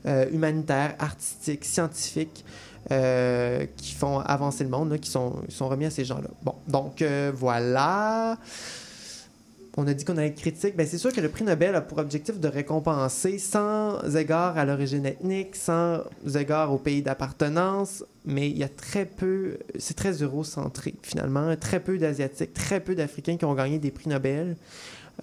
euh, 0.05 0.25
humanitaires, 0.31 0.95
artistiques, 0.97 1.65
scientifiques, 1.65 2.45
euh, 2.91 3.65
qui 3.77 3.93
font 3.93 4.19
avancer 4.19 4.63
le 4.63 4.69
monde, 4.69 4.97
qui 4.99 5.09
sont, 5.09 5.43
remis 5.59 5.85
à 5.85 5.89
ces 5.89 6.05
gens-là. 6.05 6.29
Bon, 6.41 6.55
donc 6.67 7.03
voilà. 7.33 8.37
On 9.77 9.87
a 9.87 9.93
dit 9.93 10.03
qu'on 10.03 10.17
allait 10.17 10.27
être 10.27 10.39
critique. 10.39 10.75
Ben, 10.75 10.85
c'est 10.85 10.97
sûr 10.97 11.13
que 11.13 11.21
le 11.21 11.29
prix 11.29 11.43
Nobel 11.43 11.75
a 11.75 11.81
pour 11.81 11.97
objectif 11.97 12.39
de 12.39 12.47
récompenser 12.47 13.39
sans 13.39 13.99
égard 14.15 14.57
à 14.57 14.65
l'origine 14.65 15.05
ethnique, 15.05 15.55
sans 15.55 16.01
égard 16.35 16.73
au 16.73 16.77
pays 16.77 17.01
d'appartenance, 17.01 18.03
mais 18.25 18.49
il 18.49 18.57
y 18.57 18.63
a 18.63 18.69
très 18.69 19.05
peu, 19.05 19.57
c'est 19.79 19.95
très 19.95 20.11
eurocentré 20.11 20.95
finalement, 21.01 21.55
très 21.55 21.79
peu 21.79 21.97
d'Asiatiques, 21.97 22.53
très 22.53 22.81
peu 22.81 22.95
d'Africains 22.95 23.37
qui 23.37 23.45
ont 23.45 23.53
gagné 23.53 23.79
des 23.79 23.91
prix 23.91 24.09
Nobel. 24.09 24.57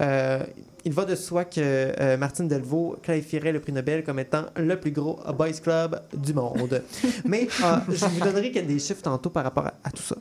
Euh, 0.01 0.43
il 0.85 0.93
va 0.93 1.05
de 1.05 1.15
soi 1.15 1.45
que 1.45 1.61
euh, 1.61 2.17
Martine 2.17 2.49
Delvaux 2.49 2.97
qualifierait 3.03 3.53
le 3.53 3.61
prix 3.61 3.73
Nobel 3.73 4.05
comme 4.05 4.19
étant 4.19 4.47
le 4.57 4.79
plus 4.81 4.93
gros 4.93 5.21
boys 5.37 5.53
club 5.63 6.01
du 6.17 6.33
monde. 6.33 6.83
mais 7.27 7.49
euh, 7.63 7.77
je 7.89 8.07
vous 8.07 8.21
donnerai 8.21 8.49
des 8.51 8.79
chiffres 8.79 9.03
tantôt 9.03 9.29
par 9.29 9.45
rapport 9.45 9.67
à, 9.67 9.75
à 9.85 9.91
tout 9.91 10.03
ça. 10.03 10.17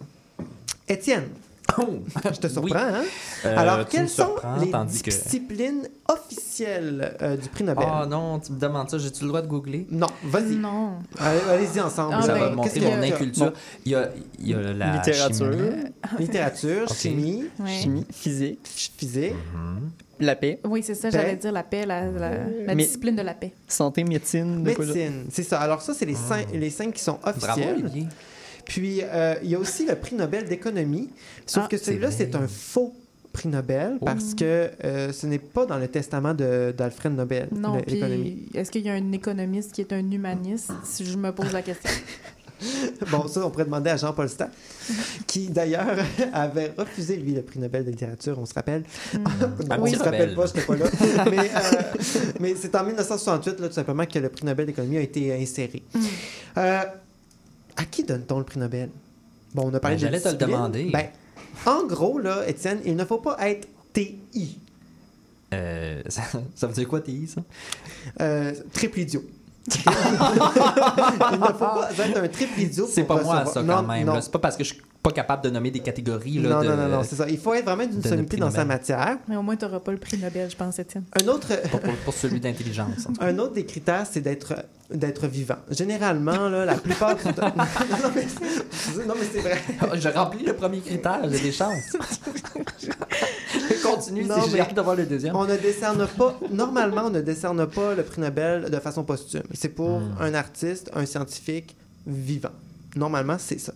Étienne, 0.90 1.30
je 2.34 2.40
te 2.40 2.48
surprends, 2.48 2.78
hein? 2.78 3.04
Euh, 3.46 3.56
Alors, 3.58 3.88
quelles 3.88 4.10
sont 4.10 4.36
les 4.60 4.72
que- 4.72 4.84
disciplines 5.10 5.88
officielles 6.08 7.16
euh, 7.22 7.38
du 7.38 7.50
prix 7.50 7.64
Nobel? 7.64 7.86
Ah 7.90 8.06
non, 8.10 8.40
tu 8.40 8.52
me 8.52 8.60
demandes 8.60 8.90
ça, 8.90 8.98
j'ai-tu 8.98 9.24
le 9.24 9.30
droit 9.30 9.42
de 9.42 9.48
googler? 9.48 9.88
Non, 9.92 10.08
vas-y. 10.24 10.56
Non. 10.56 10.94
Allez- 11.20 11.40
Allez-y 11.50 11.80
ensemble. 11.82 12.16
Ah, 12.18 12.22
ça 12.22 12.34
ben, 12.34 12.40
va 12.56 12.64
Qu'est-ce 12.64 12.80
montrer 12.80 12.96
mon 12.98 13.04
inculture. 13.04 13.46
Bon. 13.46 13.54
Il 13.86 13.92
y 13.92 13.96
a, 13.96 14.10
il 14.40 14.48
y 14.50 14.54
a 14.54 14.74
la 14.74 14.94
Littérature. 14.98 15.52
chimie. 15.54 15.84
Littérature, 16.20 16.94
chimie. 16.94 17.44
Chimie, 17.68 18.06
physique, 18.12 18.60
physique, 18.64 19.34
la 20.20 20.36
paix, 20.36 20.60
Oui, 20.64 20.82
c'est 20.84 20.96
ça, 20.96 21.12
j'allais 21.12 21.36
dire 21.36 21.52
la 21.52 21.62
paix, 21.64 21.86
la, 21.86 22.06
la, 22.10 22.30
la 22.66 22.74
Mais- 22.76 22.84
discipline 22.84 23.16
de 23.16 23.22
la 23.22 23.36
paix. 23.36 23.54
santé, 23.68 24.04
médecine, 24.04 24.64
médecine. 24.64 25.26
C'est 25.32 25.44
ça. 25.44 25.60
Alors 25.60 25.82
ça, 25.82 25.94
c'est 25.94 26.06
les, 26.06 26.16
cinq, 26.16 26.48
les 26.54 26.70
cinq 26.72 26.94
qui 26.94 27.04
sont 27.04 27.20
Bravo, 27.22 27.38
officiels. 27.52 27.76
Olivier. 27.84 28.08
Puis, 28.68 29.02
euh, 29.04 29.36
il 29.44 29.50
y 29.50 29.56
a 29.56 29.60
aussi 29.60 29.86
le 29.86 29.96
prix 29.96 30.16
Nobel 30.16 30.46
d'économie. 30.46 31.10
Sauf 31.46 31.64
Ah, 31.66 31.68
que 31.70 31.78
celui-là, 31.78 32.12
c'est 32.12 32.36
un 32.36 32.48
faux 32.48 32.94
prix 33.34 33.50
Nobel 33.50 33.98
parce 34.04 34.34
que 34.34 34.72
euh, 34.84 35.14
ce 35.14 35.28
n'est 35.28 35.38
pas 35.40 35.66
dans 35.66 35.78
le 35.78 35.88
testament 35.88 36.34
de- 36.34 36.74
d'Alfred 36.76 37.14
Nobel, 37.16 37.48
Non, 37.52 37.78
l'économie. 37.88 38.48
puis 38.50 38.60
est-ce 38.60 38.72
qu'il 38.72 38.82
y 38.84 38.90
a 38.90 38.94
un 38.94 39.12
économiste 39.12 39.72
qui 39.74 39.82
est 39.82 39.94
un 39.94 40.10
humaniste, 40.12 40.72
si 40.84 41.06
je 41.06 41.18
me 41.18 41.32
pose 41.32 41.52
la 41.54 41.62
question? 41.62 41.90
Bon, 43.12 43.28
ça, 43.28 43.46
on 43.46 43.52
pourrait 43.52 43.66
demander 43.66 43.92
à 43.92 43.98
Jean-Paul 43.98 44.28
Stack, 44.28 44.50
qui 45.28 45.48
d'ailleurs 45.50 45.96
avait 46.34 46.74
refusé, 46.76 47.16
lui, 47.18 47.34
le 47.36 47.44
prix 47.44 47.60
Nobel 47.60 47.86
de 47.86 47.92
littérature, 47.92 48.36
on 48.40 48.48
se 48.48 48.54
rappelle. 48.56 48.84
Un 49.14 49.78
on 49.80 49.84
petit 49.84 49.94
se 49.96 50.02
rappelle 50.02 50.34
pas, 50.34 50.48
j'étais 50.48 50.62
pas 50.62 50.76
là. 50.76 50.86
mais 51.30 51.38
euh, 51.38 51.82
mais 52.40 52.56
c'est 52.56 52.74
en 52.76 52.84
1968, 52.84 53.60
là, 53.60 53.68
tout 53.68 53.74
simplement, 53.76 54.08
que 54.08 54.18
le 54.18 54.30
prix 54.30 54.44
Nobel 54.44 54.66
d'économie 54.66 54.98
a 54.98 55.02
été 55.02 55.32
inséré. 55.40 55.84
Hmm. 55.94 56.00
Euh, 56.58 56.82
à 57.78 57.86
qui 57.86 58.04
donne-t-on 58.04 58.40
le 58.40 58.46
prix 58.46 58.60
Nobel? 58.60 58.90
Bon, 59.56 59.70
on 59.70 59.74
a 59.74 59.80
parlé 59.80 59.96
Ben, 59.96 60.02
de 60.02 60.06
j'allais 60.06 60.20
te 60.22 60.30
le 60.30 60.36
demander. 60.36 60.90
Ben, 60.92 61.08
en 61.66 61.86
gros, 61.86 62.20
là, 62.20 62.48
Étienne, 62.48 62.80
il 62.86 62.96
ne 62.96 63.06
faut 63.06 63.18
pas 63.20 63.38
être 63.48 63.68
TI, 63.94 64.60
Euh, 65.54 66.02
ça, 66.08 66.22
ça 66.56 66.68
veut 66.68 66.74
dire 66.74 66.88
quoi, 66.88 67.00
TI, 67.02 67.28
ça? 67.28 67.42
euh, 68.22 68.54
triple 68.74 69.00
idiot. 69.00 69.24
Il 69.76 71.40
ne 71.40 71.46
faut 71.48 71.54
pas 71.54 71.90
être 72.06 72.18
un 72.24 72.28
triple 72.28 72.60
idiot 72.62 72.88
C'est 72.90 73.04
pas 73.04 73.22
moi, 73.22 73.42
recevoir- 73.42 73.54
ça, 73.54 73.64
quand 73.66 73.84
même. 73.84 74.06
non. 74.06 74.22
C'est 74.22 74.32
pas 74.32 74.40
parce 74.40 74.56
que 74.56 74.64
je 74.64 74.74
suis 74.74 74.82
pas 75.04 75.12
capable 75.12 75.44
de 75.44 75.50
nommer 75.50 75.72
des 75.72 75.80
catégories. 75.80 76.40
Là, 76.40 76.50
non, 76.50 76.62
de... 76.62 76.68
non, 76.68 76.76
non, 76.78 76.88
non, 76.88 77.04
c'est 77.04 77.16
ça. 77.16 77.28
Il 77.30 77.38
faut 77.38 77.54
être 77.54 77.66
vraiment 77.66 77.86
d'une 77.86 78.04
sommité 78.04 78.38
dans 78.38 78.52
sa 78.52 78.66
matière. 78.66 79.18
Mais 79.28 79.36
au 79.36 79.42
moins, 79.42 79.56
tu 79.56 79.66
n'auras 79.66 79.80
pas 79.80 79.92
le 79.92 79.98
prix 79.98 80.18
Nobel, 80.18 80.50
je 80.50 80.56
pense, 80.56 80.80
Étienne. 80.80 81.04
Un 81.22 81.28
autre, 81.28 81.48
Pas 81.70 81.78
pour, 81.78 81.94
pour 82.06 82.14
celui 82.14 82.40
d'intelligence. 82.40 83.08
un 83.20 83.38
autre 83.40 83.54
des 83.54 83.66
critères, 83.66 84.06
c'est 84.10 84.22
d'être 84.22 84.54
d'être 84.90 85.28
vivant. 85.28 85.58
Généralement, 85.70 86.48
là, 86.48 86.64
la 86.64 86.76
plupart 86.76 87.14
du 87.18 87.22
temps... 87.34 87.42
non, 87.58 87.66
non, 88.04 88.12
mais, 88.16 88.26
non, 89.06 89.14
mais 89.20 89.26
c'est 89.34 89.42
vrai. 89.42 89.62
J'ai 90.00 90.10
rempli 90.12 90.46
le 90.46 90.54
premier 90.54 90.80
critère, 90.80 91.20
j'ai 91.30 91.40
des 91.42 91.52
chances. 91.52 91.98
Continue, 93.96 94.26
Non, 94.26 94.42
si 94.44 94.52
j'ai 94.52 94.60
hâte 94.60 94.74
d'avoir 94.74 94.96
le 94.96 95.06
deuxième. 95.06 95.36
On 95.36 95.46
ne 95.46 95.56
décerne 95.56 96.08
pas... 96.18 96.40
Normalement, 96.52 97.04
on 97.06 97.10
ne 97.10 97.22
décerne 97.22 97.66
pas 97.68 97.96
le 97.96 98.04
prix 98.04 98.22
Nobel 98.22 98.70
de 98.70 98.80
façon 98.80 99.04
posthume. 99.04 99.44
C'est 99.54 99.70
pour 99.70 100.00
Hmm. 100.00 100.16
un 100.20 100.34
artiste, 100.34 100.90
un 100.94 101.06
scientifique 101.06 101.76
vivant. 102.06 102.50
Normalement, 102.96 103.36
c'est 103.38 103.60
ça. 103.60 103.74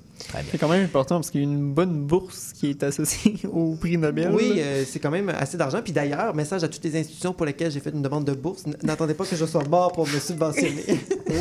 C'est 0.51 0.57
quand 0.57 0.69
même 0.69 0.85
important 0.85 1.15
parce 1.15 1.29
qu'il 1.31 1.41
y 1.41 1.43
a 1.43 1.47
une 1.47 1.73
bonne 1.73 2.05
bourse 2.05 2.53
qui 2.53 2.69
est 2.69 2.81
associée 2.83 3.35
au 3.51 3.75
prix 3.75 3.97
Nobel. 3.97 4.31
Oui, 4.33 4.53
euh, 4.57 4.83
c'est 4.87 4.99
quand 4.99 5.11
même 5.11 5.29
assez 5.29 5.57
d'argent. 5.57 5.81
Puis 5.83 5.91
d'ailleurs, 5.93 6.33
message 6.33 6.63
à 6.63 6.67
toutes 6.67 6.83
les 6.83 6.99
institutions 6.99 7.33
pour 7.33 7.45
lesquelles 7.45 7.71
j'ai 7.71 7.79
fait 7.81 7.89
une 7.91 8.01
demande 8.01 8.25
de 8.25 8.33
bourse, 8.33 8.63
n'attendez 8.83 9.13
pas 9.13 9.25
que 9.25 9.35
je 9.35 9.45
sois 9.45 9.63
mort 9.65 9.91
pour 9.91 10.07
me 10.07 10.19
subventionner. 10.19 10.83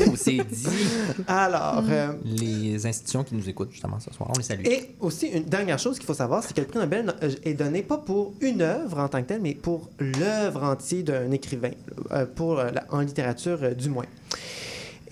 Oh, 0.06 0.12
c'est 0.14 0.36
dit. 0.48 0.68
Alors, 1.26 1.82
euh, 1.90 2.12
Les 2.24 2.86
institutions 2.86 3.24
qui 3.24 3.34
nous 3.34 3.48
écoutent, 3.48 3.72
justement, 3.72 3.98
ce 3.98 4.12
soir, 4.14 4.30
on 4.32 4.38
les 4.38 4.44
salue. 4.44 4.64
Et 4.64 4.94
aussi, 5.00 5.26
une 5.26 5.42
dernière 5.42 5.80
chose 5.80 5.98
qu'il 5.98 6.06
faut 6.06 6.14
savoir, 6.14 6.44
c'est 6.44 6.54
que 6.54 6.60
le 6.60 6.68
prix 6.68 6.78
Nobel 6.78 7.12
euh, 7.24 7.30
est 7.42 7.54
donné 7.54 7.82
pas 7.82 7.98
pour 7.98 8.32
une 8.40 8.62
œuvre 8.62 9.00
en 9.00 9.08
tant 9.08 9.20
que 9.20 9.26
telle, 9.26 9.40
mais 9.42 9.54
pour 9.54 9.90
l'œuvre 9.98 10.62
entière 10.62 11.02
d'un 11.02 11.32
écrivain, 11.32 11.70
pour, 12.36 12.54
la- 12.54 12.84
en 12.90 13.00
littérature 13.00 13.74
du 13.74 13.88
moins. 13.88 14.04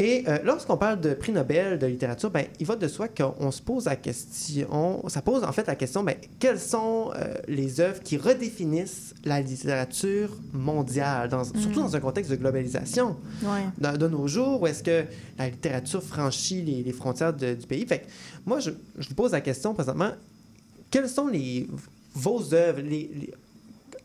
Et 0.01 0.23
euh, 0.29 0.39
lorsqu'on 0.45 0.77
parle 0.77 1.01
de 1.01 1.13
prix 1.13 1.33
Nobel 1.33 1.77
de 1.79 1.87
littérature, 1.87 2.31
ben, 2.31 2.47
il 2.61 2.67
va 2.67 2.77
de 2.77 2.87
soi 2.87 3.09
qu'on 3.09 3.51
se 3.51 3.61
pose 3.61 3.87
la 3.87 3.97
question, 3.97 5.03
ça 5.09 5.23
pose 5.23 5.43
en 5.43 5.51
fait 5.51 5.67
la 5.67 5.75
question, 5.75 6.05
ben, 6.05 6.15
quelles 6.39 6.61
sont 6.61 7.11
euh, 7.17 7.35
les 7.49 7.81
œuvres 7.81 8.01
qui 8.03 8.17
redéfinissent 8.17 9.13
la 9.25 9.41
littérature 9.41 10.31
mondiale, 10.53 11.29
dans- 11.29 11.43
surtout 11.43 11.81
dans 11.81 11.97
un 11.97 12.01
contexte 12.01 12.31
de 12.31 12.37
globalisation 12.37 13.17
Ouais. 13.43 13.65
de, 13.93 13.97
de 13.97 14.07
nos 14.09 14.29
jours, 14.29 14.63
où 14.63 14.67
est-ce 14.69 14.85
que 14.85 15.05
la 15.37 15.49
littérature 15.49 16.03
franchit 16.03 16.63
les, 16.63 16.83
les 16.85 16.93
frontières 16.93 17.33
de- 17.35 17.55
du 17.55 17.67
pays? 17.67 17.85
Fait 17.85 17.99
que 18.01 18.07
moi, 18.47 18.61
je, 18.61 18.71
je 18.99 19.09
vous 19.09 19.15
pose 19.17 19.33
la 19.33 19.41
question 19.41 19.75
présentement, 19.75 20.11
quelles 20.93 21.09
sont 21.09 21.27
les, 21.27 21.69
vos 22.15 22.55
œuvres, 22.55 22.81
les, 22.83 23.11
les- 23.13 23.35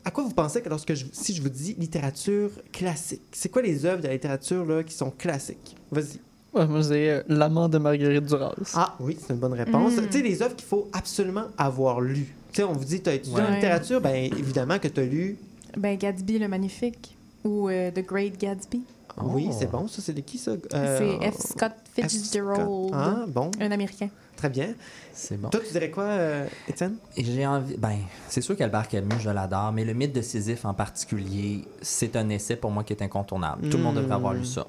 à 0.05 0.11
quoi 0.11 0.23
vous 0.23 0.31
pensez 0.33 0.61
que 0.61 0.69
lorsque 0.69 0.93
je, 0.93 1.05
si 1.11 1.33
je 1.33 1.41
vous 1.41 1.49
dis 1.49 1.75
littérature 1.79 2.49
classique, 2.71 3.21
c'est 3.31 3.49
quoi 3.49 3.61
les 3.61 3.85
œuvres 3.85 4.01
de 4.01 4.07
la 4.07 4.13
littérature 4.13 4.65
là, 4.65 4.83
qui 4.83 4.93
sont 4.93 5.11
classiques? 5.11 5.75
Vas-y. 5.91 6.19
Ouais, 6.53 6.67
moi, 6.67 6.83
c'est 6.83 7.09
euh, 7.09 7.23
L'amant 7.29 7.67
de 7.67 7.77
Marguerite 7.79 8.25
Duras. 8.25 8.53
Ah 8.75 8.95
oui, 8.99 9.17
c'est 9.19 9.33
une 9.33 9.39
bonne 9.39 9.53
réponse. 9.53 9.93
Mm. 9.93 10.05
Tu 10.07 10.11
sais, 10.19 10.21
les 10.23 10.41
œuvres 10.43 10.55
qu'il 10.55 10.67
faut 10.67 10.87
absolument 10.93 11.45
avoir 11.57 11.99
lues. 11.99 12.33
Tu 12.51 12.57
sais, 12.57 12.63
on 12.63 12.73
vous 12.73 12.85
dit, 12.85 13.01
tu 13.01 13.09
as 13.09 13.15
étudié 13.15 13.41
en 13.41 13.45
Ouais. 13.45 13.55
littérature, 13.55 13.99
bien 14.01 14.13
évidemment 14.13 14.77
que 14.77 14.87
tu 14.87 14.99
as 14.99 15.05
lu. 15.05 15.37
Ben, 15.77 15.97
Gatsby 15.97 16.37
le 16.37 16.47
Magnifique 16.47 17.15
ou 17.43 17.69
euh, 17.69 17.89
The 17.89 18.05
Great 18.05 18.39
Gatsby. 18.39 18.83
Oui, 19.21 19.47
Oh. 19.49 19.55
c'est 19.57 19.69
bon, 19.69 19.87
ça, 19.87 20.01
c'est 20.01 20.13
de 20.13 20.21
qui 20.21 20.37
ça? 20.37 20.51
Euh, 20.73 21.17
C'est 21.21 21.31
F. 21.31 21.37
Scott 21.51 21.71
F. 21.95 22.01
Fitzgerald, 22.01 22.61
Scott. 22.61 22.91
Ah, 22.93 23.25
bon, 23.27 23.51
un 23.59 23.71
Américain. 23.71 24.09
très 24.35 24.49
bien. 24.49 24.73
C'est 25.13 25.37
bon. 25.39 25.49
Toi, 25.49 25.61
tu 25.65 25.71
dirais 25.71 25.91
quoi, 25.91 26.03
euh, 26.05 26.47
Étienne? 26.67 26.95
Et 27.15 27.23
J'ai 27.23 27.45
envie. 27.45 27.77
Ben, 27.77 27.97
c'est 28.27 28.41
sûr 28.41 28.57
qu'Albert 28.57 28.87
Camus, 28.87 29.19
je 29.19 29.29
l'adore, 29.29 29.71
mais 29.71 29.85
le 29.85 29.93
mythe 29.93 30.13
de 30.13 30.21
Sisyphe 30.21 30.65
en 30.65 30.73
particulier, 30.73 31.63
c'est 31.81 32.15
un 32.15 32.27
essai 32.29 32.55
pour 32.55 32.71
moi 32.71 32.83
qui 32.83 32.93
est 32.93 33.01
incontournable. 33.03 33.69
Tout 33.69 33.77
le 33.77 33.83
monde 33.83 33.95
devrait 33.95 34.15
avoir 34.15 34.33
lu 34.33 34.45
ça. 34.45 34.65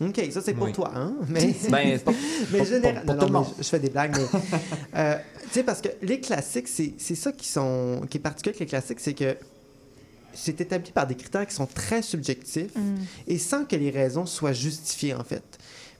OK, 0.00 0.28
ça, 0.30 0.40
c'est 0.40 0.54
pour 0.54 0.66
Oui. 0.66 0.72
toi, 0.72 0.92
hein? 0.94 1.14
Mais... 1.28 1.40
Ben, 1.70 1.98
c'est 1.98 2.04
pas- 2.04 2.12
Mais 2.52 2.58
pour- 2.58 2.66
général- 2.68 3.04
pour- 3.04 3.04
pour 3.04 3.14
non, 3.14 3.20
tout 3.20 3.26
le 3.26 3.32
non, 3.32 3.38
monde. 3.40 3.48
mais 3.48 3.54
Je, 3.58 3.62
je 3.64 3.68
fais 3.68 3.80
des 3.80 3.90
blagues, 3.90 4.16
mais 4.16 4.40
euh, 4.96 5.16
tu 5.42 5.48
sais 5.50 5.62
parce 5.64 5.80
que 5.80 5.88
les 6.02 6.20
classiques, 6.20 6.68
c'est 6.68 6.94
c'est 6.98 7.16
ça 7.16 7.32
qui 7.32 7.48
sont 7.48 8.02
qui 8.08 8.18
est 8.18 8.20
particulier 8.20 8.50
avec 8.52 8.60
les 8.60 8.66
classiques, 8.66 9.00
c'est 9.00 9.14
que 9.14 9.36
c'est 10.34 10.60
établi 10.60 10.90
par 10.92 11.06
des 11.06 11.14
critères 11.14 11.46
qui 11.46 11.54
sont 11.54 11.66
très 11.66 12.02
subjectifs 12.02 12.74
Mm. 12.76 12.96
et 13.26 13.38
sans 13.38 13.64
que 13.64 13.76
les 13.76 13.90
raisons 13.90 14.26
soient 14.26 14.52
justifiées 14.52 15.14
en 15.14 15.24
fait. 15.24 15.42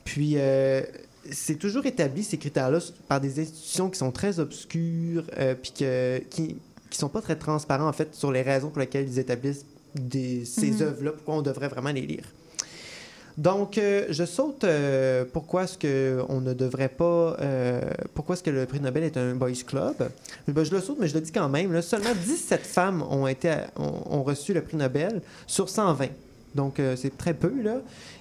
Puis 0.05 0.35
euh, 0.37 0.83
c'est 1.31 1.57
toujours 1.59 1.85
établi 1.87 2.23
ces 2.25 2.39
critères-là 2.39 2.79
par 3.09 3.21
des 3.21 3.41
institutions 3.41 3.91
qui 3.91 3.99
sont 3.99 4.11
très 4.13 4.39
obscures, 4.39 5.25
euh, 5.39 5.55
puis 5.55 5.73
que 5.79 6.19
qui 6.31 6.57
qui 6.91 6.97
sont 6.99 7.11
pas 7.11 7.21
très 7.21 7.37
transparents 7.37 7.89
en 7.89 7.93
fait 7.93 8.15
sur 8.15 8.33
les 8.33 8.41
raisons 8.41 8.71
pour 8.71 8.81
lesquelles 8.81 9.07
ils 9.07 9.19
établissent 9.19 9.67
des, 9.95 10.45
ces 10.47 10.71
Mhm. 10.71 10.83
œuvres-là, 10.83 11.13
pourquoi 11.13 11.35
on 11.37 11.43
devrait 11.43 11.69
vraiment 11.69 11.93
les 11.93 12.01
lire. 12.07 12.25
Donc, 13.39 13.79
euh, 13.79 14.07
je 14.11 14.25
saute 14.25 14.65
euh, 14.65 15.25
pourquoi 15.33 15.63
est-ce 15.65 15.79
que 15.79 16.21
on 16.29 16.41
ne 16.41 16.53
devrait 16.55 16.89
pas... 16.89 17.37
euh, 17.41 17.81
pourquoi 18.15 18.35
est-ce 18.35 18.43
que 18.43 18.51
le 18.51 18.67
prix 18.67 18.81
Nobel 18.81 19.05
est 19.05 19.17
un 19.17 19.35
boys 19.37 19.53
club? 19.65 19.95
Ben, 20.49 20.65
je 20.65 20.73
le 20.75 20.81
saute, 20.81 20.97
mais 21.01 21.07
je 21.07 21.15
le 21.15 21.21
dis 21.21 21.31
quand 21.31 21.49
même. 21.49 21.73
là. 21.73 21.81
seulement 21.81 22.11
17 22.21 22.61
femmes 22.61 23.03
ont, 23.09 23.29
été, 23.29 23.49
à- 23.51 23.69
ont, 23.77 24.19
ont 24.19 24.23
reçu 24.25 24.53
le 24.53 24.61
prix 24.61 24.77
Nobel 24.77 25.23
sur 25.47 25.69
120. 25.69 26.09
Donc, 26.57 26.81
euh, 26.81 26.97
c'est 26.97 27.17
très 27.17 27.33
peu, 27.35 27.53
là. 27.63 27.77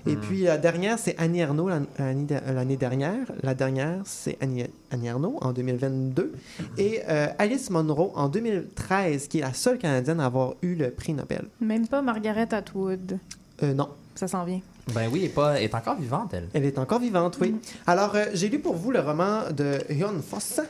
Et 0.06 0.16
Hmm. 0.16 0.20
puis, 0.22 0.42
la 0.44 0.58
dernière, 0.60 1.00
c'est 1.00 1.16
Annie 1.18 1.42
Arnaud 1.42 1.68
l'an- 1.70 1.88
l'année 1.98 2.26
de- 2.26 2.54
l'année 2.54 2.78
dernière. 2.78 3.26
La 3.42 3.56
dernière, 3.56 4.02
c'est 4.06 4.38
Annie, 4.40 4.66
Annie 4.92 5.10
Arnaud 5.10 5.38
en 5.42 5.52
2022. 5.52 6.32
Et 6.78 7.02
euh, 7.10 7.28
Alice 7.40 7.72
Munro 7.72 8.12
en 8.16 8.30
2013, 8.30 9.28
qui 9.30 9.40
est 9.40 9.42
la 9.42 9.54
seule 9.54 9.80
Canadienne 9.80 10.20
à 10.20 10.26
avoir 10.26 10.54
eu 10.62 10.76
le 10.76 10.92
prix 10.92 11.14
Nobel. 11.14 11.46
Même 11.60 11.88
pas 11.88 12.04
Margaret 12.04 12.54
Atwood. 12.54 13.18
Euh, 13.64 13.74
non. 13.74 13.90
Ça 14.14 14.28
s'en 14.28 14.44
vient. 14.46 14.62
Ben 14.94 15.10
oui, 15.12 15.20
elle 15.20 15.26
est, 15.26 15.30
pas, 15.30 15.58
elle 15.58 15.64
est 15.64 15.76
encore 15.76 15.98
vivante, 16.00 16.34
elle. 16.34 16.48
Elle 16.54 16.66
est 16.66 16.78
encore 16.80 17.00
vivante, 17.00 17.38
oui. 17.42 17.56
Alors, 17.86 18.16
euh, 18.16 18.26
j'ai 18.34 18.50
lu 18.50 18.60
pour 18.60 18.76
vous 18.76 18.92
le 18.92 19.00
roman 19.00 19.42
de 19.56 19.80
Hyun 19.90 20.22
Foss, 20.28 20.62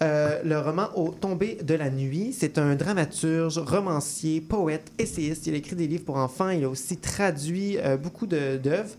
euh, 0.00 0.40
le 0.44 0.58
roman 0.60 0.88
Au 0.94 1.10
tombé 1.10 1.58
de 1.62 1.74
la 1.74 1.90
nuit. 1.90 2.34
C'est 2.38 2.58
un 2.58 2.76
dramaturge, 2.76 3.58
romancier, 3.58 4.40
poète, 4.40 4.92
essayiste. 4.98 5.46
Il 5.48 5.54
a 5.54 5.56
écrit 5.56 5.74
des 5.76 5.86
livres 5.88 6.04
pour 6.04 6.16
enfants. 6.18 6.50
Il 6.50 6.62
a 6.64 6.68
aussi 6.68 6.98
traduit 6.98 7.78
euh, 7.78 7.96
beaucoup 7.96 8.26
de- 8.26 8.58
d'œuvres. 8.58 8.94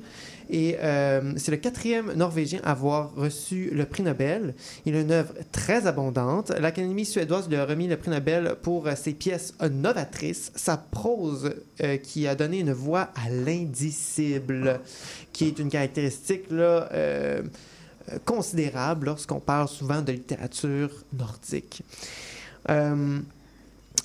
Et 0.49 0.77
euh, 0.79 1.33
c'est 1.37 1.51
le 1.51 1.57
quatrième 1.57 2.11
Norvégien 2.13 2.59
à 2.63 2.71
avoir 2.71 3.13
reçu 3.15 3.69
le 3.71 3.85
prix 3.85 4.01
Nobel. 4.01 4.55
Il 4.85 4.95
a 4.95 5.01
une 5.01 5.11
œuvre 5.11 5.33
très 5.51 5.85
abondante. 5.85 6.49
L'Académie 6.59 7.05
suédoise 7.05 7.47
lui 7.47 7.55
a 7.55 7.65
remis 7.65 7.87
le 7.87 7.97
prix 7.97 8.09
Nobel 8.09 8.55
pour 8.63 8.87
ses 8.95 9.13
pièces 9.13 9.53
novatrices, 9.61 10.51
sa 10.55 10.77
prose 10.77 11.53
euh, 11.83 11.97
qui 11.97 12.27
a 12.27 12.33
donné 12.33 12.59
une 12.59 12.73
voix 12.73 13.09
à 13.15 13.29
l'indicible, 13.29 14.79
qui 15.33 15.45
est 15.45 15.59
une 15.59 15.69
caractéristique 15.69 16.45
euh, 16.51 17.43
considérable 18.25 19.05
lorsqu'on 19.05 19.39
parle 19.39 19.67
souvent 19.67 20.01
de 20.01 20.11
littérature 20.13 20.89
nordique. 21.13 21.83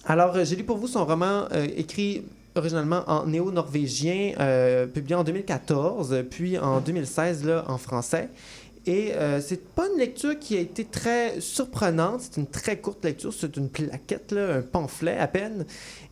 Alors, 0.06 0.44
j'ai 0.44 0.56
lu 0.56 0.64
pour 0.64 0.76
vous 0.76 0.88
son 0.88 1.04
roman 1.06 1.48
écrit 1.76 2.24
originalement 2.54 3.02
en 3.06 3.26
néo-norvégien, 3.26 4.32
euh, 4.38 4.86
publié 4.86 5.14
en 5.14 5.24
2014, 5.24 6.24
puis 6.30 6.58
en 6.58 6.80
2016 6.80 7.44
là, 7.44 7.64
en 7.68 7.78
français. 7.78 8.28
Et 8.86 9.14
euh, 9.14 9.40
c'est 9.40 9.64
pas 9.64 9.86
une 9.90 9.98
lecture 9.98 10.38
qui 10.38 10.56
a 10.56 10.60
été 10.60 10.84
très 10.84 11.40
surprenante. 11.40 12.20
C'est 12.20 12.40
une 12.40 12.46
très 12.46 12.76
courte 12.78 13.04
lecture. 13.04 13.32
C'est 13.32 13.56
une 13.56 13.70
plaquette, 13.70 14.32
là, 14.32 14.56
un 14.56 14.60
pamphlet 14.60 15.16
à 15.16 15.26
peine. 15.26 15.64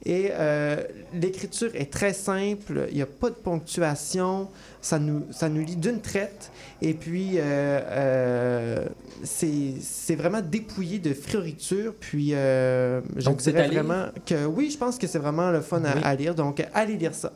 Et 0.05 0.31
euh, 0.33 0.83
l'écriture 1.13 1.71
est 1.75 1.93
très 1.93 2.15
simple. 2.15 2.87
Il 2.91 2.97
n'y 2.97 3.03
a 3.03 3.07
pas 3.07 3.29
de 3.29 3.35
ponctuation. 3.35 4.49
Ça 4.81 4.99
nous, 4.99 5.23
ça 5.31 5.49
nous 5.49 5.63
lit 5.65 5.77
d'une 5.77 6.01
traite. 6.01 6.51
Et 6.81 6.95
puis, 6.95 7.33
euh, 7.37 7.41
euh, 7.43 8.87
c'est 9.23 10.17
vraiment 10.17 10.41
dépouillé 10.41 10.99
de 10.99 11.13
fioriture. 11.13 11.95
Puis, 12.01 12.35
euh, 12.35 13.03
je 13.17 13.25
Donc, 13.27 13.39
dirais 13.39 13.69
vraiment 13.69 14.07
que 14.25 14.47
oui, 14.47 14.71
je 14.71 14.79
pense 14.79 14.97
que 14.97 15.07
c'est 15.07 15.19
vraiment 15.19 15.51
le 15.51 15.61
fun 15.61 15.83
à 15.85 16.15
lire. 16.15 16.35
Donc, 16.35 16.67
allez 16.73 16.97
lire 16.97 17.15
ça. 17.15 17.33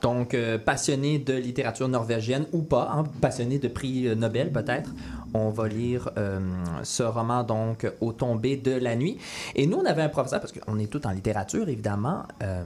Donc, 0.00 0.34
euh, 0.34 0.58
passionné 0.58 1.18
de 1.18 1.34
littérature 1.34 1.88
norvégienne 1.88 2.46
ou 2.52 2.62
pas, 2.62 2.90
hein, 2.94 3.04
passionné 3.20 3.58
de 3.58 3.68
prix 3.68 4.06
euh, 4.06 4.14
Nobel 4.14 4.52
peut-être, 4.52 4.90
on 5.34 5.50
va 5.50 5.68
lire 5.68 6.08
euh, 6.16 6.38
ce 6.84 7.02
roman 7.02 7.42
donc 7.42 7.86
Au 8.00 8.12
tombé 8.12 8.56
de 8.56 8.72
la 8.72 8.96
nuit. 8.96 9.18
Et 9.56 9.66
nous, 9.66 9.76
on 9.78 9.84
avait 9.84 10.02
un 10.02 10.08
professeur, 10.08 10.40
parce 10.40 10.52
qu'on 10.52 10.78
est 10.78 10.86
tous 10.90 11.06
en 11.06 11.10
littérature 11.10 11.68
évidemment, 11.68 12.22
euh, 12.42 12.62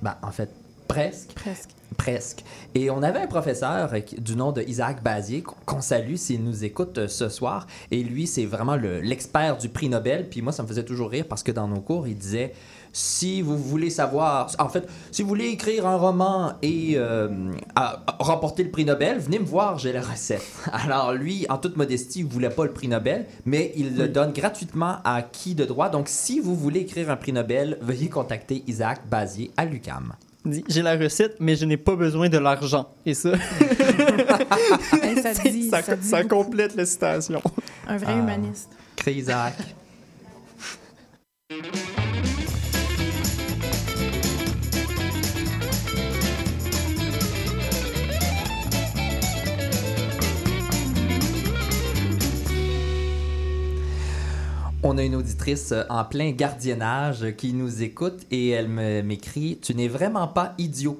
ben, 0.00 0.14
en 0.22 0.30
fait 0.30 0.50
presque. 0.88 1.32
Presque. 1.34 1.70
Presque. 1.96 2.42
Et 2.74 2.90
on 2.90 3.02
avait 3.02 3.20
un 3.20 3.26
professeur 3.26 3.92
du 4.18 4.34
nom 4.34 4.50
de 4.52 4.62
Isaac 4.62 5.02
Bazier, 5.02 5.42
qu'on 5.42 5.80
salue 5.82 6.14
s'il 6.16 6.42
nous 6.42 6.64
écoute 6.64 7.06
ce 7.06 7.28
soir. 7.28 7.66
Et 7.90 8.02
lui, 8.02 8.26
c'est 8.26 8.46
vraiment 8.46 8.76
le- 8.76 9.00
l'expert 9.00 9.56
du 9.58 9.68
prix 9.68 9.88
Nobel. 9.90 10.28
Puis 10.28 10.40
moi, 10.42 10.52
ça 10.52 10.62
me 10.62 10.68
faisait 10.68 10.84
toujours 10.84 11.10
rire 11.10 11.26
parce 11.28 11.42
que 11.42 11.52
dans 11.52 11.68
nos 11.68 11.80
cours, 11.80 12.08
il 12.08 12.16
disait 12.16 12.52
si 12.92 13.40
vous 13.42 13.56
voulez 13.56 13.88
savoir, 13.90 14.50
en 14.58 14.68
fait, 14.68 14.86
si 15.10 15.22
vous 15.22 15.28
voulez 15.28 15.46
écrire 15.46 15.86
un 15.86 15.96
roman 15.96 16.52
et 16.62 16.92
euh, 16.96 17.28
à- 17.74 18.02
à 18.06 18.16
remporter 18.22 18.62
le 18.64 18.70
prix 18.70 18.84
Nobel, 18.84 19.18
venez 19.18 19.38
me 19.38 19.44
voir, 19.46 19.78
j'ai 19.78 19.92
la 19.92 20.02
recette. 20.02 20.42
Alors 20.72 21.12
lui, 21.12 21.46
en 21.48 21.56
toute 21.58 21.76
modestie, 21.76 22.20
il 22.20 22.26
voulait 22.26 22.50
pas 22.50 22.64
le 22.64 22.72
prix 22.72 22.88
Nobel, 22.88 23.26
mais 23.46 23.72
il 23.76 23.96
le 23.96 24.08
donne 24.08 24.32
gratuitement 24.32 24.96
à 25.04 25.22
qui 25.22 25.54
de 25.54 25.64
droit. 25.64 25.88
Donc 25.88 26.08
si 26.08 26.38
vous 26.40 26.54
voulez 26.54 26.80
écrire 26.80 27.10
un 27.10 27.16
prix 27.16 27.32
Nobel, 27.32 27.78
veuillez 27.80 28.08
contacter 28.08 28.62
Isaac 28.66 29.08
Bazier 29.08 29.50
à 29.56 29.64
l'UCAM. 29.64 30.12
Dit, 30.44 30.64
J'ai 30.68 30.82
la 30.82 30.96
recette, 30.96 31.36
mais 31.38 31.54
je 31.56 31.64
n'ai 31.64 31.76
pas 31.76 31.94
besoin 31.94 32.28
de 32.28 32.36
l'argent. 32.38 32.88
Et 33.06 33.14
ça, 33.14 33.30
ça 35.22 35.34
c'est- 35.34 35.50
dit- 35.50 35.70
ça, 35.70 35.82
ça 35.82 35.96
dit 35.96 36.06
ça 36.08 36.22
beaucoup. 36.24 36.34
complète 36.44 36.74
la 36.74 36.84
citation. 36.84 37.40
Un 37.86 37.96
vrai 37.96 38.12
Ah. 38.14 38.18
humaniste. 38.18 38.68
Crée 38.96 39.14
On 54.82 54.98
a 54.98 55.02
une 55.04 55.14
auditrice 55.14 55.70
euh, 55.72 55.84
en 55.88 56.04
plein 56.04 56.32
gardiennage 56.32 57.24
qui 57.36 57.52
nous 57.52 57.82
écoute 57.82 58.20
et 58.30 58.50
elle 58.50 58.68
m'écrit 58.68 59.58
Tu 59.62 59.74
n'es 59.74 59.88
vraiment 59.88 60.26
pas 60.28 60.54
idiot. 60.58 60.98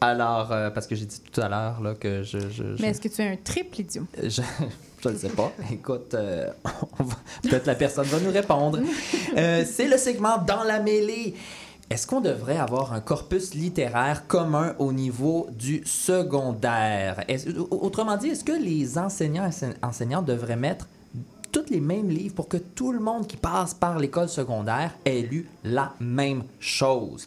Alors, 0.00 0.50
euh, 0.50 0.70
parce 0.70 0.86
que 0.86 0.94
j'ai 0.94 1.04
dit 1.04 1.20
tout 1.20 1.40
à 1.40 1.48
l'heure 1.48 1.80
là, 1.82 1.94
que 1.94 2.22
je. 2.22 2.38
je- 2.38 2.48
je- 2.76 2.82
Mais 2.82 2.88
est-ce 2.88 3.00
que 3.00 3.08
tu 3.08 3.20
es 3.22 3.28
un 3.28 3.36
triple 3.36 3.80
idiot? 3.82 4.06
je 4.22 4.42
je 5.02 5.08
ne 5.08 5.16
sais 5.16 5.28
pas. 5.28 5.52
Écoute, 5.72 6.14
euh, 6.14 6.48
va- 6.98 7.16
peut-être 7.42 7.66
la 7.66 7.74
personne 7.74 8.06
va 8.06 8.18
nous 8.20 8.30
répondre. 8.32 8.78
Euh, 9.36 9.64
c'est 9.70 9.88
le 9.88 9.96
segment 9.96 10.38
Dans 10.38 10.64
la 10.64 10.80
mêlée. 10.80 11.34
Est-ce 11.90 12.06
qu'on 12.06 12.20
devrait 12.20 12.56
avoir 12.58 12.92
un 12.92 13.00
corpus 13.00 13.54
littéraire 13.54 14.26
commun 14.28 14.74
au 14.78 14.92
niveau 14.92 15.48
du 15.52 15.82
secondaire? 15.84 17.24
Autrement 17.70 18.16
dit, 18.16 18.28
est-ce 18.28 18.44
que 18.44 18.52
les 18.52 18.96
enseignants 18.96 19.48
et 19.50 19.84
enseignantes 19.84 20.24
devraient 20.26 20.54
mettre 20.56 20.86
tous 21.52 21.70
les 21.70 21.80
mêmes 21.80 22.08
livres 22.08 22.34
pour 22.34 22.48
que 22.48 22.56
tout 22.56 22.92
le 22.92 23.00
monde 23.00 23.26
qui 23.26 23.36
passe 23.36 23.74
par 23.74 23.98
l'école 23.98 24.28
secondaire 24.28 24.92
ait 25.04 25.22
lu 25.22 25.48
la 25.64 25.94
même 26.00 26.44
chose? 26.58 27.26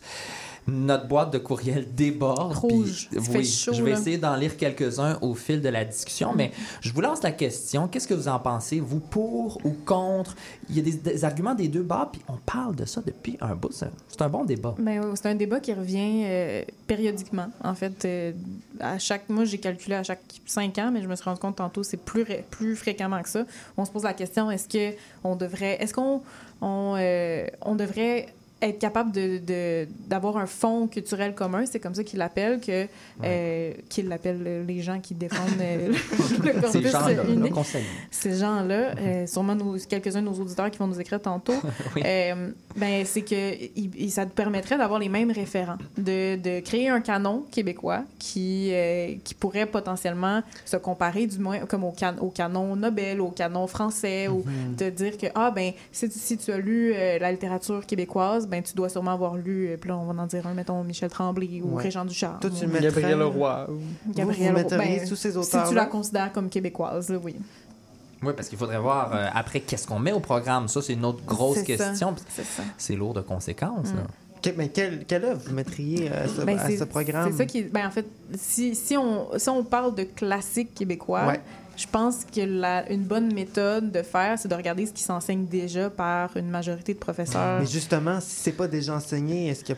Notre 0.67 1.07
boîte 1.07 1.31
de 1.33 1.37
courriel 1.37 1.93
déborde. 1.93 2.53
Rouge. 2.53 3.09
oui, 3.33 3.45
chaud, 3.45 3.73
je 3.73 3.83
vais 3.83 3.91
là. 3.91 3.99
essayer 3.99 4.17
d'en 4.17 4.35
lire 4.35 4.55
quelques-uns 4.55 5.17
au 5.21 5.33
fil 5.35 5.61
de 5.61 5.69
la 5.69 5.83
discussion, 5.83 6.33
mais 6.35 6.51
je 6.81 6.91
vous 6.93 7.01
lance 7.01 7.21
la 7.23 7.31
question. 7.31 7.87
Qu'est-ce 7.87 8.07
que 8.07 8.13
vous 8.13 8.27
en 8.27 8.39
pensez, 8.39 8.79
vous, 8.79 8.99
pour 8.99 9.59
ou 9.65 9.71
contre? 9.85 10.35
Il 10.69 10.77
y 10.77 10.79
a 10.79 10.83
des, 10.83 10.93
des 10.93 11.25
arguments 11.25 11.55
des 11.55 11.67
deux 11.67 11.83
bas, 11.83 12.09
puis 12.11 12.21
on 12.27 12.37
parle 12.45 12.75
de 12.75 12.85
ça 12.85 13.01
depuis 13.05 13.37
un 13.41 13.55
bout. 13.55 13.71
C'est 13.71 14.21
un 14.21 14.29
bon 14.29 14.45
débat. 14.45 14.75
Oui, 14.79 14.93
c'est 15.15 15.27
un 15.27 15.35
débat 15.35 15.59
qui 15.59 15.73
revient 15.73 16.23
euh, 16.25 16.63
périodiquement. 16.87 17.47
En 17.63 17.75
fait, 17.75 18.05
euh, 18.05 18.31
à 18.79 18.97
chaque, 18.99 19.29
moi, 19.29 19.45
j'ai 19.45 19.57
calculé 19.57 19.95
à 19.95 20.03
chaque 20.03 20.21
cinq 20.45 20.77
ans, 20.77 20.91
mais 20.91 21.01
je 21.01 21.07
me 21.07 21.15
suis 21.15 21.25
rendu 21.25 21.39
compte 21.39 21.57
tantôt, 21.57 21.83
c'est 21.83 21.97
plus, 21.97 22.25
plus 22.49 22.75
fréquemment 22.75 23.21
que 23.21 23.29
ça. 23.29 23.45
On 23.77 23.85
se 23.85 23.91
pose 23.91 24.03
la 24.03 24.13
question 24.13 24.49
est-ce 24.51 24.67
que 24.67 24.95
on 25.23 25.35
devrait, 25.35 25.77
est-ce 25.81 25.93
qu'on 25.93 26.21
on, 26.61 26.95
euh, 26.97 27.45
on 27.61 27.75
devrait 27.75 28.27
être 28.63 28.79
capable 28.79 29.11
de, 29.11 29.37
de- 29.39 29.87
d'avoir 30.07 30.37
un 30.37 30.45
fonds 30.45 30.87
culturel 30.87 31.35
commun, 31.35 31.65
c'est 31.65 31.79
comme 31.79 31.93
ça 31.95 32.03
qu'ils 32.03 32.19
l'appellent, 32.19 32.59
que 32.59 32.87
euh, 33.23 33.73
qu'ils 33.89 34.07
l'appellent 34.07 34.65
les 34.65 34.81
gens 34.81 34.99
qui 34.99 35.13
défendent 35.13 35.61
euh, 35.61 35.89
le 36.43 36.61
corpus 36.61 36.71
Ces 36.81 36.89
gens-là, 36.89 37.13
là, 37.13 37.23
unique. 37.29 37.53
qu'on 37.53 37.63
salue. 37.63 37.83
Ces 38.11 38.33
gens-là, 38.37 38.95
euh, 38.99 39.27
sûrement 39.27 39.55
quelques-uns 39.89 40.21
de 40.21 40.27
nos 40.27 40.33
auditeurs 40.33 40.69
qui 40.71 40.77
vont 40.79 40.87
nous 40.87 40.99
écrire 40.99 41.21
tantôt, 41.21 41.53
Oui. 41.95 42.01
euh, 42.05 42.49
ben, 42.75 43.05
c'est 43.05 43.21
que 43.21 43.53
il- 43.75 43.91
il- 43.97 44.11
ça 44.11 44.25
te 44.25 44.31
permettrait 44.31 44.77
d'avoir 44.77 44.99
les 44.99 45.09
mêmes 45.09 45.31
référents, 45.31 45.77
de, 45.97 46.35
de 46.37 46.59
créer 46.61 46.89
un 46.89 47.01
canon 47.01 47.45
québécois 47.51 48.03
qui, 48.19 48.69
euh, 48.71 49.13
qui 49.23 49.33
pourrait 49.35 49.65
potentiellement 49.65 50.41
se 50.65 50.77
comparer 50.77 51.27
du 51.27 51.37
moins 51.39 51.59
comme 51.59 51.83
au, 51.83 51.91
can- 51.91 52.17
au 52.19 52.29
canon 52.29 52.75
Nobel, 52.75 53.21
au 53.21 53.29
canon 53.29 53.67
français, 53.67 54.27
ou 54.27 54.43
de 54.77 54.89
dire 54.89 55.17
que 55.17 55.27
ah 55.35 55.51
ben 55.51 55.71
si, 55.91 56.09
si 56.09 56.37
tu 56.37 56.51
as 56.51 56.57
lu 56.57 56.93
la 56.93 57.31
littérature 57.31 57.85
québécoise, 57.85 58.47
ben 58.53 58.61
tu 58.63 58.75
dois 58.75 58.87
sûrement 58.89 59.13
avoir 59.13 59.35
lu, 59.35 59.67
euh, 59.69 59.77
puis 59.77 59.89
là 59.89 59.97
on 59.97 60.05
va 60.05 60.21
en 60.21 60.27
dire 60.27 60.45
un, 60.45 60.53
mettons 60.53 60.83
Michel 60.83 61.09
Tremblay 61.09 61.61
ou 61.63 61.75
Ouais. 61.77 61.83
Régent 61.83 62.05
Ducharme. 62.05 62.39
Toi, 62.39 62.51
tu 62.51 62.65
ou 62.65 62.67
mettrais- 62.67 62.83
Gabriel 62.83 63.17
Leroy. 63.17 63.67
Gabriel 64.15 64.51
vous 64.51 64.53
Roy. 64.57 64.63
metteriez 64.63 64.99
Ben, 64.99 65.07
tous 65.09 65.15
ces 65.15 65.31
Si 65.43 65.57
tu 65.67 65.73
la 65.73 65.85
considères 65.87 66.31
comme 66.31 66.49
québécoise, 66.49 67.09
là, 67.09 67.17
oui. 67.23 67.35
Oui, 68.21 68.31
parce 68.35 68.47
qu'il 68.47 68.57
faudrait 68.57 68.79
voir 68.79 69.11
euh, 69.13 69.27
après 69.33 69.59
qu'est-ce 69.61 69.85
qu'on 69.87 69.99
met 69.99 70.11
au 70.13 70.19
programme? 70.19 70.67
Ça, 70.67 70.81
c'est 70.81 70.93
une 70.93 71.03
autre 71.05 71.25
grosse 71.25 71.61
question. 71.63 72.15
C'est 72.77 72.95
lourd 72.95 73.13
de 73.15 73.21
conséquences. 73.21 73.87
là. 73.93 74.03
Que- 74.41 74.49
mais 74.57 74.69
quelle, 74.69 75.05
quelle 75.05 75.23
œuvre 75.25 75.41
vous 75.45 75.53
mettriez 75.53 76.09
à 76.11 76.27
ce, 76.27 76.41
Ben, 76.41 76.59
à 76.59 76.67
c'est- 76.67 76.77
ce 76.77 76.83
programme? 76.83 77.31
C'est 77.31 77.37
ça 77.37 77.45
qui 77.45 77.63
ben, 77.63 77.87
en 77.87 77.91
fait, 77.91 78.05
si, 78.37 78.75
si, 78.75 78.95
on, 78.97 79.27
si 79.37 79.49
on 79.49 79.63
parle 79.63 79.95
de 79.95 80.03
classique 80.03 80.73
québécois, 80.75 81.25
Ouais. 81.27 81.41
Je 81.75 81.87
pense 81.87 82.25
que 82.25 82.41
la, 82.41 82.89
une 82.91 83.03
bonne 83.03 83.33
méthode 83.33 83.91
de 83.91 84.01
faire, 84.01 84.37
c'est 84.37 84.47
de 84.47 84.55
regarder 84.55 84.85
ce 84.85 84.93
qui 84.93 85.03
s'enseigne 85.03 85.45
déjà 85.45 85.89
par 85.89 86.35
une 86.37 86.49
majorité 86.49 86.93
de 86.93 86.99
professeurs. 86.99 87.59
Mais 87.59 87.65
justement, 87.65 88.19
si 88.21 88.35
c'est 88.35 88.51
pas 88.51 88.67
déjà 88.67 88.95
enseigné, 88.95 89.47
est-ce 89.49 89.63
que 89.63 89.73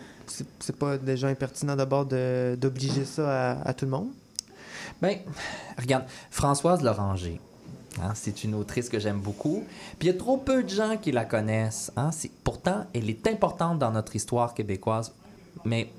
c'est 0.59 0.75
pas 0.75 0.97
déjà 0.97 1.27
impertinent 1.27 1.75
d'abord 1.75 2.05
d'obliger 2.05 3.05
ça 3.05 3.51
à, 3.51 3.69
à 3.69 3.73
tout 3.73 3.85
le 3.85 3.91
monde? 3.91 4.09
Ben, 5.01 5.17
regarde, 5.77 6.05
Françoise 6.29 6.81
Loranger, 6.81 7.39
hein, 8.01 8.11
c'est 8.13 8.43
une 8.43 8.55
autrice 8.55 8.89
que 8.89 8.99
j'aime 8.99 9.19
beaucoup. 9.19 9.63
Puis 9.99 10.07
il 10.07 10.11
y 10.11 10.15
a 10.15 10.17
trop 10.17 10.37
peu 10.37 10.63
de 10.63 10.69
gens 10.69 10.97
qui 10.97 11.11
la 11.11 11.25
connaissent. 11.25 11.91
Hein, 11.95 12.09
pourtant, 12.43 12.85
elle 12.93 13.09
est 13.09 13.27
importante 13.27 13.79
dans 13.79 13.91
notre 13.91 14.15
histoire 14.15 14.53
québécoise. 14.53 15.13
Mais 15.63 15.91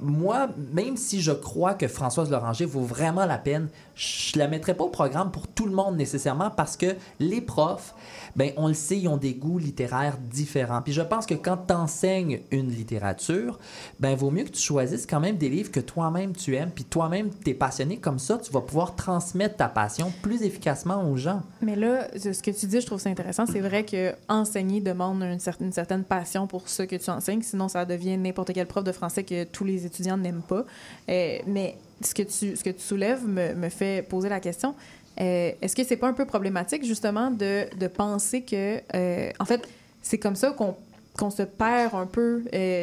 moi, 0.00 0.48
même 0.72 0.96
si 0.96 1.20
je 1.20 1.32
crois 1.32 1.74
que 1.74 1.88
Françoise 1.88 2.30
Loranger 2.30 2.66
vaut 2.66 2.82
vraiment 2.82 3.26
la 3.26 3.38
peine, 3.38 3.68
je 3.94 4.38
la 4.38 4.46
mettrais 4.46 4.74
pas 4.74 4.84
au 4.84 4.90
programme 4.90 5.30
pour 5.30 5.48
tout 5.48 5.66
le 5.66 5.72
monde 5.72 5.96
nécessairement 5.96 6.50
parce 6.50 6.76
que 6.76 6.94
les 7.18 7.40
profs, 7.40 7.94
ben 8.36 8.52
on 8.58 8.68
le 8.68 8.74
sait, 8.74 8.98
ils 8.98 9.08
ont 9.08 9.16
des 9.16 9.34
goûts 9.34 9.58
littéraires 9.58 10.18
différents. 10.18 10.82
Puis 10.82 10.92
je 10.92 11.00
pense 11.00 11.24
que 11.24 11.34
quand 11.34 11.56
tu 11.68 11.72
enseignes 11.72 12.40
une 12.50 12.68
littérature, 12.68 13.58
ben 13.98 14.14
vaut 14.14 14.30
mieux 14.30 14.44
que 14.44 14.50
tu 14.50 14.60
choisisses 14.60 15.06
quand 15.06 15.20
même 15.20 15.38
des 15.38 15.48
livres 15.48 15.70
que 15.70 15.80
toi-même 15.80 16.34
tu 16.34 16.54
aimes, 16.54 16.70
puis 16.74 16.84
toi-même 16.84 17.30
tu 17.42 17.50
es 17.50 17.54
passionné 17.54 17.96
comme 17.96 18.18
ça, 18.18 18.36
tu 18.36 18.52
vas 18.52 18.60
pouvoir 18.60 18.94
transmettre 18.96 19.56
ta 19.56 19.68
passion 19.68 20.12
plus 20.20 20.42
efficacement 20.42 21.10
aux 21.10 21.16
gens. 21.16 21.42
Mais 21.62 21.74
là, 21.74 22.06
ce 22.14 22.42
que 22.42 22.50
tu 22.50 22.66
dis, 22.66 22.80
je 22.80 22.86
trouve 22.86 23.00
ça 23.00 23.08
intéressant. 23.08 23.46
C'est 23.46 23.60
vrai 23.60 23.84
que 23.84 24.14
enseigner 24.28 24.80
demande 24.82 25.22
une 25.22 25.40
certaine, 25.40 25.68
une 25.68 25.72
certaine 25.72 26.04
passion 26.04 26.46
pour 26.46 26.68
ce 26.68 26.82
que 26.82 26.96
tu 26.96 27.10
enseignes, 27.10 27.42
sinon 27.42 27.68
ça 27.68 27.86
devient 27.86 28.18
n'importe 28.18 28.52
quel 28.52 28.66
prof 28.66 28.84
de 28.84 28.92
français 28.92 29.24
que 29.24 29.44
tous 29.56 29.64
les 29.64 29.86
étudiants 29.86 30.18
n'aiment 30.18 30.42
pas. 30.46 30.64
Euh, 31.08 31.38
mais 31.46 31.76
ce 32.02 32.12
que 32.14 32.22
tu, 32.22 32.56
soulèves 32.78 33.26
me, 33.26 33.68
fait 33.70 34.06
poser 34.06 34.28
la 34.28 34.38
question. 34.38 34.74
Euh, 35.18 35.52
Est-ce 35.62 35.74
que 35.74 35.82
c'est 35.82 35.96
pas 35.96 36.08
un 36.08 36.12
peu 36.12 36.26
problématique, 36.26 36.84
justement, 36.84 37.30
de, 37.30 37.86
penser 37.86 38.42
que, 38.42 38.80
euh, 38.94 39.30
en 39.40 39.44
fait, 39.46 39.66
c'est 40.02 40.18
comme 40.18 40.36
ça 40.36 40.54
qu'on 40.54 41.30
se 41.30 41.42
perd 41.42 41.94
un 41.94 42.04
peu 42.06 42.42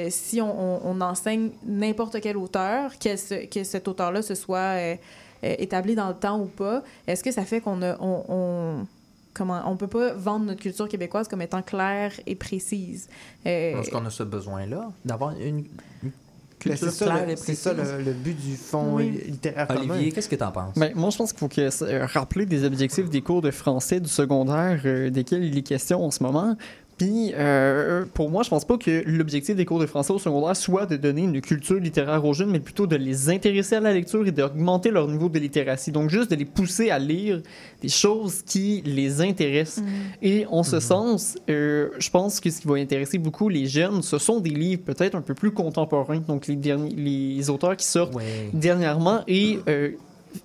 si 0.09 0.41
on, 0.41 1.01
enseigne 1.01 1.51
n'importe 1.63 2.19
quel 2.21 2.37
auteur, 2.37 2.97
que, 2.97 3.15
ce- 3.15 3.45
que 3.45 3.63
cet 3.63 3.87
auteur-là 3.87 4.23
se 4.23 4.33
soit 4.33 4.97
établi 5.43 5.93
dans 5.93 6.07
le 6.07 6.15
temps 6.15 6.39
ou 6.39 6.45
pas? 6.45 6.81
Est-ce 7.05 7.23
que 7.23 7.31
ça 7.31 7.45
fait 7.45 7.61
qu'on 7.61 7.79
on- 7.99 8.87
comment, 9.35 9.61
on 9.67 9.75
peut 9.77 9.87
pas 9.87 10.13
vendre 10.13 10.45
notre 10.45 10.61
culture 10.61 10.87
québécoise 10.89 11.27
comme 11.27 11.43
étant 11.43 11.61
claire 11.61 12.13
et 12.25 12.33
précise? 12.35 13.09
Est-ce 13.45 13.91
qu'on 13.91 14.05
a 14.05 14.09
ce 14.09 14.23
besoin-là 14.23 14.91
d'avoir 15.05 15.37
une, 15.39 15.65
culture 16.69 16.89
c'est 16.91 16.95
ça, 16.97 17.05
claire 17.05 17.25
le- 17.25 17.31
et 17.31 17.35
c'est 17.35 17.55
ça 17.55 17.73
le, 17.73 18.03
le 18.03 18.13
but 18.13 18.35
du 18.39 18.55
fond 18.55 18.95
Oui. 18.95 19.21
littéraire 19.27 19.67
Olivier, 19.69 19.87
commun. 19.87 20.09
qu'est-ce 20.11 20.29
que 20.29 20.35
tu 20.35 20.43
en 20.43 20.51
penses? 20.51 20.73
Ben, 20.77 20.91
moi, 20.95 21.09
je 21.09 21.17
pense 21.17 21.31
qu'il 21.33 21.39
faut 21.39 21.47
que, 21.47 21.83
euh, 21.83 22.05
rappeler 22.05 22.45
des 22.45 22.63
objectifs 22.63 23.09
des 23.09 23.21
cours 23.21 23.41
de 23.41 23.51
français 23.51 23.99
du 23.99 24.09
secondaire 24.09 24.81
euh, 24.85 25.09
desquels 25.09 25.43
il 25.43 25.57
est 25.57 25.61
question 25.63 26.03
en 26.03 26.11
ce 26.11 26.21
moment. 26.23 26.55
Puis, 26.97 27.33
euh, 27.35 28.05
pour 28.13 28.29
moi, 28.29 28.43
je 28.43 28.49
pense 28.49 28.65
pas 28.65 28.77
que 28.77 29.03
l'objectif 29.07 29.55
des 29.55 29.65
cours 29.65 29.79
de 29.79 29.85
français 29.87 30.13
au 30.13 30.19
secondaire 30.19 30.55
soit 30.55 30.85
de 30.85 30.95
donner 30.95 31.23
une 31.23 31.41
culture 31.41 31.79
littéraire 31.79 32.23
aux 32.23 32.33
jeunes, 32.33 32.51
mais 32.51 32.59
plutôt 32.59 32.85
de 32.87 32.95
les 32.95 33.29
intéresser 33.29 33.75
à 33.75 33.79
la 33.79 33.91
lecture 33.93 34.25
et 34.27 34.31
d'augmenter 34.31 34.91
leur 34.91 35.07
niveau 35.07 35.27
de 35.27 35.39
littératie. 35.39 35.91
Donc, 35.91 36.09
juste 36.09 36.29
de 36.31 36.35
les 36.35 36.45
pousser 36.45 36.91
à 36.91 36.99
lire 36.99 37.41
des 37.81 37.89
choses 37.89 38.43
qui 38.43 38.81
les 38.85 39.21
intéressent. 39.21 39.83
Et 40.21 40.45
en 40.49 40.63
ce 40.63 40.79
sens, 40.79 41.35
euh, 41.49 41.89
je 41.97 42.09
pense 42.09 42.39
que 42.39 42.49
ce 42.49 42.61
qui 42.61 42.67
va 42.67 42.75
intéresser 42.75 43.17
beaucoup 43.17 43.49
les 43.49 43.65
jeunes, 43.65 44.01
ce 44.01 44.17
sont 44.19 44.39
des 44.39 44.51
livres 44.51 44.83
peut-être 44.83 45.15
un 45.15 45.21
peu 45.21 45.33
plus 45.33 45.51
contemporains, 45.51 46.19
donc 46.19 46.47
les, 46.47 46.55
derniers, 46.55 46.93
les 46.95 47.49
auteurs 47.49 47.75
qui 47.75 47.85
sortent 47.85 48.13
Ouais. 48.13 48.49
dernièrement 48.53 49.21
et 49.27 49.57
euh, 49.67 49.91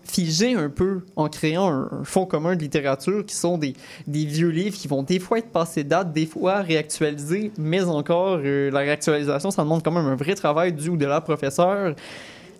figer 0.04 0.54
un 0.54 0.68
peu 0.68 1.02
en 1.16 1.28
créant 1.28 1.70
un, 1.70 1.88
un 2.00 2.04
fonds 2.04 2.26
commun 2.26 2.56
de 2.56 2.60
littérature 2.60 3.24
qui 3.24 3.34
sont 3.34 3.58
des, 3.58 3.74
des 4.06 4.24
vieux 4.24 4.48
livres 4.48 4.76
qui 4.76 4.88
vont 4.88 5.02
des 5.02 5.18
fois 5.18 5.38
être 5.38 5.50
passés 5.50 5.84
date, 5.84 6.12
des 6.12 6.26
fois 6.26 6.60
réactualisés, 6.60 7.52
mais 7.58 7.82
encore 7.84 8.40
euh, 8.42 8.70
la 8.70 8.80
réactualisation, 8.80 9.50
ça 9.50 9.62
demande 9.62 9.82
quand 9.82 9.92
même 9.92 10.06
un 10.06 10.16
vrai 10.16 10.34
travail 10.34 10.72
du 10.72 10.88
ou 10.88 10.96
de 10.96 11.06
la 11.06 11.20
professeur. 11.20 11.94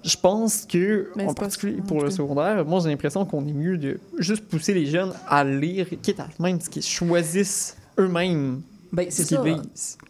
Je 0.04 0.16
pense 0.16 0.64
que, 0.64 1.10
en 1.18 1.34
particulier 1.34 1.80
pour 1.86 2.02
le 2.02 2.10
secondaire, 2.10 2.64
moi 2.64 2.80
j'ai 2.80 2.88
l'impression 2.88 3.24
qu'on 3.24 3.46
est 3.46 3.52
mieux 3.52 3.76
de 3.76 3.98
juste 4.18 4.46
pousser 4.46 4.72
les 4.72 4.86
jeunes 4.86 5.12
à 5.28 5.42
lire, 5.44 5.86
quitte 6.02 6.20
à 6.20 6.28
même 6.38 6.60
ce 6.60 6.70
qu'ils 6.70 6.82
choisissent 6.82 7.76
eux-mêmes 7.98 8.62
Ben, 8.92 9.06
c'est 9.10 9.24
ce 9.24 9.34
ça. 9.34 9.42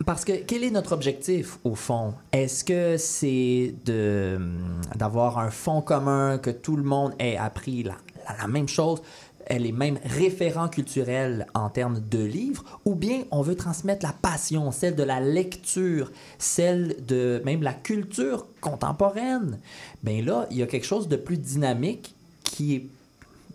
Parce 0.06 0.24
que 0.24 0.32
quel 0.46 0.62
est 0.64 0.70
notre 0.70 0.92
objectif 0.92 1.58
au 1.64 1.74
fond? 1.74 2.14
Est-ce 2.32 2.62
que 2.64 2.96
c'est 2.96 3.74
de 3.84 4.34
hum, 4.36 4.80
d'avoir 4.96 5.38
un 5.38 5.50
fond 5.50 5.80
commun 5.82 6.38
que 6.38 6.50
tout 6.50 6.76
le 6.76 6.84
monde 6.84 7.12
ait 7.18 7.36
appris 7.36 7.82
la, 7.82 7.96
la- 8.28 8.36
la 8.42 8.46
même 8.46 8.68
chose 8.68 9.02
les 9.50 9.72
mêmes 9.72 9.98
référents 10.04 10.68
culturels 10.68 11.46
en 11.54 11.70
termes 11.70 12.00
de 12.00 12.22
livres, 12.22 12.62
ou 12.84 12.94
bien 12.94 13.22
on 13.30 13.40
veut 13.40 13.56
transmettre 13.56 14.04
la 14.04 14.12
passion, 14.12 14.70
celle 14.72 14.94
de 14.94 15.02
la 15.02 15.20
lecture, 15.20 16.12
celle 16.38 16.96
de 17.06 17.40
même 17.46 17.62
la 17.62 17.72
culture 17.72 18.46
contemporaine? 18.60 19.58
Ben 20.02 20.22
là, 20.22 20.46
il 20.50 20.58
y 20.58 20.62
a 20.62 20.66
quelque 20.66 20.84
chose 20.84 21.08
de 21.08 21.16
plus 21.16 21.38
dynamique 21.38 22.14
qui 22.44 22.74
est, 22.74 22.86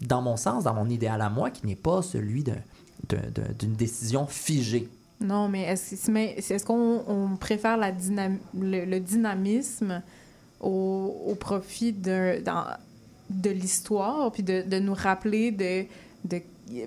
dans 0.01 0.23
mon 0.23 0.35
sens, 0.35 0.63
dans 0.63 0.73
mon 0.73 0.89
idéal 0.89 1.21
à 1.21 1.29
moi, 1.29 1.51
qui 1.51 1.67
n'est 1.67 1.75
pas 1.75 2.01
celui 2.01 2.41
d'un- 2.43 2.55
d'un- 3.09 3.29
d'un- 3.29 3.53
d'une 3.59 3.73
décision 3.73 4.25
figée. 4.25 4.89
Non, 5.23 5.47
mais 5.47 5.61
est-ce 5.63 6.65
qu'on 6.65 7.03
on 7.07 7.37
préfère 7.37 7.77
le, 7.77 8.99
dynamisme 8.99 10.03
au, 10.59 11.35
profit 11.39 11.93
de 11.93 13.49
l'histoire, 13.49 14.31
puis 14.31 14.43
de, 14.43 14.79
nous 14.79 14.93
rappeler 14.93 15.51
de, 15.51 16.41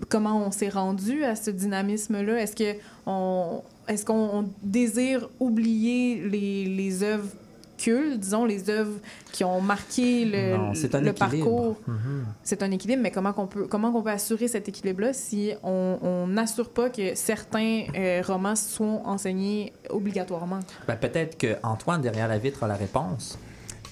comment 0.09 0.47
on 0.47 0.51
s'est 0.51 0.69
rendu 0.69 1.25
à 1.25 1.35
ce 1.35 1.51
dynamisme-là? 1.51 2.43
Est-ce 2.43 4.05
qu'on 4.05 4.15
on 4.15 4.49
désire 4.63 5.31
oublier 5.41 6.29
les 6.29 7.03
œuvres 7.03 7.31
cultes, 7.77 8.19
disons, 8.21 8.45
les 8.45 8.69
œuvres 8.71 8.99
qui 9.33 9.45
ont 9.45 9.61
marqué 9.61 10.25
le, 10.25 10.57
Non, 10.57 10.75
c'est 10.75 10.95
un 10.95 11.01
le 11.01 11.09
équilibre. 11.11 11.45
parcours? 11.47 11.77
Mhm. 11.87 12.25
c'est 12.43 12.63
un 12.63 12.71
équilibre, 12.71 13.03
mais 13.03 13.11
comment 13.11 13.33
qu'on 13.33 13.47
peut, 13.47 13.67
comment 13.67 13.93
qu'on 13.93 14.03
peut 14.03 14.11
assurer 14.11 14.49
cet 14.49 14.69
équilibre-là 14.69 15.13
si 15.13 15.53
on 15.63 15.99
on 16.03 16.27
n'assure 16.27 16.71
pas 16.71 16.91
que 16.91 17.15
certains 17.15 17.85
euh, 17.97 18.23
romans 18.27 18.57
sont 18.57 19.03
enseignés 19.05 19.73
obligatoirement? 19.91 20.61
Ben, 20.87 20.97
peut-être 20.97 21.37
que 21.39 21.57
Antoine 21.63 22.01
derrière 22.01 22.29
la 22.29 22.39
vitre 22.39 22.63
a 22.65 22.67
la 22.69 22.75
réponse. 22.77 23.39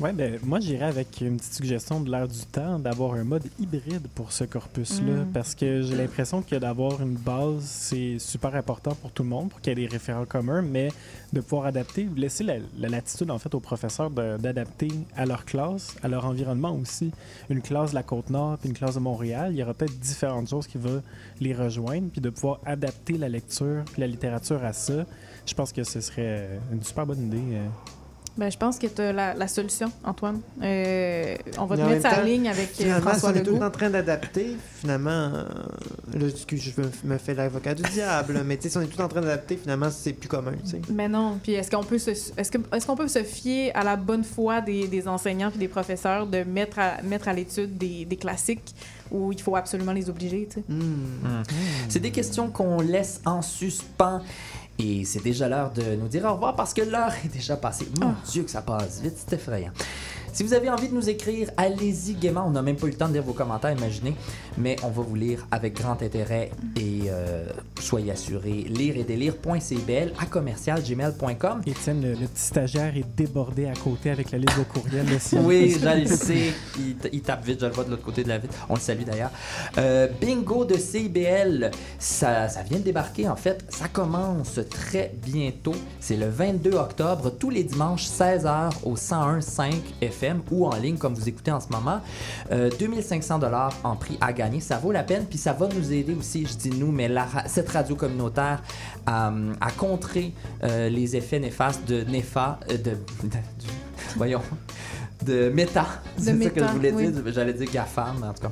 Ouais, 0.01 0.13
ben, 0.13 0.41
moi, 0.43 0.59
j'irais 0.59 0.87
avec 0.87 1.21
une 1.21 1.37
petite 1.37 1.55
suggestion 1.55 2.01
de 2.01 2.11
l'air 2.11 2.27
du 2.27 2.41
temps 2.47 2.81
d'avoir 2.81 3.15
un 3.15 3.23
mode 3.23 3.45
hybride 3.61 4.09
pour 4.17 4.33
ce 4.33 4.43
corpus-là. 4.43 5.25
Mm. 5.25 5.33
Parce 5.33 5.55
que 5.55 5.83
j'ai 5.83 5.95
l'impression 5.95 6.43
que 6.43 6.57
d'avoir 6.57 7.01
une 7.01 7.15
base, 7.15 7.63
c'est 7.63 8.19
super 8.19 8.57
important 8.57 8.97
pour 8.97 9.13
tout 9.13 9.23
le 9.23 9.29
monde, 9.29 9.51
pour 9.51 9.61
qu'il 9.61 9.71
y 9.71 9.73
ait 9.73 9.87
des 9.87 9.93
référents 9.93 10.25
communs, 10.25 10.63
mais 10.63 10.89
de 11.33 11.41
pouvoir 11.41 11.67
adapter, 11.67 12.09
laisser 12.17 12.43
la, 12.43 12.57
la 12.77 12.89
latitude, 12.89 13.31
en 13.31 13.39
fait, 13.39 13.55
aux 13.55 13.61
professeurs 13.61 14.11
d'adapter 14.11 14.89
à 15.17 15.27
leur 15.27 15.45
classe, 15.45 15.95
à 16.03 16.09
leur 16.09 16.27
environnement 16.27 16.75
aussi. 16.75 17.13
Une 17.49 17.63
classe 17.63 17.91
de 17.91 17.95
la 17.95 18.03
Côte-Nord, 18.03 18.59
puis 18.59 18.71
une 18.71 18.77
classe 18.77 18.97
de 18.97 19.01
Montréal, 19.01 19.53
il 19.53 19.59
y 19.59 19.63
aura 19.63 19.75
peut-être 19.75 19.97
différentes 20.01 20.51
choses 20.51 20.67
qui 20.67 20.79
vont 20.79 21.03
les 21.41 21.55
rejoindre, 21.55 22.09
puis 22.11 22.21
de 22.21 22.31
pouvoir 22.31 22.59
adapter 22.67 23.17
la 23.17 23.29
lecture, 23.29 23.85
puis 23.93 24.01
la 24.01 24.09
littérature 24.09 24.65
à 24.65 24.73
ça. 24.73 25.07
Je 25.47 25.55
pense 25.55 25.73
que 25.73 25.85
ce 25.85 26.01
serait 26.01 26.59
une 26.73 26.83
super 26.83 27.07
bonne 27.07 27.27
idée. 27.27 27.37
euh. 27.53 27.69
Ben, 28.37 28.51
je 28.51 28.59
pense 28.59 28.79
que 28.79 28.89
tu 28.89 29.01
as 29.01 29.13
la, 29.13 29.33
la 29.35 29.47
solution, 29.47 29.93
Antoine. 30.03 30.41
Euh, 30.61 31.37
on 31.57 31.67
va 31.67 31.77
te 31.77 31.83
mettre 31.83 32.11
sa 32.11 32.21
ligne 32.23 32.49
avec 32.49 32.71
euh, 32.81 33.01
François 33.01 33.31
on 33.31 33.35
est 33.35 33.43
tout 33.45 33.53
Legault. 33.53 33.65
en 33.65 33.71
train 33.71 33.91
d'adapter, 33.91 34.57
finalement, 34.81 35.11
euh, 35.11 35.45
là, 36.15 36.27
je 36.51 36.81
me, 36.81 37.13
me 37.13 37.19
fais 37.19 37.35
l'avocat 37.35 37.75
du 37.75 37.83
diable, 37.85 38.43
mais 38.45 38.57
tu 38.57 38.65
sais, 38.65 38.69
si 38.71 38.79
on 38.79 38.81
est 38.81 38.87
tout 38.87 39.01
en 39.01 39.07
train 39.07 39.21
d'adapter, 39.21 39.57
finalement, 39.57 39.89
c'est 39.89 40.15
plus 40.15 40.29
commun, 40.29 40.53
tu 40.65 40.71
sais. 40.71 40.81
Mais 40.91 41.09
non. 41.09 41.39
Puis 41.41 41.53
est-ce 41.53 41.71
qu'on 41.71 41.85
peut 41.85 41.99
se 41.99 42.11
est-ce 42.11 42.51
que 42.51 42.59
est-ce 42.75 42.87
qu'on 42.87 42.97
peut 42.97 43.07
se 43.07 43.23
fier 43.23 43.71
à 43.77 43.85
la 43.85 43.95
bonne 43.95 44.25
foi 44.25 44.61
des, 44.61 44.89
des 44.89 45.07
enseignants 45.07 45.53
et 45.55 45.59
des 45.59 45.69
professeurs 45.69 46.27
de 46.27 46.43
mettre 46.43 46.81
à 46.81 47.03
mettre 47.03 47.29
à 47.29 47.33
l'étude 47.33 47.79
des, 47.79 48.05
des 48.05 48.17
classiques 48.17 48.75
où 49.13 49.31
il 49.31 49.41
faut 49.41 49.55
absolument 49.55 49.93
les 49.93 50.11
obliger, 50.11 50.49
tu 50.51 50.57
sais? 50.57 50.65
Hmm. 50.69 51.43
C'est 51.89 52.01
des 52.01 52.11
questions 52.11 52.49
qu'on 52.51 52.81
laisse 52.81 53.21
en 53.25 53.43
suspens. 53.43 54.23
Et 54.79 55.05
c'est 55.05 55.23
déjà 55.23 55.49
l'heure 55.49 55.71
de 55.71 55.95
nous 55.97 56.09
dire 56.09 56.25
au 56.25 56.33
revoir 56.35 56.57
parce 56.57 56.75
que 56.75 56.83
l'heure 56.83 57.13
est 57.25 57.29
déjà 57.29 57.57
passée. 57.57 57.89
Mon 58.01 58.15
Dieu, 58.31 58.43
que 58.43 58.51
ça 58.51 58.63
passe 58.63 59.01
vite, 59.01 59.15
c'est 59.17 59.37
effrayant. 59.37 59.73
Si 60.35 60.43
vous 60.43 60.53
avez 60.53 60.69
envie 60.69 60.89
de 60.89 60.95
nous 60.95 61.09
écrire, 61.09 61.49
allez-y 61.57 62.15
gaiement. 62.15 62.43
On 62.45 62.51
n'a 62.51 62.61
même 62.61 62.75
pas 62.75 62.89
eu 62.89 62.91
le 62.91 62.97
temps 62.97 63.07
de 63.07 63.13
lire 63.13 63.23
vos 63.23 63.35
commentaires, 63.35 63.71
imaginez. 63.71 64.17
Mais 64.59 64.75
on 64.83 64.89
va 64.89 65.01
vous 65.01 65.15
lire 65.15 65.47
avec 65.53 65.75
grand 65.75 66.03
intérêt 66.03 66.51
et 66.75 67.03
euh, 67.07 67.47
soyez 67.79 68.11
assurés. 68.11 68.65
Lire 68.69 68.97
et 68.97 69.05
délire.cbl 69.05 70.13
à 70.19 70.27
commercialgmail.com. 70.27 71.61
Étienne, 71.65 72.03
le, 72.03 72.15
le 72.15 72.27
petit 72.27 72.43
stagiaire 72.43 72.97
est 72.97 73.07
débordé 73.17 73.67
à 73.67 73.75
côté 73.75 74.11
avec 74.11 74.33
la 74.33 74.39
liste 74.39 74.59
de 74.59 74.65
courriels. 74.65 75.07
Oui, 75.45 75.77
je 75.81 76.01
le 76.01 76.07
sais. 76.17 76.53
Il, 77.13 77.23
tape 77.23 77.45
vite, 77.45 77.61
je 77.61 77.67
le 77.67 77.73
vois 77.73 77.85
de 77.85 77.91
l'autre 77.91 78.03
côté 78.03 78.25
de 78.25 78.29
la 78.29 78.39
vitre. 78.39 78.55
On 78.69 78.75
le 78.75 78.81
salue 78.81 79.05
d'ailleurs. 79.05 79.31
Euh, 79.79 80.09
bingo 80.21 80.65
de 80.65 80.77
CIBL, 80.77 81.71
ça, 82.01 82.49
ça 82.49 82.63
vient 82.65 82.79
de 82.79 82.85
débarquer 82.85 83.29
en 83.29 83.37
fait. 83.37 83.65
Ça 83.69 83.87
commence 83.87 84.59
très 84.69 85.15
bientôt. 85.25 85.77
C'est 86.01 86.17
le 86.17 86.29
22 86.29 86.73
octobre, 86.73 87.31
tous 87.39 87.51
les 87.51 87.63
dimanches, 87.63 88.09
16h 88.09 88.73
au 88.83 88.97
101.5 88.97 89.75
FM 90.01 90.24
ou 90.51 90.67
en 90.67 90.77
ligne 90.77 90.97
comme 90.97 91.15
vous 91.15 91.29
écoutez 91.29 91.51
en 91.51 91.61
ce 91.61 91.69
moment. 91.69 92.01
Euh, 92.53 92.71
2500 92.79 93.39
dollars 93.39 93.73
en 93.85 93.97
prix 93.97 94.17
à 94.21 94.33
gagner. 94.33 94.61
Ça 94.61 94.79
vaut 94.79 94.93
la 94.93 95.03
peine, 95.03 95.27
puis 95.27 95.39
ça 95.39 95.53
va 95.53 95.69
nous 95.69 95.93
aider 95.93 96.15
aussi, 96.15 96.47
je 96.47 96.57
dis 96.57 96.71
nous, 96.71 96.93
mais 96.93 97.09
la 97.09 97.27
cette 97.47 97.69
radio 97.69 97.97
communautaire 97.97 98.63
à, 99.07 99.33
à 99.61 99.71
contrer 99.71 100.33
euh, 100.63 100.89
les 100.89 101.17
effets 101.17 101.41
néfastes 101.41 101.87
de 101.89 102.05
NEFA, 102.05 102.59
euh, 102.71 102.77
de, 102.79 102.97
voyons, 104.17 104.43
de 105.25 105.49
méta. 105.51 105.87
C'est 106.19 106.43
ça 106.43 106.51
que 106.51 106.61
je 106.61 106.73
voulais 106.73 106.93
oui. 106.93 107.09
dire. 107.11 107.23
J'allais 107.33 107.53
dire 107.53 107.69
GAFAM, 107.73 108.23
en 108.25 108.33
tout 108.33 108.43
cas. 108.43 108.51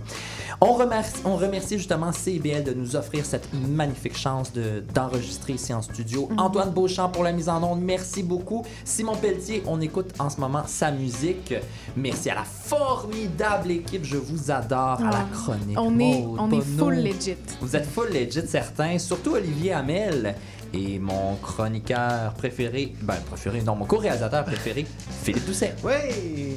On 0.61 0.75
remercie, 0.75 1.15
on 1.25 1.37
remercie 1.37 1.77
justement 1.77 2.13
CIBL 2.13 2.63
de 2.63 2.73
nous 2.73 2.95
offrir 2.95 3.27
cette 3.27 3.49
magnifique 3.53 4.17
chance 4.17 4.53
de- 4.53 4.83
d'enregistrer 4.95 5.55
ici 5.55 5.75
en 5.75 5.83
studio. 5.83 6.29
Mhm. 6.31 6.39
Antoine 6.39 6.71
Beauchamp 6.71 7.09
pour 7.09 7.25
la 7.25 7.33
mise 7.33 7.49
en 7.49 7.63
onde, 7.65 7.81
merci 7.83 8.23
beaucoup. 8.23 8.65
Simon 8.85 9.17
Pelletier, 9.17 9.63
on 9.67 9.81
écoute 9.81 10.11
en 10.21 10.31
ce 10.31 10.41
moment 10.41 10.63
sa 10.67 10.93
musique. 10.93 11.53
Merci 11.97 12.31
à 12.31 12.37
la 12.37 12.45
formidable 12.45 13.71
équipe, 13.73 14.05
je 14.05 14.17
vous 14.17 14.51
adore, 14.51 15.01
à 15.01 15.11
la 15.11 15.19
Ah, 15.19 15.27
chronique. 15.33 15.77
on 15.79 15.99
est- 15.99 16.25
on 16.39 16.51
est 16.53 16.61
full 16.79 16.95
legit. 16.95 17.37
Vous 17.61 17.75
êtes 17.75 17.87
full 17.87 18.11
legit, 18.13 18.47
certains, 18.47 18.99
surtout 18.99 19.33
Olivier 19.33 19.73
Hamel. 19.73 20.35
Et 20.75 20.99
mon 20.99 21.37
chroniqueur 21.37 22.33
préféré, 22.35 22.95
ben 23.03 23.17
préféré, 23.27 23.61
non, 23.63 23.77
mon 23.77 23.85
co-réalisateur 23.85 24.45
préféré, 24.45 24.87
Philippe 25.23 25.45
Doucet. 25.45 25.75
Oui! 25.85 26.57